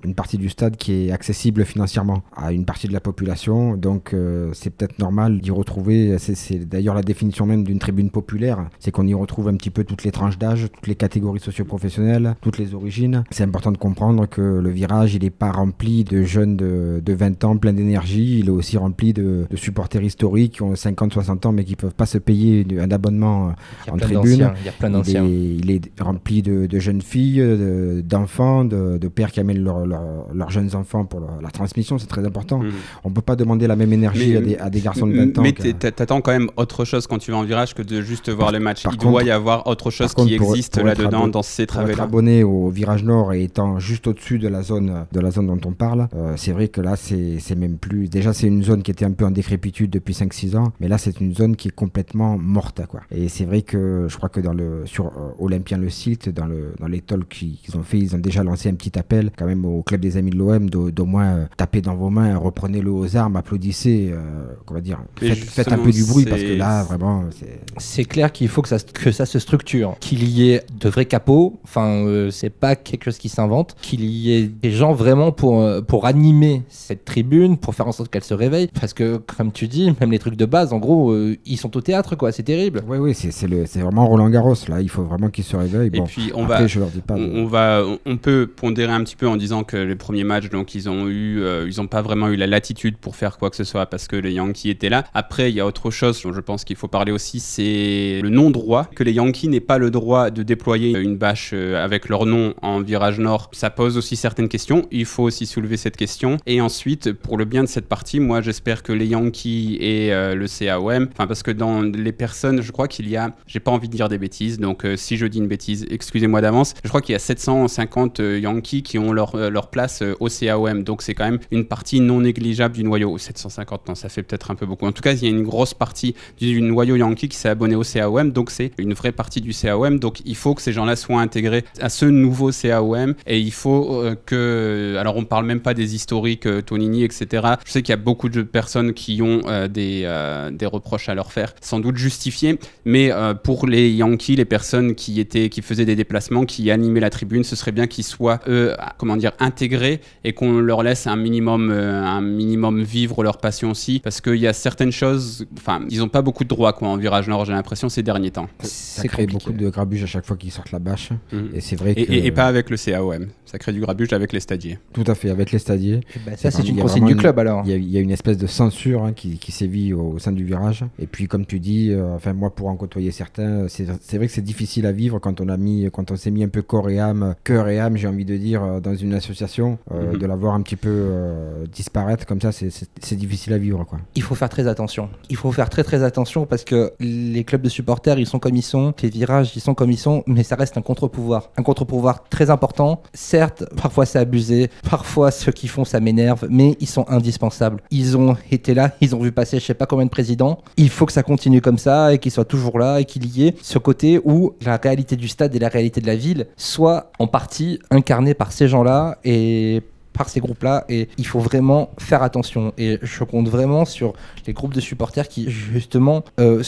une 0.05 0.15
partie 0.15 0.39
du 0.39 0.49
stade 0.49 0.77
qui 0.77 0.93
est 0.93 1.13
accessible 1.13 1.65
financièrement 1.65 2.23
à 2.37 2.53
une 2.53 2.65
partie 2.65 2.89
de 2.89 2.93
la 2.93 3.01
population. 3.01 3.77
Donc, 3.77 4.15
c'est 4.53 4.71
peut-être 4.71 4.99
normal 4.99 5.41
d'y 5.41 5.51
retrouver. 5.51 6.19
C'est 6.19 6.69
d'ailleurs 6.69 6.95
la 6.95 7.03
définition 7.03 7.47
même 7.47 7.63
d'une 7.65 7.79
tribune 7.79 8.11
populaire. 8.11 8.69
C'est 8.81 8.91
qu'on 8.91 9.07
y 9.07 9.15
retrouve 9.15 9.49
un 9.49 9.55
petit 9.57 9.71
peu 9.71 9.85
toutes 9.85 10.05
les 10.05 10.11
tranches 10.11 10.39
d'âge, 10.39 10.69
toutes 10.73 10.87
les 10.87 10.97
catégories 10.97 11.41
socio-professionnelles, 11.41 12.35
toutes 12.41 12.59
les 12.59 12.75
origines. 12.75 13.06
C'est 13.31 13.45
important 13.45 13.73
de 13.73 13.79
comprendre 13.79 14.27
que 14.27 14.41
le 14.41 14.71
virage, 14.71 15.15
il 15.15 15.23
n'est 15.23 15.31
pas 15.31 15.51
rempli 15.53 16.05
de 16.05 16.23
jeunes 16.23 16.57
de, 16.57 17.01
de 17.05 17.13
20 17.13 17.45
ans 17.45 17.57
plein 17.57 17.73
d'énergie. 17.73 18.39
Il 18.41 18.47
est 18.49 18.51
aussi 18.51 18.77
rempli 18.79 19.13
de, 19.13 19.47
de 19.51 19.57
supporters 19.57 20.03
historiques 20.03 20.55
qui 20.55 20.63
ont 20.63 20.75
50, 20.77 21.13
60 21.13 21.47
ans 21.47 21.53
mais 21.53 21.65
qui 21.65 21.77
peuvent 21.77 21.95
pas 21.95 22.07
se 22.07 22.19
payer 22.19 22.67
un 22.81 22.91
abonnement 22.91 23.49
a 23.87 23.93
en 23.93 23.97
tribune. 23.97 24.51
il 24.61 24.67
y 24.67 24.69
a 24.69 24.73
plein 24.73 24.89
Il 24.89 24.93
d'anciens. 24.93 25.25
est, 25.25 25.29
il 25.31 25.71
est 25.71 26.01
rempli 26.01 26.43
de, 26.43 26.67
de 26.67 26.79
jeunes 26.79 27.03
filles, 27.03 27.39
de- 27.41 28.03
d'enfants, 28.05 28.65
de, 28.65 28.99
de 28.99 29.09
pères 29.09 29.31
qui 29.33 29.41
amènent 29.41 29.63
leur- 29.63 29.87
leur- 29.87 30.27
leurs 30.35 30.51
jeunes 30.51 30.75
enfants 30.75 31.05
pour 31.05 31.21
leur- 31.21 31.41
la 31.43 31.51
transmission. 31.51 31.99
C'est 31.99 32.07
très 32.07 32.25
important. 32.25 32.59
Mhm. 32.61 32.71
On 33.05 33.11
peut 33.11 33.23
pas 33.23 33.37
demander 33.37 33.67
la 33.67 33.77
même 33.77 33.93
énergie 33.93 34.31
Mais- 34.33 34.37
à, 34.37 34.41
des, 34.41 34.57
à 34.59 34.71
des 34.71 34.81
garçons 34.81 35.07
de 35.07 35.15
20 35.17 35.39
ans. 35.39 35.43
Mais 35.43 35.53
t'attends 35.53 36.21
quand 36.21 36.33
même 36.33 36.49
autre 36.57 36.85
chose 36.85 37.07
quand 37.07 37.19
tu 37.19 37.31
vas 37.31 37.37
en 37.39 37.45
virage 37.45 37.75
que 37.75 37.83
de 37.83 38.01
juste 38.01 38.29
voir 38.29 38.47
Par- 38.49 38.53
le 38.53 38.61
match. 38.61 38.85
Il 38.91 38.99
doit 38.99 39.23
y 39.25 39.31
avoir 39.31 39.67
autre 39.67 39.91
chose 39.91 40.13
contre, 40.15 40.29
qui 40.29 40.35
existe 40.35 40.79
là-dedans 40.83 41.29
dans 41.29 41.43
ces 41.43 41.67
pour 41.67 41.77
être 41.77 41.85
travées-là. 41.87 42.03
abonné 42.05 42.43
au 42.45 42.69
virage 42.69 42.86
nord 42.95 43.33
et 43.33 43.43
étant 43.45 43.79
juste 43.79 44.07
au-dessus 44.07 44.39
de 44.39 44.49
la 44.49 44.63
zone 44.63 45.07
de 45.13 45.21
la 45.21 45.31
zone 45.31 45.47
dont 45.47 45.61
on 45.69 45.73
parle, 45.73 46.09
euh, 46.15 46.35
c'est 46.37 46.53
vrai 46.53 46.69
que 46.69 46.81
là 46.81 46.97
c'est 46.97 47.39
c'est 47.41 47.57
même 47.57 47.77
plus. 47.79 48.09
Déjà 48.09 48.33
c'est 48.33 48.47
une 48.47 48.63
zone 48.63 48.83
qui 48.83 48.91
était 48.91 49.05
un 49.05 49.13
peu 49.13 49.25
en 49.25 49.31
décrépitude 49.31 49.91
depuis 49.91 50.15
5-6 50.15 50.57
ans, 50.57 50.73
mais 50.81 50.89
là 50.89 50.99
c'est 50.99 51.21
une 51.21 51.35
zone 51.35 51.57
qui 51.57 51.69
est 51.69 51.75
complètement 51.75 52.39
morte 52.39 52.83
quoi. 52.89 53.01
Et 53.11 53.29
c'est 53.29 53.45
vrai 53.45 53.63
que 53.63 54.07
je 54.09 54.17
crois 54.17 54.29
que 54.29 54.41
dans 54.41 54.53
le 54.55 54.83
sur 54.87 55.07
euh, 55.07 55.33
Olympien 55.39 55.79
le 55.79 55.91
site, 55.91 56.29
dans 56.29 56.47
le 56.47 56.73
dans 56.79 56.87
les 56.89 57.01
talks 57.01 57.29
qu'ils 57.29 57.77
ont 57.77 57.83
fait, 57.83 57.99
ils 57.99 58.15
ont 58.15 58.19
déjà 58.19 58.43
lancé 58.45 58.69
un 58.69 58.75
petit 58.75 58.99
appel 58.99 59.31
quand 59.37 59.47
même 59.47 59.65
au 59.65 59.83
club 59.83 60.01
des 60.01 60.17
amis 60.17 60.31
de 60.31 60.37
l'OM 60.37 60.71
d'au 60.71 61.05
moins 61.07 61.27
euh, 61.27 61.47
taper 61.57 61.81
dans 61.81 61.95
vos 61.97 62.11
mains, 62.11 62.37
reprenez-le 62.37 62.91
aux 62.91 63.17
armes, 63.17 63.37
applaudissez, 63.37 64.11
euh, 64.13 64.47
comment 64.65 64.81
dire, 64.81 65.01
Mais 65.21 65.29
faites, 65.31 65.39
faites 65.39 65.73
un 65.73 65.79
peu 65.79 65.91
du 65.91 66.05
bruit 66.05 66.25
parce 66.25 66.43
que 66.43 66.55
là 66.55 66.83
vraiment 66.85 67.25
c'est 67.31 67.61
C'est 67.79 68.05
clair 68.05 68.31
qu'il 68.33 68.49
faut 68.49 68.63
que 68.63 68.69
ça, 68.69 68.79
se- 68.79 68.85
que 68.87 69.11
ça 69.11 69.27
se 69.27 69.39
structure, 69.39 69.97
qu'il 70.01 70.23
y 70.29 70.51
ait 70.51 70.63
de 70.79 70.89
vrais 70.89 71.07
capots, 71.07 71.59
enfin 71.65 71.87
euh, 72.07 72.31
c'est 72.31 72.51
pas 72.51 72.76
quelque 72.77 73.05
chose 73.05 73.19
qui 73.19 73.29
s'invente, 73.29 73.75
qu'il 73.83 74.05
y 74.05 74.35
ait 74.37 74.43
des 74.47 74.71
gens 74.71 74.93
vraiment 74.93 75.33
pour, 75.33 75.61
euh, 75.63 75.81
pour 75.81 76.07
animer 76.07 76.63
cette 76.69 77.05
tribune, 77.05 77.57
pour 77.57 77.75
faire 77.75 77.89
en 77.89 77.93
sorte 77.93 78.11
qu'elle 78.11 78.25
se 78.25 78.35
réveille, 78.35 78.69
parce 78.81 78.93
que 78.95 79.17
comme 79.17 79.53
tu 79.53 79.67
dis, 79.69 79.93
même 80.01 80.11
les 80.11 80.19
trucs 80.19 80.37
de 80.37 80.45
base, 80.47 80.73
en 80.73 80.79
gros, 80.79 81.11
euh, 81.13 81.37
ils 81.47 81.57
sont 81.57 81.77
au 81.77 81.81
théâtre 81.81 82.17
quoi, 82.17 82.33
c'est 82.33 82.43
terrible. 82.43 82.83
Oui, 82.87 82.99
oui, 82.99 83.15
c'est 83.15 83.31
c'est 83.31 83.47
le- 83.49 83.67
c'est 83.67 83.81
vraiment 83.81 84.07
Roland 84.07 84.31
Garros. 84.31 84.55
Là, 84.69 84.81
il 84.81 84.89
faut 84.89 85.03
vraiment 85.03 85.29
qu'il 85.31 85.45
se 85.45 85.57
réveille. 85.57 85.89
Et 85.93 85.99
Bon, 85.99 86.05
puis 86.05 86.31
on 86.35 86.45
après, 86.45 86.61
va, 86.63 86.67
je 86.67 86.79
leur 86.81 86.89
dis 86.89 87.01
pas. 87.01 87.15
de- 87.15 87.21
on, 87.21 87.45
on 87.45 87.47
va, 87.47 87.83
on- 88.05 88.17
peut 88.17 88.47
pondérer 88.47 88.93
un 88.93 89.05
petit 89.05 89.15
peu 89.17 89.29
en 89.29 89.37
disant 89.37 89.63
que 89.63 89.77
les 89.77 89.95
premiers 89.95 90.25
matchs, 90.25 90.49
donc 90.49 90.75
ils 90.75 90.89
ont 90.89 91.07
eu, 91.07 91.41
euh, 91.43 91.67
ils 91.67 91.81
ont 91.81 91.87
pas 91.87 92.01
vraiment 92.03 92.29
eu 92.29 92.37
la 92.37 92.47
latitude 92.47 92.97
pour 92.97 93.15
faire 93.15 93.37
quoi 93.39 93.51
que 93.51 93.57
ce 93.57 93.65
soit 93.65 93.87
parce 93.87 94.09
que 94.09 94.17
les 94.17 94.33
Yankees 94.33 94.71
étaient 94.71 94.89
là. 94.89 95.05
Après, 95.15 95.51
il 95.51 95.55
y 95.55 95.61
a 95.61 95.67
autre 95.67 95.91
chose 95.91 96.21
dont 96.23 96.33
je 96.33 96.41
pense 96.41 96.65
qu'il 96.65 96.77
faut 96.77 96.89
parler 96.89 97.13
aussi, 97.13 97.39
c'est 97.41 98.21
le 98.23 98.31
non-droit. 98.31 98.89
Que 98.95 99.05
les 99.05 99.13
Yankees 99.13 99.49
n'aient 99.49 99.61
pas 99.61 99.79
le 99.79 99.91
droit 99.91 100.31
de 100.31 100.43
déployer 100.43 100.99
une 100.99 101.17
bâche 101.17 101.53
avec 101.53 102.09
leur 102.09 102.25
nom 102.27 102.55
en 102.67 102.81
virage 102.81 103.21
nord, 103.21 103.49
ça 103.53 103.71
pose 103.71 103.97
aussi 103.97 104.17
certaines 104.17 104.49
questions. 104.49 104.87
Il 104.91 105.05
faut 105.05 105.23
aussi 105.23 105.47
soulever 105.47 105.77
cette 105.77 105.97
question. 105.97 106.37
Et 106.47 106.61
ensuite, 106.61 107.13
pour 107.13 107.37
le 107.37 107.45
bien 107.45 107.63
de 107.63 107.69
cette 107.69 107.87
partie, 107.87 108.19
moi 108.19 108.41
j'espère 108.41 108.83
que 108.83 108.93
les 108.93 109.07
Yankees 109.07 109.79
et 109.81 110.13
euh, 110.13 110.35
le 110.35 110.47
CAOM, 110.49 111.09
enfin 111.13 111.27
parce 111.27 111.43
que 111.43 111.53
dans 111.53 111.83
les 111.83 112.13
personnes, 112.13 112.63
je 112.63 112.73
crois 112.73 112.89
qu'il 112.89 113.09
y 113.09 113.17
a, 113.17 113.35
j'ai 113.47 113.61
pas 113.61 113.71
envie 113.71 113.89
de 113.89 113.95
dire 113.95 114.09
des 114.09 114.19
bêtises, 114.19 114.59
donc 114.59 114.85
euh, 114.85 114.97
si 114.97 115.17
je 115.17 115.27
dis 115.27 115.39
une 115.39 115.47
bêtise, 115.47 115.87
excusez-moi 115.91 116.41
d'avance, 116.41 116.75
je 116.83 116.89
crois 116.89 117.01
qu'il 117.01 117.13
y 117.13 117.17
a 117.17 117.21
750 117.21 118.21
euh, 118.21 118.41
Yankees 118.41 118.83
qui 118.83 118.99
ont 118.99 119.13
leur, 119.13 119.37
leur 119.37 119.71
place 119.71 120.03
au 120.19 120.29
CAOM, 120.29 120.83
donc 120.83 121.03
c'est 121.03 121.15
quand 121.15 121.25
même 121.25 121.39
une 121.53 121.67
partie 121.67 122.01
non 122.01 122.21
négligeable 122.21 122.75
du 122.75 122.83
noyau. 122.83 123.13
Ou 123.13 123.19
750, 123.19 123.89
non, 123.89 123.95
ça 123.95 124.09
fait 124.09 124.23
peut-être 124.25 124.51
un 124.51 124.57
peu 124.57 124.67
beaucoup. 124.67 124.87
En 124.87 124.93
tout 124.93 125.03
cas, 125.03 125.13
il 125.13 125.23
y 125.23 125.27
a 125.27 125.31
une 125.31 125.45
grosse 125.45 125.75
partie 125.75 126.17
du 126.39 126.61
noyau 126.61 126.97
Yankee 126.97 127.29
qui 127.29 127.37
s'est 127.37 127.49
abonné 127.49 127.77
au 127.77 127.83
CAOM, 127.83 128.33
donc 128.33 128.51
c'est 128.51 128.73
une 128.79 128.95
vraie 128.95 129.13
partie 129.13 129.41
du 129.41 129.53
CAOM, 129.53 129.99
donc 130.01 130.21
il 130.25 130.35
faut 130.35 130.55
que 130.55 130.63
ces 130.63 130.73
gens-là 130.73 130.97
soient 130.97 131.21
intégrés 131.21 131.65
à 131.81 131.89
ce 131.89 132.07
nouveau 132.07 132.51
CAOM, 132.63 133.15
et 133.27 133.39
il 133.39 133.53
faut 133.53 133.95
euh, 134.03 134.15
que, 134.27 134.97
alors 134.99 135.17
on 135.17 135.25
parle 135.25 135.47
même 135.47 135.61
pas 135.61 135.75
des 135.75 135.95
historiques, 135.95 136.47
euh, 136.47 136.61
Tonini, 136.63 137.05
etc. 137.05 137.47
Je 137.65 137.73
sais 137.73 137.83
qu'il 137.83 137.91
y 137.93 137.95
a 137.95 137.97
beaucoup 137.97 138.29
de 138.29 138.43
personnes 138.43 138.93
qui 138.93 139.21
ont 139.23 139.41
euh, 139.47 139.69
des, 139.69 140.03
euh, 140.05 140.51
des 140.51 140.67
reproches 140.67 141.09
à 141.09 141.15
leur 141.15 141.33
faire, 141.33 141.53
sans 141.61 141.81
doute 141.81 141.97
justifiés, 141.97 142.59
mais 142.85 143.11
euh, 143.13 143.35
pour 143.35 143.67
les 143.67 143.91
Yankees, 143.91 144.37
les 144.37 144.45
personnes 144.45 144.95
qui 144.95 145.21
étaient, 145.21 145.49
qui 145.49 145.63
faisaient 145.63 145.85
des 145.85 145.97
déplacements, 145.97 146.45
qui 146.45 146.71
animaient 146.71 147.01
la 147.01 147.11
tribune, 147.11 147.45
ce 147.45 147.57
serait 147.57 147.73
bien 147.73 147.87
qu'ils 147.87 148.05
soient, 148.05 148.41
eux, 148.49 148.75
comment 148.99 149.17
dire, 149.17 149.33
intégrés 149.39 150.01
et 150.25 150.33
qu'on 150.33 150.59
leur 150.61 150.83
laisse 150.83 151.07
un 151.07 151.17
minimum, 151.17 151.71
euh, 151.71 152.03
un 152.05 152.21
minimum 152.21 152.83
vivre 152.83 153.23
leur 153.23 153.39
passion 153.39 153.71
aussi, 153.71 154.01
parce 154.01 154.21
qu'il 154.21 154.37
y 154.37 154.47
a 154.47 154.53
certaines 154.53 154.93
choses, 154.93 155.47
enfin, 155.57 155.81
ils 155.91 156.03
ont 156.03 156.09
pas 156.09 156.23
beaucoup 156.23 156.45
de 156.45 156.49
droits 156.49 156.73
quoi 156.73 156.89
en 156.89 156.97
virage 156.97 157.29
nord, 157.29 157.45
j'ai 157.45 157.53
l'impression 157.53 157.89
ces 157.89 158.03
derniers 158.03 158.31
temps. 158.31 158.49
Ça 158.63 159.07
crée 159.09 159.27
beaucoup 159.27 159.53
de 159.53 159.69
grabuge 159.69 160.03
à 160.03 160.07
chaque 160.07 160.25
fois 160.27 160.37
qu'ils 160.37 160.53
sortent 160.53 160.73
la 160.73 160.79
bâche. 160.79 161.11
Mhm. 161.33 161.51
Et 161.55 161.61
c'est 161.61 161.77
vrai 161.77 161.93
Et, 161.97 162.07
que. 162.07 162.13
et- 162.13 162.27
et 162.27 162.31
pas 162.33 162.46
Avec 162.47 162.71
le 162.71 162.77
CAOM. 162.77 163.27
Ça 163.45 163.59
crée 163.59 163.73
du 163.73 163.81
grabuge 163.81 164.13
avec 164.13 164.33
les 164.33 164.41
stadiers. 164.41 164.79
Tout 164.93 165.05
à 165.07 165.15
fait, 165.15 165.31
avec 165.31 165.53
les 165.53 165.59
stadiers. 165.59 166.01
Bah, 166.27 166.33
ça, 166.37 166.51
c'est 166.51 166.67
une 166.69 166.79
consigne 166.79 167.07
du 167.07 167.17
club 167.17 167.39
alors. 167.39 167.63
Il 167.65 167.71
y, 167.71 167.75
a- 167.75 167.77
il 167.77 167.89
y 167.91 167.97
a 167.97 168.01
une 168.01 168.11
espèce 168.11 168.37
de 168.39 168.47
censure 168.47 169.05
hein, 169.05 169.13
qui, 169.13 169.39
qui 169.39 169.53
sévit 169.53 169.93
au, 169.93 170.13
au 170.15 170.19
sein 170.19 170.33
du 170.33 170.45
virage. 170.45 170.85
Et 170.99 171.07
puis, 171.07 171.29
comme 171.29 171.47
tu 171.47 171.61
dis, 171.61 171.91
euh, 171.93 172.15
enfin 172.17 172.33
moi 172.33 172.51
pour 172.55 172.69
en 172.69 172.77
côtoyer 172.77 173.11
certains, 173.13 173.69
c'est 173.69 173.87
c'est 174.01 174.17
vrai 174.19 174.27
que 174.27 174.33
c'est 174.33 174.43
difficile 174.43 174.85
à 174.87 174.93
vivre 174.93 175.19
quand 175.21 175.41
on 175.41 175.49
a 175.49 175.57
mis, 175.57 175.89
quand 175.93 176.11
on 176.11 176.17
s'est 176.17 176.31
mis 176.33 176.43
un 176.45 176.49
peu 176.49 176.63
corps 176.63 176.91
et 176.91 176.99
âme, 176.99 177.35
cœur 177.45 177.69
et 177.69 177.79
âme, 177.79 177.97
j'ai 177.97 178.09
envie 178.09 178.25
de 178.25 178.37
dire, 178.37 178.63
euh, 178.65 178.81
dans 178.81 178.95
une 178.95 179.15
association, 179.15 179.79
euh, 179.93 180.13
Mhm. 180.13 180.19
de 180.19 180.27
la 180.27 180.37
voir 180.37 180.55
un 180.55 180.63
petit 180.63 180.77
peu 180.77 180.89
euh, 180.91 181.65
disparaître 181.73 182.27
comme 182.27 182.41
ça, 182.41 182.51
c'est 182.53 183.17
difficile 183.17 183.53
à 183.53 183.59
vivre 183.59 183.85
quoi. 183.85 183.99
Il 184.17 184.23
faut 184.23 184.35
faire 184.35 184.49
très 184.49 184.67
attention. 184.67 185.09
Il 185.31 185.37
faut 185.37 185.53
faire 185.53 185.71
très 185.71 185.85
très 185.85 186.03
attention 186.03 186.47
parce 186.47 186.65
que 186.65 186.93
les 187.01 187.45
clubs 187.45 187.63
de 187.63 187.69
supporters, 187.69 188.19
ils 188.19 188.27
sont 188.27 188.39
comme 188.39 188.57
ils 188.57 188.63
sont, 188.63 188.93
les 189.03 189.09
virages, 189.11 189.53
ils 189.57 189.61
sont 189.61 189.75
comme 189.75 189.91
ils 189.91 189.97
sont, 189.99 190.23
mais 190.27 190.43
ça 190.43 190.57
reste 190.57 190.77
un 190.77 190.83
contre-pouvoir. 190.83 191.51
Un 191.57 191.63
contre-pouvoir 191.63 192.25
très 192.37 192.51
important. 192.51 193.01
Certes, 193.15 193.65
parfois 193.81 194.05
c'est 194.05 194.19
abusé, 194.19 194.71
parfois 194.91 195.31
ceux 195.31 195.53
qui 195.53 195.69
font 195.69 195.87
ça 195.87 196.01
m'énerve, 196.01 196.47
mais 196.51 196.77
ils 196.81 196.87
sont 196.87 197.07
indispensables. 197.09 197.81
Ils 197.91 198.15
ont 198.19 198.37
été 198.51 198.75
là, 198.75 198.93
ils 199.01 199.17
ont 199.17 199.21
vu 199.21 199.33
passer 199.33 199.59
je 199.59 199.65
sais 199.65 199.73
pas 199.73 199.87
combien 199.87 200.05
de 200.05 200.11
présidents. 200.11 200.59
Il 200.77 200.91
faut 200.91 201.07
que 201.07 201.13
ça 201.13 201.23
continue 201.23 201.63
comme 201.63 201.79
ça 201.79 202.13
et 202.13 202.19
qu'ils 202.19 202.33
soient 202.33 202.45
toujours 202.45 202.79
là 202.79 203.01
et 203.01 203.07
qu'il 203.07 203.25
y 203.25 203.47
ait 203.47 203.55
ce 203.63 203.79
côté 203.79 204.21
où 204.23 204.53
la 204.61 204.77
réalité 204.77 205.17
du 205.17 205.29
stade 205.29 205.55
et 205.55 205.59
la 205.59 205.69
réalité 205.71 206.03
de 206.03 206.07
la 206.07 206.15
ville 206.15 206.47
soient 206.59 207.11
en 207.19 207.27
partie 207.27 207.79
incarnées 207.91 208.35
par 208.35 208.53
ces 208.53 208.69
gens-là 208.69 209.17
et 209.25 209.81
par 210.13 210.29
ces 210.29 210.41
groupes-là 210.41 210.85
et 210.91 211.09
il 211.17 211.27
faut 211.27 211.41
vraiment 211.41 211.89
faire 211.99 212.23
attention. 212.23 212.75
Et 212.77 212.99
je 213.01 213.25
compte 213.25 213.49
vraiment 213.49 213.87
sur 213.87 214.13
les 214.47 214.53
groupes 214.53 214.75
de 214.75 214.81
supporters 214.81 215.29
qui, 215.29 215.49
justement, 215.51 216.23
euh, 216.39 216.63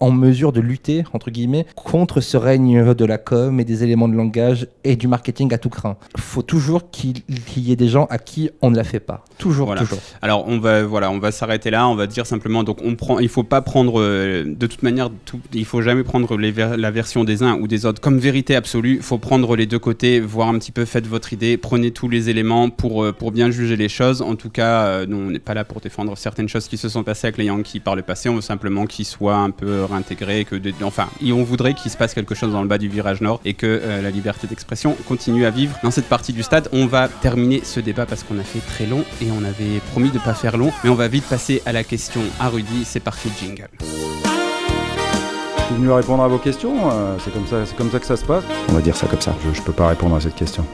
en 0.00 0.10
mesure 0.10 0.52
de 0.52 0.60
lutter, 0.60 1.04
entre 1.12 1.30
guillemets, 1.30 1.66
contre 1.74 2.20
ce 2.20 2.36
règne 2.36 2.94
de 2.94 3.04
la 3.04 3.18
com 3.18 3.58
et 3.60 3.64
des 3.64 3.82
éléments 3.84 4.08
de 4.08 4.14
langage 4.14 4.66
et 4.84 4.96
du 4.96 5.08
marketing 5.08 5.52
à 5.54 5.58
tout 5.58 5.68
craint. 5.70 5.96
faut 6.16 6.42
toujours 6.42 6.90
qu'il 6.90 7.22
y 7.56 7.72
ait 7.72 7.76
des 7.76 7.88
gens 7.88 8.06
à 8.10 8.18
qui 8.18 8.50
on 8.62 8.70
ne 8.70 8.76
la 8.76 8.84
fait 8.84 9.00
pas. 9.00 9.24
Toujours, 9.38 9.66
Voilà. 9.66 9.82
toujours. 9.82 9.98
Alors 10.22 10.44
on 10.48 10.58
va 10.58 10.82
voilà, 10.84 11.10
on 11.10 11.18
va 11.18 11.30
s'arrêter 11.32 11.70
là. 11.70 11.88
On 11.88 11.94
va 11.94 12.06
dire 12.06 12.26
simplement 12.26 12.64
donc 12.64 12.78
on 12.84 12.94
prend, 12.94 13.18
il 13.18 13.28
faut 13.28 13.42
pas 13.42 13.60
prendre 13.62 14.00
euh, 14.00 14.44
de 14.46 14.66
toute 14.66 14.82
manière, 14.82 15.10
tout, 15.24 15.40
il 15.52 15.64
faut 15.64 15.82
jamais 15.82 16.02
prendre 16.04 16.36
les 16.36 16.50
ver- 16.50 16.76
la 16.76 16.90
version 16.90 17.24
des 17.24 17.42
uns 17.42 17.54
ou 17.56 17.66
des 17.68 17.86
autres 17.86 18.00
comme 18.00 18.18
vérité 18.18 18.56
absolue. 18.56 18.96
Il 18.96 19.02
faut 19.02 19.18
prendre 19.18 19.56
les 19.56 19.66
deux 19.66 19.78
côtés, 19.78 20.20
voir 20.20 20.48
un 20.48 20.58
petit 20.58 20.72
peu, 20.72 20.84
faites 20.84 21.06
votre 21.06 21.32
idée, 21.32 21.56
prenez 21.56 21.90
tous 21.90 22.08
les 22.08 22.30
éléments 22.30 22.70
pour 22.70 23.04
euh, 23.04 23.12
pour 23.12 23.32
bien 23.32 23.50
juger 23.50 23.76
les 23.76 23.88
choses. 23.88 24.22
En 24.22 24.36
tout 24.36 24.50
cas, 24.50 24.82
euh, 24.86 25.06
nous 25.08 25.16
on 25.16 25.30
n'est 25.30 25.38
pas 25.38 25.54
là 25.54 25.64
pour 25.64 25.80
défendre 25.80 26.16
certaines 26.16 26.48
choses 26.48 26.68
qui 26.68 26.76
se 26.76 26.88
sont 26.88 27.02
passées 27.04 27.26
avec 27.26 27.38
les 27.38 27.46
Yankees 27.46 27.80
par 27.80 27.96
le 27.96 28.02
passé. 28.02 28.28
On 28.28 28.36
veut 28.36 28.40
simplement 28.40 28.86
qu'ils 28.86 29.04
soient 29.06 29.36
un 29.36 29.50
peu 29.50 29.82
réintégrés, 29.86 30.44
que 30.44 30.56
des- 30.56 30.74
enfin, 30.82 31.08
et 31.24 31.32
on 31.32 31.42
voudrait 31.44 31.74
qu'il 31.74 31.90
se 31.90 31.96
passe 31.96 32.14
quelque 32.14 32.34
chose 32.34 32.52
dans 32.52 32.62
le 32.62 32.68
bas 32.68 32.78
du 32.78 32.88
virage 32.88 33.20
nord 33.20 33.40
et 33.44 33.54
que 33.54 33.66
euh, 33.66 34.02
la 34.02 34.10
liberté 34.10 34.46
d'expression 34.46 34.96
continue 35.08 35.46
à 35.46 35.50
vivre 35.50 35.76
dans 35.82 35.90
cette 35.90 36.08
partie 36.08 36.32
du 36.32 36.42
stade. 36.42 36.68
On 36.72 36.86
va 36.86 37.08
terminer 37.08 37.60
ce 37.64 37.80
débat 37.80 38.06
parce 38.06 38.22
qu'on 38.22 38.38
a 38.38 38.42
fait 38.44 38.60
très 38.60 38.86
long 38.86 39.04
et 39.22 39.26
on 39.30 39.44
avait 39.44 39.80
promis 39.92 40.10
de 40.10 40.18
pas 40.18 40.34
faire 40.34 40.56
long, 40.56 40.72
mais 40.84 40.90
on 40.90 40.94
va 40.94 41.08
vite 41.08 41.24
passer 41.24 41.62
à 41.66 41.72
la 41.72 41.84
question 41.84 42.20
à 42.40 42.48
Rudy. 42.48 42.84
C'est 42.84 43.00
parti, 43.00 43.28
jingle. 43.40 43.68
Je 43.80 45.64
suis 45.74 45.74
venu 45.82 45.90
répondre 45.90 46.22
à 46.22 46.28
vos 46.28 46.38
questions, 46.38 46.90
euh, 46.92 47.16
c'est 47.24 47.32
comme, 47.32 47.46
ça- 47.46 47.66
c'est 47.66 47.76
comme 47.76 47.90
ça 47.90 47.98
que 47.98 48.06
ça 48.06 48.16
se 48.16 48.24
passe. 48.24 48.44
On 48.68 48.72
va 48.72 48.80
dire 48.80 48.96
ça 48.96 49.06
comme 49.08 49.20
ça. 49.20 49.34
Je 49.52 49.58
ne 49.60 49.64
peux 49.64 49.72
pas 49.72 49.88
répondre 49.88 50.14
à 50.14 50.20
cette 50.20 50.36
question. 50.36 50.64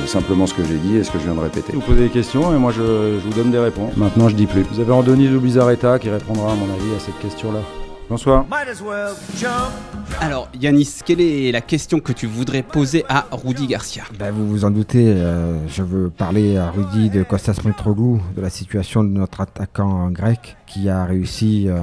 C'est 0.00 0.06
simplement 0.08 0.46
ce 0.46 0.52
que 0.54 0.62
j'ai 0.62 0.76
dit 0.76 0.96
et 0.96 1.02
ce 1.04 1.10
que 1.10 1.18
je 1.18 1.24
viens 1.24 1.34
de 1.34 1.40
répéter. 1.40 1.72
Vous 1.72 1.80
posez 1.80 2.02
des 2.04 2.10
questions 2.10 2.54
et 2.54 2.58
moi 2.58 2.70
je, 2.70 2.82
je 3.18 3.24
vous 3.26 3.32
donne 3.32 3.50
des 3.50 3.58
réponses. 3.58 3.96
Maintenant 3.96 4.28
je 4.28 4.34
dis 4.36 4.46
plus. 4.46 4.62
Vous 4.70 4.78
avez 4.78 4.92
Andoni 4.92 5.26
de 5.28 5.38
Bizarreta 5.38 5.98
qui 5.98 6.10
répondra 6.10 6.52
à 6.52 6.54
mon 6.54 6.66
avis 6.66 6.94
à 6.94 7.00
cette 7.00 7.18
question-là. 7.18 7.60
Bonsoir. 8.08 8.46
Might 8.48 8.68
as 8.68 8.80
well 8.80 9.14
jump. 9.36 9.72
Alors, 10.20 10.48
Yanis, 10.58 11.00
quelle 11.04 11.20
est 11.20 11.50
la 11.50 11.60
question 11.60 11.98
que 11.98 12.12
tu 12.12 12.26
voudrais 12.26 12.62
poser 12.62 13.04
à 13.08 13.26
Rudy 13.32 13.66
Garcia? 13.66 14.04
Ben, 14.18 14.30
vous 14.30 14.46
vous 14.48 14.64
en 14.64 14.70
doutez, 14.70 15.08
euh, 15.08 15.58
je 15.68 15.82
veux 15.82 16.08
parler 16.08 16.56
à 16.56 16.70
Rudy 16.70 17.10
de 17.10 17.22
Kostas 17.22 17.60
Mitroglou, 17.64 18.22
de 18.36 18.40
la 18.40 18.48
situation 18.48 19.02
de 19.02 19.08
notre 19.08 19.40
attaquant 19.40 20.08
grec 20.10 20.56
qui 20.66 20.88
a 20.88 21.04
réussi 21.04 21.66
euh, 21.68 21.78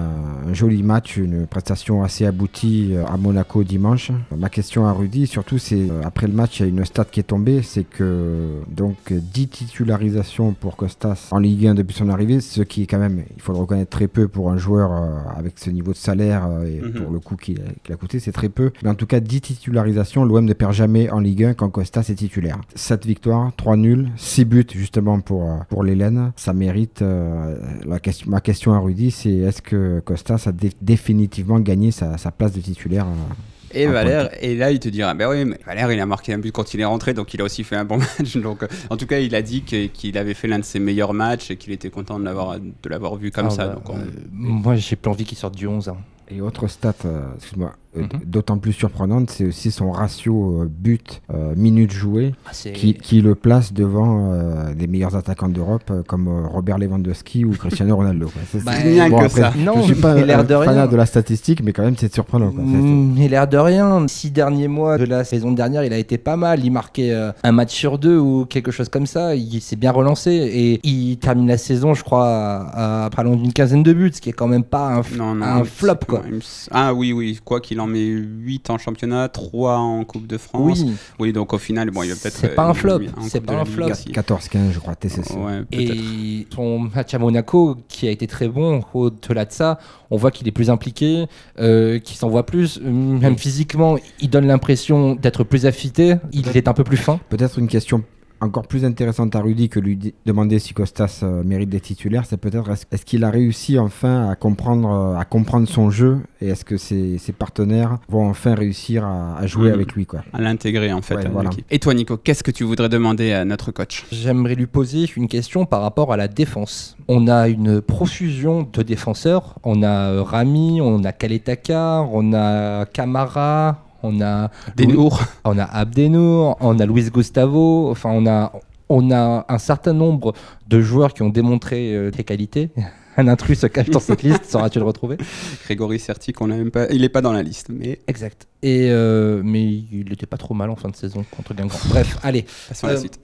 un 0.50 0.54
joli 0.54 0.84
match, 0.84 1.18
une 1.18 1.48
prestation 1.48 2.04
assez 2.04 2.26
aboutie 2.26 2.92
euh, 2.94 3.06
à 3.06 3.18
Monaco 3.18 3.64
dimanche. 3.64 4.12
Ma 4.38 4.50
question 4.50 4.86
à 4.86 4.92
Rudy, 4.92 5.26
surtout, 5.28 5.58
c'est 5.58 5.90
euh, 5.90 6.02
après 6.04 6.28
le 6.28 6.34
match, 6.34 6.60
il 6.60 6.64
y 6.64 6.66
a 6.66 6.70
une 6.70 6.84
stat 6.86 7.06
qui 7.06 7.20
est 7.20 7.24
tombée, 7.24 7.62
c'est 7.64 7.84
que 7.86 8.60
donc 8.70 9.12
10 9.12 9.48
titularisations 9.48 10.54
pour 10.54 10.76
Kostas 10.76 11.28
en 11.32 11.40
Ligue 11.40 11.68
1 11.68 11.76
depuis 11.76 11.96
son 11.96 12.10
arrivée, 12.10 12.42
ce 12.42 12.62
qui 12.62 12.84
est 12.84 12.88
quand 12.88 13.00
même, 13.00 13.24
il 13.36 13.42
faut 13.42 13.54
le 13.54 13.60
reconnaître, 13.60 13.90
très 13.90 14.08
peu 14.08 14.28
pour 14.28 14.52
un 14.52 14.58
joueur 14.58 14.92
avec 15.38 15.54
ce 15.60 15.70
niveau 15.70 15.92
de 15.92 15.98
salaire 15.98 16.48
et 16.66 16.82
Mhm. 16.84 16.92
pour 16.94 17.12
le 17.12 17.20
coût 17.20 17.36
qu'il 17.36 17.60
a, 17.90 17.96
coûté, 17.96 18.20
c'est 18.20 18.32
très 18.32 18.50
peu. 18.50 18.72
Mais 18.84 18.90
en 18.90 18.96
tout 18.96 19.06
cas, 19.06 19.20
10 19.20 19.42
titularisations, 19.42 20.26
l'OM 20.26 20.44
ne 20.46 20.54
perd 20.54 20.74
jamais 20.74 21.10
en 21.10 21.20
Ligue 21.20 21.44
1 21.46 21.54
quand 21.54 21.70
Costas 21.70 22.08
est 22.10 22.16
titulaire. 22.16 22.60
7 22.76 23.06
victoires, 23.06 23.52
3 23.56 23.78
nuls, 23.78 24.10
6 24.18 24.46
buts 24.46 24.66
justement 24.74 25.20
pour, 25.20 25.50
pour 25.70 25.84
l'Hélène. 25.84 26.32
Ça 26.36 26.54
mérite. 26.54 27.02
euh, 27.02 27.56
la 27.86 28.00
question, 28.00 28.30
ma 28.30 28.42
question 28.42 28.73
à 28.76 28.80
Rudy, 28.80 29.12
c'est 29.12 29.32
est-ce 29.32 29.62
que 29.62 30.00
Costas 30.02 30.44
a 30.48 30.52
dé- 30.52 30.72
définitivement 30.82 31.60
gagné 31.60 31.92
sa, 31.92 32.18
sa 32.18 32.32
place 32.32 32.54
de 32.54 32.62
titulaire 32.62 33.06
euh, 33.06 33.80
Et 33.80 33.86
à 33.88 33.92
Valère, 33.92 34.30
et 34.44 34.56
là 34.56 34.72
il 34.72 34.80
te 34.80 34.90
dira, 34.90 35.14
ben 35.14 35.30
oui, 35.30 35.46
mais 35.46 35.60
Valère 35.66 35.92
il 35.92 36.00
a 36.00 36.06
marqué 36.06 36.34
un 36.34 36.38
but 36.40 36.52
quand 36.52 36.74
il 36.74 36.80
est 36.82 36.86
rentré, 36.86 37.14
donc 37.14 37.34
il 37.34 37.42
a 37.42 37.44
aussi 37.44 37.64
fait 37.64 37.76
un 37.76 37.86
bon 37.86 37.98
match. 38.20 38.38
Donc, 38.38 38.64
euh, 38.64 38.68
en 38.90 38.98
tout 38.98 39.08
cas, 39.08 39.20
il 39.20 39.34
a 39.36 39.42
dit 39.42 39.64
qu'il 39.64 40.18
avait 40.18 40.34
fait 40.34 40.48
l'un 40.48 40.60
de 40.60 40.64
ses 40.64 40.80
meilleurs 40.80 41.14
matchs 41.14 41.52
et 41.52 41.58
qu'il 41.58 41.72
était 41.74 41.90
content 41.90 42.20
de 42.20 42.26
l'avoir 42.26 42.60
de 42.60 42.90
l'avoir 42.90 43.16
vu 43.16 43.32
comme 43.32 43.48
Ah 43.48 43.50
ça. 43.50 43.68
bah, 43.68 43.74
donc 43.76 43.90
on- 43.90 43.98
euh, 43.98 44.06
moi, 44.32 44.76
j'ai 44.76 44.96
plus 44.96 45.10
envie 45.10 45.26
qu'il 45.26 45.38
sorte 45.38 45.56
du 45.56 45.68
11. 45.68 45.90
hein. 45.90 45.98
Et 46.30 46.40
autre 46.42 46.68
stat, 46.68 46.94
euh, 47.06 47.26
excuse-moi, 47.36 47.74
euh, 47.98 48.02
Mhm. 48.02 48.08
d'autant 48.26 48.58
plus 48.58 48.74
surprenante, 48.74 49.30
c'est 49.30 49.46
aussi 49.46 49.72
son 49.72 49.92
ratio 49.92 50.62
euh, 50.62 50.66
but 50.70 51.22
euh, 51.34 51.54
minutes 51.56 51.92
jouées 51.92 52.34
Ah, 52.46 52.52
qui, 52.74 52.94
qui 52.96 53.22
le 53.22 53.36
place 53.36 53.74
devant 53.74 54.32
euh, 54.32 54.74
les 54.78 54.88
meilleurs 54.88 55.16
attaquants 55.16 55.50
d'Europe 55.50 55.84
euh, 55.92 56.02
comme 56.08 56.28
euh, 56.28 56.48
Robert 56.48 56.78
Lewandowski 56.78 57.46
ou 57.46 57.52
Cristiano 57.52 57.96
Ronaldo. 57.96 58.28
quoi. 58.28 58.42
Bah, 58.64 58.72
c'est- 58.76 58.84
rien 58.90 59.10
que 59.10 59.16
après, 59.16 59.30
ça. 59.30 59.54
Non, 59.58 59.74
je 59.78 59.94
suis 59.94 59.96
pas 59.96 60.16
l'air 60.16 60.46
de 60.46 60.54
rien. 60.56 60.88
de 60.88 60.96
la 60.96 61.06
statistique, 61.06 61.62
mais 61.64 61.72
quand 61.74 61.84
même 61.84 61.96
c'est 61.98 62.14
surprenant. 62.14 62.52
quoi. 62.52 62.64
Ça, 62.64 62.70
c'est- 62.72 62.78
Mm, 62.78 63.14
Mais 63.18 63.28
l'air 63.28 63.48
de 63.48 63.58
rien, 63.58 64.06
six 64.08 64.32
derniers 64.32 64.68
mois 64.68 64.98
de 64.98 65.06
la 65.06 65.24
saison 65.24 65.52
dernière, 65.52 65.84
il 65.84 65.94
a 65.94 65.98
été 65.98 66.18
pas 66.18 66.36
mal. 66.36 66.64
Il 66.64 66.72
marquait 66.72 67.12
euh, 67.12 67.32
un 67.44 67.52
match 67.52 67.74
sur 67.74 67.98
deux 68.00 68.18
ou 68.18 68.46
quelque 68.46 68.72
chose 68.72 68.90
comme 68.90 69.06
ça. 69.06 69.36
Il 69.36 69.62
s'est 69.62 69.76
bien 69.76 69.92
relancé 69.92 70.32
et 70.32 70.80
il 70.88 71.18
termine 71.18 71.48
la 71.48 71.58
saison, 71.58 71.94
je 71.94 72.04
crois, 72.04 72.28
à, 72.28 73.06
à 73.06 73.24
d'une 73.24 73.54
quinzaine 73.54 73.84
de 73.84 73.94
buts, 73.94 74.12
ce 74.14 74.22
qui 74.22 74.30
est 74.30 74.34
quand 74.34 74.48
même 74.48 74.64
pas 74.64 74.88
un, 74.96 75.02
f- 75.02 75.16
Non, 75.18 75.34
non, 75.36 75.46
un 75.46 75.56
il 75.58 75.60
me- 75.62 75.66
flop 75.66 75.96
quoi. 76.08 76.22
il 76.30 76.40
Ah 76.72 76.94
oui, 76.94 77.14
oui, 77.14 77.40
quoi 77.44 77.62
qu'il 77.62 77.80
en 77.80 77.83
met 77.88 78.06
8 78.06 78.70
en 78.70 78.78
championnat, 78.78 79.30
3 79.30 79.78
en 79.78 80.04
Coupe 80.04 80.28
de 80.28 80.38
France. 80.38 80.82
Oui, 80.82 80.94
Oui, 81.20 81.34
donc 81.34 81.54
au 81.54 81.58
final, 81.58 81.90
bon, 81.92 82.04
il 82.04 82.10
va 82.10 82.16
peut-être. 82.16 82.38
C'est 82.38 82.56
pas 82.56 82.66
un 82.66 82.72
euh, 82.72 82.74
flop, 82.74 83.00
lui, 83.00 83.10
en 83.18 83.24
c'est 83.24 83.42
pas 83.42 83.54
un 83.54 83.66
flop. 83.66 83.88
aussi. 83.90 84.10
14-15, 84.10 84.72
je 84.72 84.80
crois, 84.80 84.96
TCC. 84.96 85.34
Ouais, 85.36 85.64
et 85.72 86.48
son 86.54 86.80
match 86.80 87.14
à 87.14 87.20
Monaco, 87.20 87.78
qui 87.88 88.08
a 88.08 88.12
été 88.12 88.28
très 88.28 88.48
bon, 88.48 88.82
au-delà 88.94 89.46
de 89.46 89.52
ça, 89.52 89.80
on 90.10 90.18
voit 90.18 90.32
qu'il 90.32 90.48
est 90.48 90.52
plus 90.52 90.70
impliqué, 90.70 91.26
euh, 91.60 92.00
qu'il 92.00 92.18
s'envoie 92.18 92.46
plus. 92.46 92.80
Même 92.82 93.38
physiquement, 93.38 93.98
il 94.20 94.30
donne 94.30 94.48
l'impression 94.48 95.16
d'être 95.16 95.44
plus 95.44 95.66
affûté. 95.66 96.16
Il 96.32 96.56
est 96.56 96.68
un 96.68 96.74
peu 96.74 96.84
plus 96.84 96.98
fin. 96.98 97.20
Peut-être 97.30 97.60
une 97.60 97.68
question 97.68 98.04
encore 98.44 98.68
plus 98.68 98.86
intéressante 98.86 99.36
à 99.36 99.42
Rudy 99.42 99.70
que 99.70 99.80
lui 99.80 100.14
demander 100.26 100.60
si 100.60 100.74
Costas 100.74 101.22
euh, 101.24 101.44
mérite 101.44 101.70
des 101.70 101.80
titulaires, 101.80 102.26
c'est 102.26 102.38
peut-être 102.38 102.70
est-ce, 102.72 102.86
est-ce 102.92 103.06
qu'il 103.06 103.24
a 103.24 103.30
réussi 103.30 103.78
enfin 103.80 104.30
à 104.30 104.36
comprendre, 104.36 104.90
euh, 104.90 105.18
à 105.20 105.26
comprendre 105.26 105.68
son 105.68 105.90
jeu 105.90 106.20
et 106.42 106.50
est-ce 106.50 106.66
que 106.66 106.78
ses, 106.78 107.18
ses 107.18 107.32
partenaires 107.34 107.98
vont 108.10 108.28
enfin 108.30 108.56
réussir 108.56 109.06
à, 109.06 109.38
à 109.38 109.48
jouer 109.48 109.70
Mhm. 109.70 109.74
avec 109.74 109.94
lui 109.94 110.06
quoi? 110.06 110.24
À 110.34 110.42
l'intégrer 110.42 110.92
en 110.94 111.02
fait. 111.02 111.16
Ouais, 111.16 111.26
à 111.26 111.30
voilà. 111.30 111.50
l'équipe. 111.50 111.66
Et 111.72 111.80
toi, 111.80 111.94
Nico, 111.94 112.18
qu'est-ce 112.18 112.44
que 112.44 112.52
tu 112.52 112.64
voudrais 112.64 112.90
demander 112.90 113.32
à 113.34 113.46
notre 113.46 113.72
coach? 113.72 114.06
J'aimerais 114.12 114.56
lui 114.56 114.68
poser 114.68 115.06
une 115.16 115.28
question 115.28 115.66
par 115.66 115.82
rapport 115.82 116.12
à 116.14 116.18
la 116.18 116.28
défense. 116.28 116.98
On 117.08 117.28
a 117.28 117.48
une 117.48 117.82
profusion 117.82 118.68
de 118.72 118.82
défenseurs. 118.84 119.56
On 119.64 119.84
a 119.84 119.88
euh, 120.12 120.24
Rami, 120.24 120.82
on 120.82 121.04
a 121.04 121.12
Kaletaka, 121.12 122.02
on 122.12 122.34
a 122.34 122.86
Camara, 122.86 123.84
on 124.04 124.22
a 124.22 124.52
Denour. 124.78 125.22
on 125.46 125.58
a 125.58 125.64
Abdenour, 125.64 126.58
on 126.60 126.78
a 126.80 126.86
Luis 126.86 127.10
Gustavo. 127.10 127.90
Enfin, 127.90 128.12
on 128.14 128.28
a 128.28 128.52
on 128.90 129.12
a 129.12 129.46
un 129.50 129.58
certain 129.58 129.94
nombre 129.94 130.34
de 130.68 130.82
joueurs 130.82 131.14
qui 131.14 131.22
ont 131.24 131.30
démontré 131.30 131.96
euh, 131.96 132.12
des 132.12 132.24
qualités. 132.24 132.70
Un 133.16 133.28
intrus 133.28 133.60
se 133.60 133.68
cache 133.68 133.92
dans 133.92 134.00
cette 134.00 134.24
liste, 134.24 134.46
sauras-tu 134.46 134.80
le 134.80 134.86
retrouver? 134.86 135.18
Grégory 135.66 136.00
Certi, 136.00 136.34
qu'on 136.34 136.48
même 136.48 136.72
pas. 136.72 136.88
Il 136.90 137.04
est 137.04 137.10
pas 137.10 137.22
dans 137.22 137.32
la 137.32 137.44
liste, 137.44 137.68
mais 137.70 138.00
Exact. 138.08 138.48
Et 138.64 138.88
euh, 138.90 139.42
mais 139.46 139.64
il 139.64 140.06
n'était 140.10 140.26
pas 140.26 140.38
trop 140.38 140.56
mal 140.56 140.72
en 140.72 140.76
fin 140.76 140.90
de 140.90 140.96
saison 140.96 141.24
contre 141.30 141.54
Guingamp. 141.54 141.78
Bref, 141.90 142.18
allez. 142.24 142.46
passons 142.68 142.88
à 142.88 142.94
la 142.94 142.98
Euh, 142.98 143.00
suite. 143.00 143.20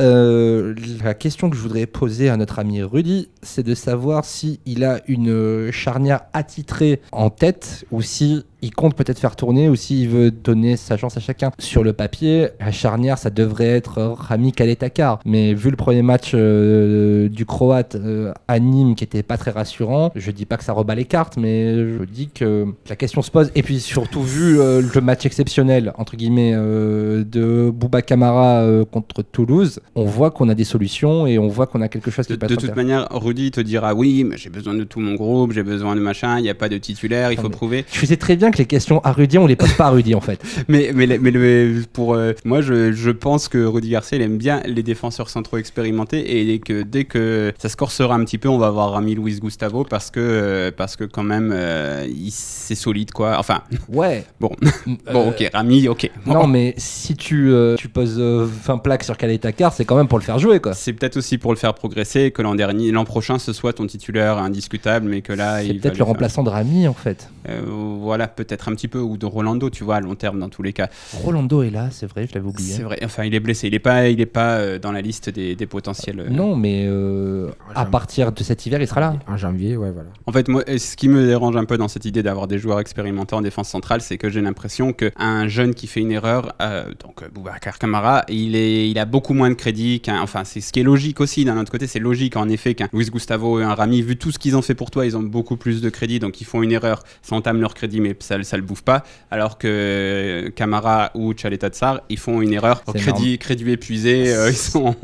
Euh, 0.00 0.74
la 1.04 1.14
question 1.14 1.50
que 1.50 1.56
je 1.56 1.60
voudrais 1.62 1.86
poser 1.86 2.28
à 2.28 2.36
notre 2.36 2.58
ami 2.60 2.82
Rudy, 2.82 3.28
c'est 3.42 3.64
de 3.64 3.74
savoir 3.74 4.24
si 4.24 4.60
il 4.64 4.84
a 4.84 5.00
une 5.08 5.70
charnière 5.72 6.20
attitrée 6.32 7.00
en 7.10 7.28
tête 7.28 7.84
ou 7.90 8.00
si 8.00 8.44
il 8.62 8.72
compte 8.74 8.94
peut-être 8.94 9.18
faire 9.18 9.36
tourner 9.36 9.68
ou 9.68 9.76
s'il 9.76 10.08
veut 10.08 10.30
donner 10.30 10.76
sa 10.76 10.96
chance 10.96 11.16
à 11.16 11.20
chacun. 11.20 11.50
Sur 11.58 11.82
le 11.84 11.92
papier, 11.92 12.48
la 12.60 12.70
charnière, 12.72 13.18
ça 13.18 13.30
devrait 13.30 13.66
être 13.66 14.00
Rami 14.02 14.52
Kaletakar. 14.52 15.18
Mais 15.24 15.52
vu 15.54 15.70
le 15.70 15.76
premier 15.76 16.02
match 16.02 16.30
euh, 16.34 17.28
du 17.28 17.44
Croate 17.44 17.96
euh, 17.96 18.32
à 18.48 18.58
Nîmes 18.60 18.94
qui 18.94 19.04
était 19.04 19.22
pas 19.22 19.36
très 19.36 19.50
rassurant, 19.50 20.12
je 20.14 20.30
dis 20.30 20.46
pas 20.46 20.56
que 20.56 20.64
ça 20.64 20.72
rebat 20.72 20.94
les 20.94 21.04
cartes, 21.04 21.36
mais 21.36 21.74
je 21.74 22.04
dis 22.04 22.28
que 22.28 22.66
la 22.88 22.96
question 22.96 23.22
se 23.22 23.30
pose. 23.30 23.50
Et 23.54 23.62
puis 23.62 23.80
surtout 23.80 24.22
vu 24.22 24.60
euh, 24.60 24.80
le 24.94 25.00
match 25.00 25.26
exceptionnel, 25.26 25.92
entre 25.98 26.16
guillemets, 26.16 26.52
de 26.52 27.70
Bouba 27.74 28.02
Camara 28.02 28.60
euh, 28.62 28.84
contre 28.84 29.22
Toulouse, 29.22 29.80
on 29.94 30.04
voit 30.04 30.30
qu'on 30.30 30.48
a 30.48 30.54
des 30.54 30.64
solutions 30.64 31.26
et 31.26 31.38
on 31.38 31.48
voit 31.48 31.66
qu'on 31.66 31.80
a 31.80 31.88
quelque 31.88 32.10
chose 32.10 32.26
qui 32.26 32.32
De, 32.34 32.38
peut 32.38 32.46
de 32.46 32.54
toute 32.54 32.76
manière, 32.76 33.08
Rudy 33.10 33.50
te 33.50 33.60
dira 33.60 33.94
oui, 33.94 34.22
mais 34.24 34.36
j'ai 34.36 34.50
besoin 34.50 34.74
de 34.74 34.84
tout 34.84 35.00
mon 35.00 35.14
groupe, 35.14 35.52
j'ai 35.52 35.62
besoin 35.64 35.96
de 35.96 36.00
machin, 36.00 36.38
il 36.38 36.42
n'y 36.42 36.50
a 36.50 36.54
pas 36.54 36.68
de 36.68 36.78
titulaire, 36.78 37.32
il 37.32 37.36
faut 37.38 37.44
mais- 37.48 37.50
prouver. 37.50 37.84
Je 37.92 38.06
sais 38.06 38.16
très 38.16 38.36
bien 38.36 38.50
que 38.52 38.58
les 38.58 38.66
questions 38.66 39.00
à 39.00 39.10
Rudy, 39.12 39.38
on 39.38 39.46
les 39.48 39.56
pose 39.56 39.72
pas 39.72 39.86
à 39.86 39.90
Rudy 39.90 40.14
en 40.14 40.20
fait. 40.20 40.40
Mais, 40.68 40.92
mais, 40.94 41.06
mais 41.18 41.30
le- 41.32 41.82
pour 41.92 42.14
euh, 42.14 42.32
moi, 42.44 42.60
je, 42.60 42.92
je 42.92 43.10
pense 43.10 43.48
que 43.48 43.64
Rudy 43.64 43.90
Garcia, 43.90 44.16
il 44.16 44.22
aime 44.22 44.38
bien 44.38 44.62
les 44.64 44.82
défenseurs 44.84 45.28
centraux 45.28 45.56
expérimentés 45.58 46.52
et 46.52 46.58
que 46.60 46.82
dès 46.82 47.04
que 47.04 47.52
ça 47.58 47.68
se 47.68 47.76
corsera 47.76 48.14
un 48.14 48.24
petit 48.24 48.38
peu, 48.38 48.48
on 48.48 48.58
va 48.58 48.68
avoir 48.68 48.92
Rami 48.92 49.14
Luis 49.16 49.40
Gustavo 49.40 49.84
parce 49.84 50.10
que, 50.10 50.20
euh, 50.20 50.70
parce 50.74 50.94
que 50.96 51.04
quand 51.04 51.22
même, 51.24 51.50
euh, 51.52 52.06
c'est 52.30 52.74
solide 52.76 53.10
quoi. 53.10 53.36
Enfin, 53.38 53.62
Ouais. 53.88 54.24
bon, 54.40 54.50
Euh, 54.62 54.90
bon, 55.12 55.28
ok, 55.30 55.50
Rami, 55.52 55.88
ok. 55.88 56.10
Bon. 56.26 56.34
Non, 56.34 56.46
mais 56.46 56.74
si 56.76 57.16
tu, 57.16 57.52
tu 57.78 57.88
poses 57.88 58.16
euh, 58.18 58.46
20 58.64 58.78
plaques 58.78 59.04
sur 59.04 59.16
Kaletakar, 59.16 59.72
c'est 59.72 59.84
quand 59.84 59.96
même 59.96 60.08
pour 60.08 60.18
le 60.18 60.24
faire 60.24 60.38
jouer 60.38 60.60
quoi. 60.60 60.74
C'est 60.74 60.92
peut-être 60.92 61.16
aussi 61.16 61.38
pour 61.38 61.52
le 61.52 61.58
faire 61.58 61.74
progresser 61.74 62.30
que 62.30 62.42
l'an 62.42 62.54
dernier, 62.54 62.90
l'an 62.92 63.04
prochain, 63.04 63.38
ce 63.38 63.52
soit 63.52 63.72
ton 63.72 63.86
titulaire 63.86 64.38
indiscutable, 64.38 65.08
mais 65.08 65.22
que 65.22 65.32
là, 65.32 65.62
C'est 65.62 65.74
peut-être 65.74 65.98
le 65.98 66.04
remplaçant 66.04 66.42
de 66.42 66.50
Rami 66.50 66.86
en 66.88 66.94
fait. 66.94 67.28
Voilà, 67.66 68.28
peut-être 68.44 68.68
un 68.68 68.74
petit 68.74 68.88
peu 68.88 68.98
ou 68.98 69.16
de 69.16 69.26
Rolando, 69.26 69.70
tu 69.70 69.84
vois, 69.84 69.96
à 69.96 70.00
long 70.00 70.14
terme 70.14 70.38
dans 70.38 70.48
tous 70.48 70.62
les 70.62 70.72
cas. 70.72 70.88
Rolando 71.22 71.62
est 71.62 71.70
là, 71.70 71.88
c'est 71.90 72.06
vrai, 72.06 72.26
je 72.28 72.34
l'avais 72.34 72.46
oublié. 72.48 72.72
C'est 72.74 72.82
vrai. 72.82 72.98
Enfin, 73.04 73.24
il 73.24 73.34
est 73.34 73.40
blessé. 73.40 73.68
Il 73.68 73.74
est 73.74 73.78
pas, 73.78 74.08
il 74.08 74.20
est 74.20 74.26
pas 74.26 74.56
euh, 74.56 74.78
dans 74.78 74.92
la 74.92 75.00
liste 75.00 75.30
des, 75.30 75.54
des 75.56 75.66
potentiels. 75.66 76.20
euh, 76.20 76.28
Non, 76.30 76.56
mais 76.56 76.84
euh, 76.86 77.50
à 77.74 77.84
partir 77.84 78.32
de 78.32 78.42
cet 78.42 78.66
hiver, 78.66 78.80
il 78.80 78.86
sera 78.86 79.00
là. 79.00 79.14
En 79.26 79.36
janvier, 79.36 79.76
ouais, 79.76 79.90
voilà. 79.90 80.10
En 80.26 80.32
fait, 80.32 80.48
moi, 80.48 80.62
ce 80.66 80.96
qui 80.96 81.08
me 81.08 81.26
dérange 81.26 81.56
un 81.56 81.64
peu 81.64 81.76
dans 81.78 81.88
cette 81.88 82.04
idée 82.04 82.22
d'avoir 82.22 82.48
des 82.48 82.58
joueurs 82.58 82.80
expérimentés 82.80 83.34
en 83.34 83.40
défense 83.42 83.68
centrale, 83.68 84.00
c'est 84.00 84.18
que 84.18 84.28
j'ai 84.30 84.40
l'impression 84.40 84.92
qu'un 84.92 85.48
jeune 85.48 85.74
qui 85.74 85.86
fait 85.86 86.00
une 86.00 86.12
erreur, 86.12 86.54
euh, 86.60 86.84
donc 87.02 87.28
Boubacar 87.32 87.78
Camara, 87.78 88.24
il, 88.28 88.56
est, 88.56 88.88
il 88.90 88.98
a 88.98 89.04
beaucoup 89.04 89.34
moins 89.34 89.48
de 89.50 89.54
crédit 89.54 90.00
qu'un. 90.00 90.20
Enfin, 90.20 90.44
c'est 90.44 90.60
ce 90.60 90.72
qui 90.72 90.80
est 90.80 90.84
logique 90.84 91.20
aussi. 91.20 91.44
D'un 91.44 91.58
autre 91.58 91.70
côté, 91.72 91.86
c'est 91.86 91.98
logique 91.98 92.36
en 92.36 92.48
effet 92.48 92.74
qu'un 92.74 92.88
Luis 92.92 93.06
Gustavo 93.10 93.60
et 93.60 93.64
un 93.64 93.74
Rami, 93.74 94.02
vu 94.02 94.16
tout 94.16 94.30
ce 94.30 94.38
qu'ils 94.38 94.56
ont 94.56 94.62
fait 94.62 94.74
pour 94.74 94.90
toi, 94.90 95.06
ils 95.06 95.16
ont 95.16 95.22
beaucoup 95.22 95.56
plus 95.56 95.80
de 95.80 95.90
crédit, 95.90 96.18
donc 96.18 96.40
ils 96.40 96.44
font 96.44 96.62
une 96.62 96.72
erreur, 96.72 97.02
ça 97.22 97.34
entame 97.36 97.60
leur 97.60 97.74
crédit, 97.74 98.00
mais 98.00 98.16
ça, 98.20 98.31
ça 98.42 98.56
le 98.56 98.62
bouffe 98.62 98.82
pas. 98.82 99.04
Alors 99.30 99.58
que 99.58 100.52
Camara 100.54 101.10
ou 101.14 101.34
Chaleta 101.36 101.68
Tsar, 101.68 102.02
ils 102.08 102.18
font 102.18 102.40
une 102.40 102.52
erreur, 102.52 102.84
crédit, 102.84 103.38
crédit 103.38 103.70
épuisé, 103.70 104.34
euh, 104.34 104.50
ils 104.50 104.56
sont. 104.56 104.94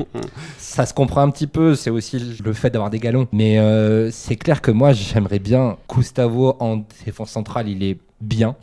Ça 0.57 0.85
se 0.85 0.93
comprend 0.93 1.21
un 1.21 1.29
petit 1.29 1.47
peu, 1.47 1.75
c'est 1.75 1.89
aussi 1.89 2.37
le 2.43 2.53
fait 2.53 2.69
d'avoir 2.69 2.89
des 2.89 2.99
galons. 2.99 3.27
Mais 3.31 3.59
euh, 3.59 4.11
c'est 4.11 4.35
clair 4.35 4.61
que 4.61 4.71
moi, 4.71 4.93
j'aimerais 4.93 5.39
bien 5.39 5.77
Gustavo 5.93 6.55
en 6.59 6.83
défense 7.05 7.31
centrale, 7.31 7.67
il 7.69 7.83
est 7.83 7.97
bien. 8.21 8.55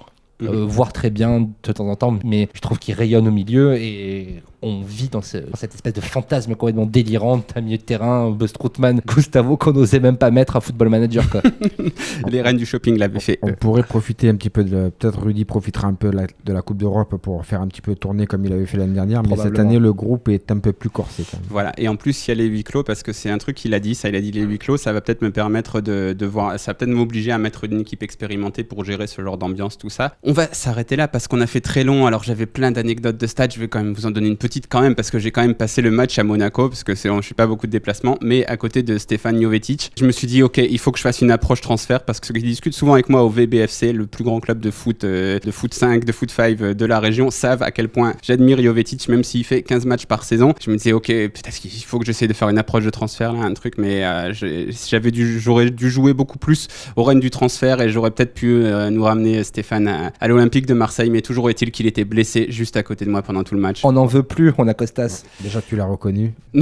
Euh, 0.43 0.67
voire 0.67 0.93
très 0.93 1.09
bien 1.09 1.49
de 1.63 1.73
temps 1.73 1.89
en 1.89 1.97
temps, 1.97 2.19
mais 2.23 2.51
je 2.53 2.61
trouve 2.61 2.79
qu'il 2.79 2.93
rayonne 2.93 3.27
au 3.27 3.31
milieu 3.31 3.75
et 3.77 4.43
on 4.63 4.83
vit 4.83 5.09
dans, 5.09 5.23
ce- 5.23 5.39
dans 5.39 5.57
cette 5.57 5.75
espèce 5.75 5.93
de 5.93 6.01
fantasme 6.01 6.55
complètement 6.55 6.87
délirant 6.87 7.39
d'un 7.55 7.61
milieu 7.61 7.77
de 7.79 7.83
terrain, 7.83 8.31
Bustroutman, 8.31 9.01
Gustavo, 9.07 9.57
qu'on 9.57 9.73
n'osait 9.73 10.01
même 10.01 10.17
pas 10.17 10.31
mettre 10.31 10.57
à 10.57 10.61
Football 10.61 10.89
Manager. 10.89 11.29
Quoi. 11.31 11.43
Les 12.29 12.43
reines 12.43 12.57
du 12.57 12.67
shopping 12.67 12.97
l'avaient 12.99 13.21
fait. 13.21 13.39
On 13.43 13.53
pourrait 13.53 13.83
profiter 13.83 14.29
un 14.29 14.35
petit 14.37 14.51
peu 14.51 14.65
de. 14.65 14.91
Peut-être 14.99 15.21
Rudy 15.23 15.45
profitera 15.45 15.89
un 15.89 15.95
peu 15.95 16.11
de 16.11 16.17
la, 16.17 16.27
de 16.45 16.53
la 16.53 16.63
Coupe 16.63 16.79
d'Europe 16.79 17.17
pour 17.17 17.45
faire 17.45 17.61
un 17.61 17.69
petit 17.69 17.83
peu 17.83 17.95
tourner 17.95 18.27
comme 18.27 18.45
il 18.45 18.53
avait 18.53 18.67
fait 18.67 18.77
l'année 18.79 18.95
dernière. 18.95 19.23
Mais 19.23 19.37
cette 19.37 19.59
année, 19.59 19.79
le 19.79 19.93
groupe 19.93 20.29
est 20.29 20.51
un 20.51 20.59
peu 20.59 20.73
plus 20.73 20.91
corsé 20.91 21.25
quand 21.31 21.39
même. 21.39 21.47
Voilà, 21.51 21.73
et 21.79 21.89
en 21.89 21.97
plus, 21.97 22.27
il 22.27 22.31
y 22.31 22.33
a 22.33 22.35
les 22.35 22.47
huis 22.47 22.65
clos, 22.65 22.83
parce 22.83 23.03
que 23.03 23.13
c'est 23.13 23.31
un 23.31 23.39
truc 23.39 23.57
qu'il 23.57 23.75
a 23.75 23.81
dit, 23.81 23.95
ça, 23.95 24.09
il 24.09 24.17
a 24.17 24.21
dit 24.21 24.33
les 24.33 24.43
huis 24.43 24.59
clos, 24.59 24.77
ça 24.77 24.93
va 24.93 25.01
peut-être 25.01 25.23
me 25.23 25.31
permettre 25.31 25.81
de, 25.81 26.15
de 26.19 26.27
voir, 26.27 26.59
ça 26.59 26.71
va 26.71 26.75
peut-être 26.75 26.91
m'obliger 26.95 27.33
à 27.33 27.39
mettre 27.39 27.65
une 27.65 27.81
équipe 27.81 28.03
expérimentée 28.03 28.65
pour 28.65 28.85
gérer 28.85 29.07
ce 29.07 29.23
genre 29.23 29.39
d'ambiance, 29.39 29.79
tout 29.79 29.91
ça. 29.91 30.17
On 30.23 30.33
va 30.33 30.47
s'arrêter 30.53 30.97
là 30.97 31.09
parce 31.09 31.29
qu'on 31.29 31.41
a 31.41 31.47
fait 31.47 31.61
très 31.61 31.85
long, 31.85 32.07
alors 32.07 32.23
j'avais 32.25 32.47
plein 32.47 32.71
d'anecdotes 32.73 33.17
de 33.19 33.27
stade, 33.27 33.53
je 33.53 33.61
vais 33.61 33.69
quand 33.69 33.83
même 33.83 33.93
vous 33.95 34.07
en 34.07 34.11
donner 34.11 34.29
une 34.29 34.37
petite 34.37 34.46
quand 34.69 34.81
même, 34.81 34.95
parce 34.95 35.11
que 35.11 35.19
j'ai 35.19 35.31
quand 35.31 35.43
même 35.43 35.55
passé 35.55 35.83
le 35.83 35.91
match 35.91 36.19
à 36.19 36.25
Monaco, 36.25 36.69
parce 36.69 36.85
que 36.85 36.95
je 36.95 37.21
suis 37.23 37.35
pas 37.35 37.47
beaucoup 37.47 37.67
de 37.67 37.73
déplacements, 37.73 38.19
mais 38.21 38.47
à 38.47 38.57
côté 38.57 38.83
de 38.83 38.99
Stéphane 38.99 39.41
Jovetic, 39.41 39.93
je 39.99 40.05
me 40.05 40.13
suis 40.13 40.27
dit, 40.27 40.43
ok, 40.43 40.59
il 40.59 40.79
faut 40.79 40.93
que 40.93 40.99
je 40.99 41.03
fasse 41.03 41.21
une 41.21 41.31
approche 41.31 41.61
transfert, 41.61 42.05
parce 42.05 42.21
que 42.21 42.27
ceux 42.27 42.35
qui 42.35 42.43
discutent 42.43 42.75
souvent 42.75 42.95
avec 42.95 43.09
moi 43.09 43.23
au 43.23 43.29
VBFC, 43.29 43.93
le 43.93 44.07
plus 44.07 44.25
grand 44.25 44.41
club 44.41 44.61
de 44.61 44.71
foot, 44.71 45.05
euh, 45.05 45.39
de 45.39 45.51
foot 45.51 45.75
5, 45.75 46.05
de 46.05 46.13
foot 46.13 46.31
5 46.31 46.61
euh, 46.61 46.75
de 46.75 46.85
la 46.85 47.01
région, 47.01 47.31
savent 47.31 47.63
à 47.63 47.71
quel 47.71 47.89
point 47.89 48.15
j'admire 48.23 48.63
Jovetic, 48.63 49.09
même 49.09 49.25
s'il 49.25 49.45
fait 49.45 49.63
15 49.63 49.87
matchs 49.87 50.07
par 50.07 50.25
saison. 50.25 50.55
Je 50.63 50.71
me 50.71 50.77
disais, 50.77 50.93
ok, 50.93 51.07
peut-être 51.07 51.57
qu'il 51.57 51.71
faut 51.85 51.99
que 51.99 52.07
j'essaie 52.07 52.29
de 52.29 52.33
faire 52.33 52.49
une 52.49 52.59
approche 52.59 52.85
de 52.85 52.91
transfert, 52.91 53.33
là, 53.33 53.41
un 53.41 53.55
truc, 53.55 53.75
mais 53.79 54.05
euh, 54.05 54.33
j'avais 54.33 55.11
dû, 55.11 55.41
j'aurais 55.41 55.71
dû 55.71 55.91
jouer 55.91 56.15
beaucoup 56.15 56.39
plus 56.39 56.69
au 56.97 57.03
run 57.03 57.17
du 57.17 57.31
transfert 57.31 57.81
et 57.81 57.89
j'aurais 57.89 58.11
peut-être 58.11 58.35
pu 58.35 58.47
nous 58.91 59.03
ramener 59.03 59.43
Stéphane 59.45 59.89
à, 59.89 60.13
à 60.21 60.29
l'Olympique 60.29 60.67
de 60.67 60.75
Marseille, 60.75 61.11
mais 61.11 61.23
toujours 61.23 61.51
est-il 61.51 61.71
qu'il 61.71 61.87
était 61.87 62.05
blessé 62.05 62.47
juste 62.51 62.77
à 62.77 62.83
côté 62.83 63.05
de 63.05 63.11
moi 63.11 63.23
pendant 63.23 63.45
tout 63.45 63.55
le 63.55 63.61
match. 63.61 63.81
On 63.85 63.93
n'en 63.93 64.07
veut 64.07 64.23
plus, 64.23 64.36
on 64.59 64.69
a 64.69 64.75
Costas. 64.75 65.23
Déjà, 65.41 65.61
tu 65.63 65.77
l'as 65.77 65.85
reconnu. 65.87 66.35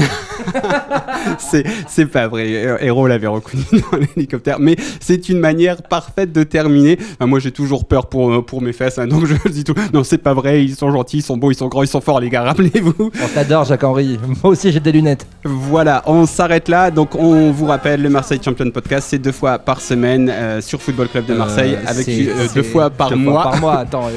c'est, 1.38 1.64
c'est 1.88 2.06
pas 2.06 2.28
vrai. 2.28 2.78
Héros 2.80 3.06
l'avait 3.06 3.26
reconnu 3.26 3.62
dans 3.92 3.98
l'hélicoptère. 3.98 4.58
Mais 4.60 4.76
c'est 5.00 5.28
une 5.28 5.38
manière 5.38 5.82
parfaite 5.82 6.32
de 6.32 6.42
terminer. 6.42 6.98
Enfin, 7.14 7.26
moi, 7.26 7.38
j'ai 7.40 7.52
toujours 7.52 7.86
peur 7.86 8.06
pour, 8.06 8.32
euh, 8.32 8.42
pour 8.42 8.62
mes 8.62 8.72
fesses. 8.72 8.98
hein, 8.98 9.06
donc, 9.06 9.26
je 9.26 9.48
dis 9.48 9.64
tout. 9.64 9.74
Non, 9.92 10.04
c'est 10.04 10.18
pas 10.18 10.34
vrai. 10.34 10.64
Ils 10.64 10.74
sont 10.76 10.90
gentils, 10.90 11.18
ils 11.18 11.22
sont 11.22 11.36
beaux, 11.36 11.50
ils 11.50 11.54
sont 11.56 11.68
grands, 11.68 11.82
ils 11.82 11.88
sont 11.88 12.00
forts, 12.00 12.20
les 12.20 12.30
gars. 12.30 12.42
Rappelez-vous. 12.54 12.94
On 12.98 13.28
t'adore, 13.34 13.64
Jacques-Henri. 13.64 14.18
Moi 14.42 14.52
aussi, 14.52 14.72
j'ai 14.72 14.80
des 14.80 14.92
lunettes. 14.92 15.26
Voilà, 15.44 16.02
on 16.06 16.26
s'arrête 16.26 16.68
là. 16.68 16.90
Donc, 16.90 17.14
on 17.14 17.50
vous 17.52 17.66
rappelle, 17.66 18.02
le 18.02 18.10
Marseille 18.10 18.40
Champion 18.44 18.70
Podcast, 18.70 19.08
c'est 19.10 19.18
deux 19.18 19.32
fois 19.32 19.58
par 19.58 19.80
semaine 19.80 20.30
euh, 20.32 20.60
sur 20.60 20.80
Football 20.82 21.08
Club 21.08 21.26
de 21.26 21.34
Marseille, 21.34 21.74
Euh, 21.74 21.86
avec 21.90 22.08
euh, 22.08 22.46
c'est 22.48 22.54
deux 22.54 22.62
fois 22.62 22.90
par 22.90 23.08
deux 23.10 23.16
fois 23.16 23.32
mois. 23.32 23.42
par 23.42 23.60
mois, 23.60 23.78
attends. 23.78 24.08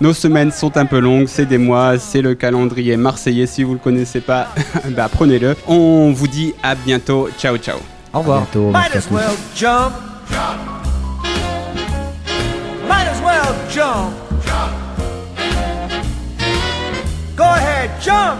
Nos 0.00 0.12
semaines 0.12 0.50
sont 0.50 0.76
un 0.76 0.84
peu 0.84 0.98
longues, 0.98 1.26
c'est 1.26 1.46
des 1.46 1.56
mois, 1.58 1.98
c'est 1.98 2.20
le 2.20 2.34
calendrier 2.34 2.96
marseillais. 2.98 3.46
Si 3.46 3.62
vous 3.62 3.72
le 3.72 3.78
connaissez 3.78 4.20
pas, 4.20 4.48
bah, 4.90 5.08
prenez-le. 5.10 5.56
On 5.66 6.12
vous 6.12 6.28
dit 6.28 6.54
à 6.62 6.74
bientôt. 6.74 7.28
Ciao, 7.38 7.56
ciao. 7.56 7.78
Au 8.12 8.18
revoir. 8.18 8.42
Bientôt, 8.42 8.70
Might 8.70 8.94
as 8.94 9.08
well 9.10 9.34
jump. 9.54 9.92
Might 12.88 13.08
as 13.08 13.20
well 13.24 13.54
jump. 13.70 14.12
Go 17.36 17.44
ahead, 17.44 17.90
jump. 18.02 18.38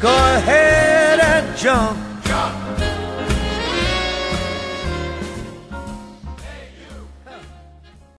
Go 0.00 0.08
ahead 0.08 1.20
and 1.20 1.56
jump. 1.56 1.96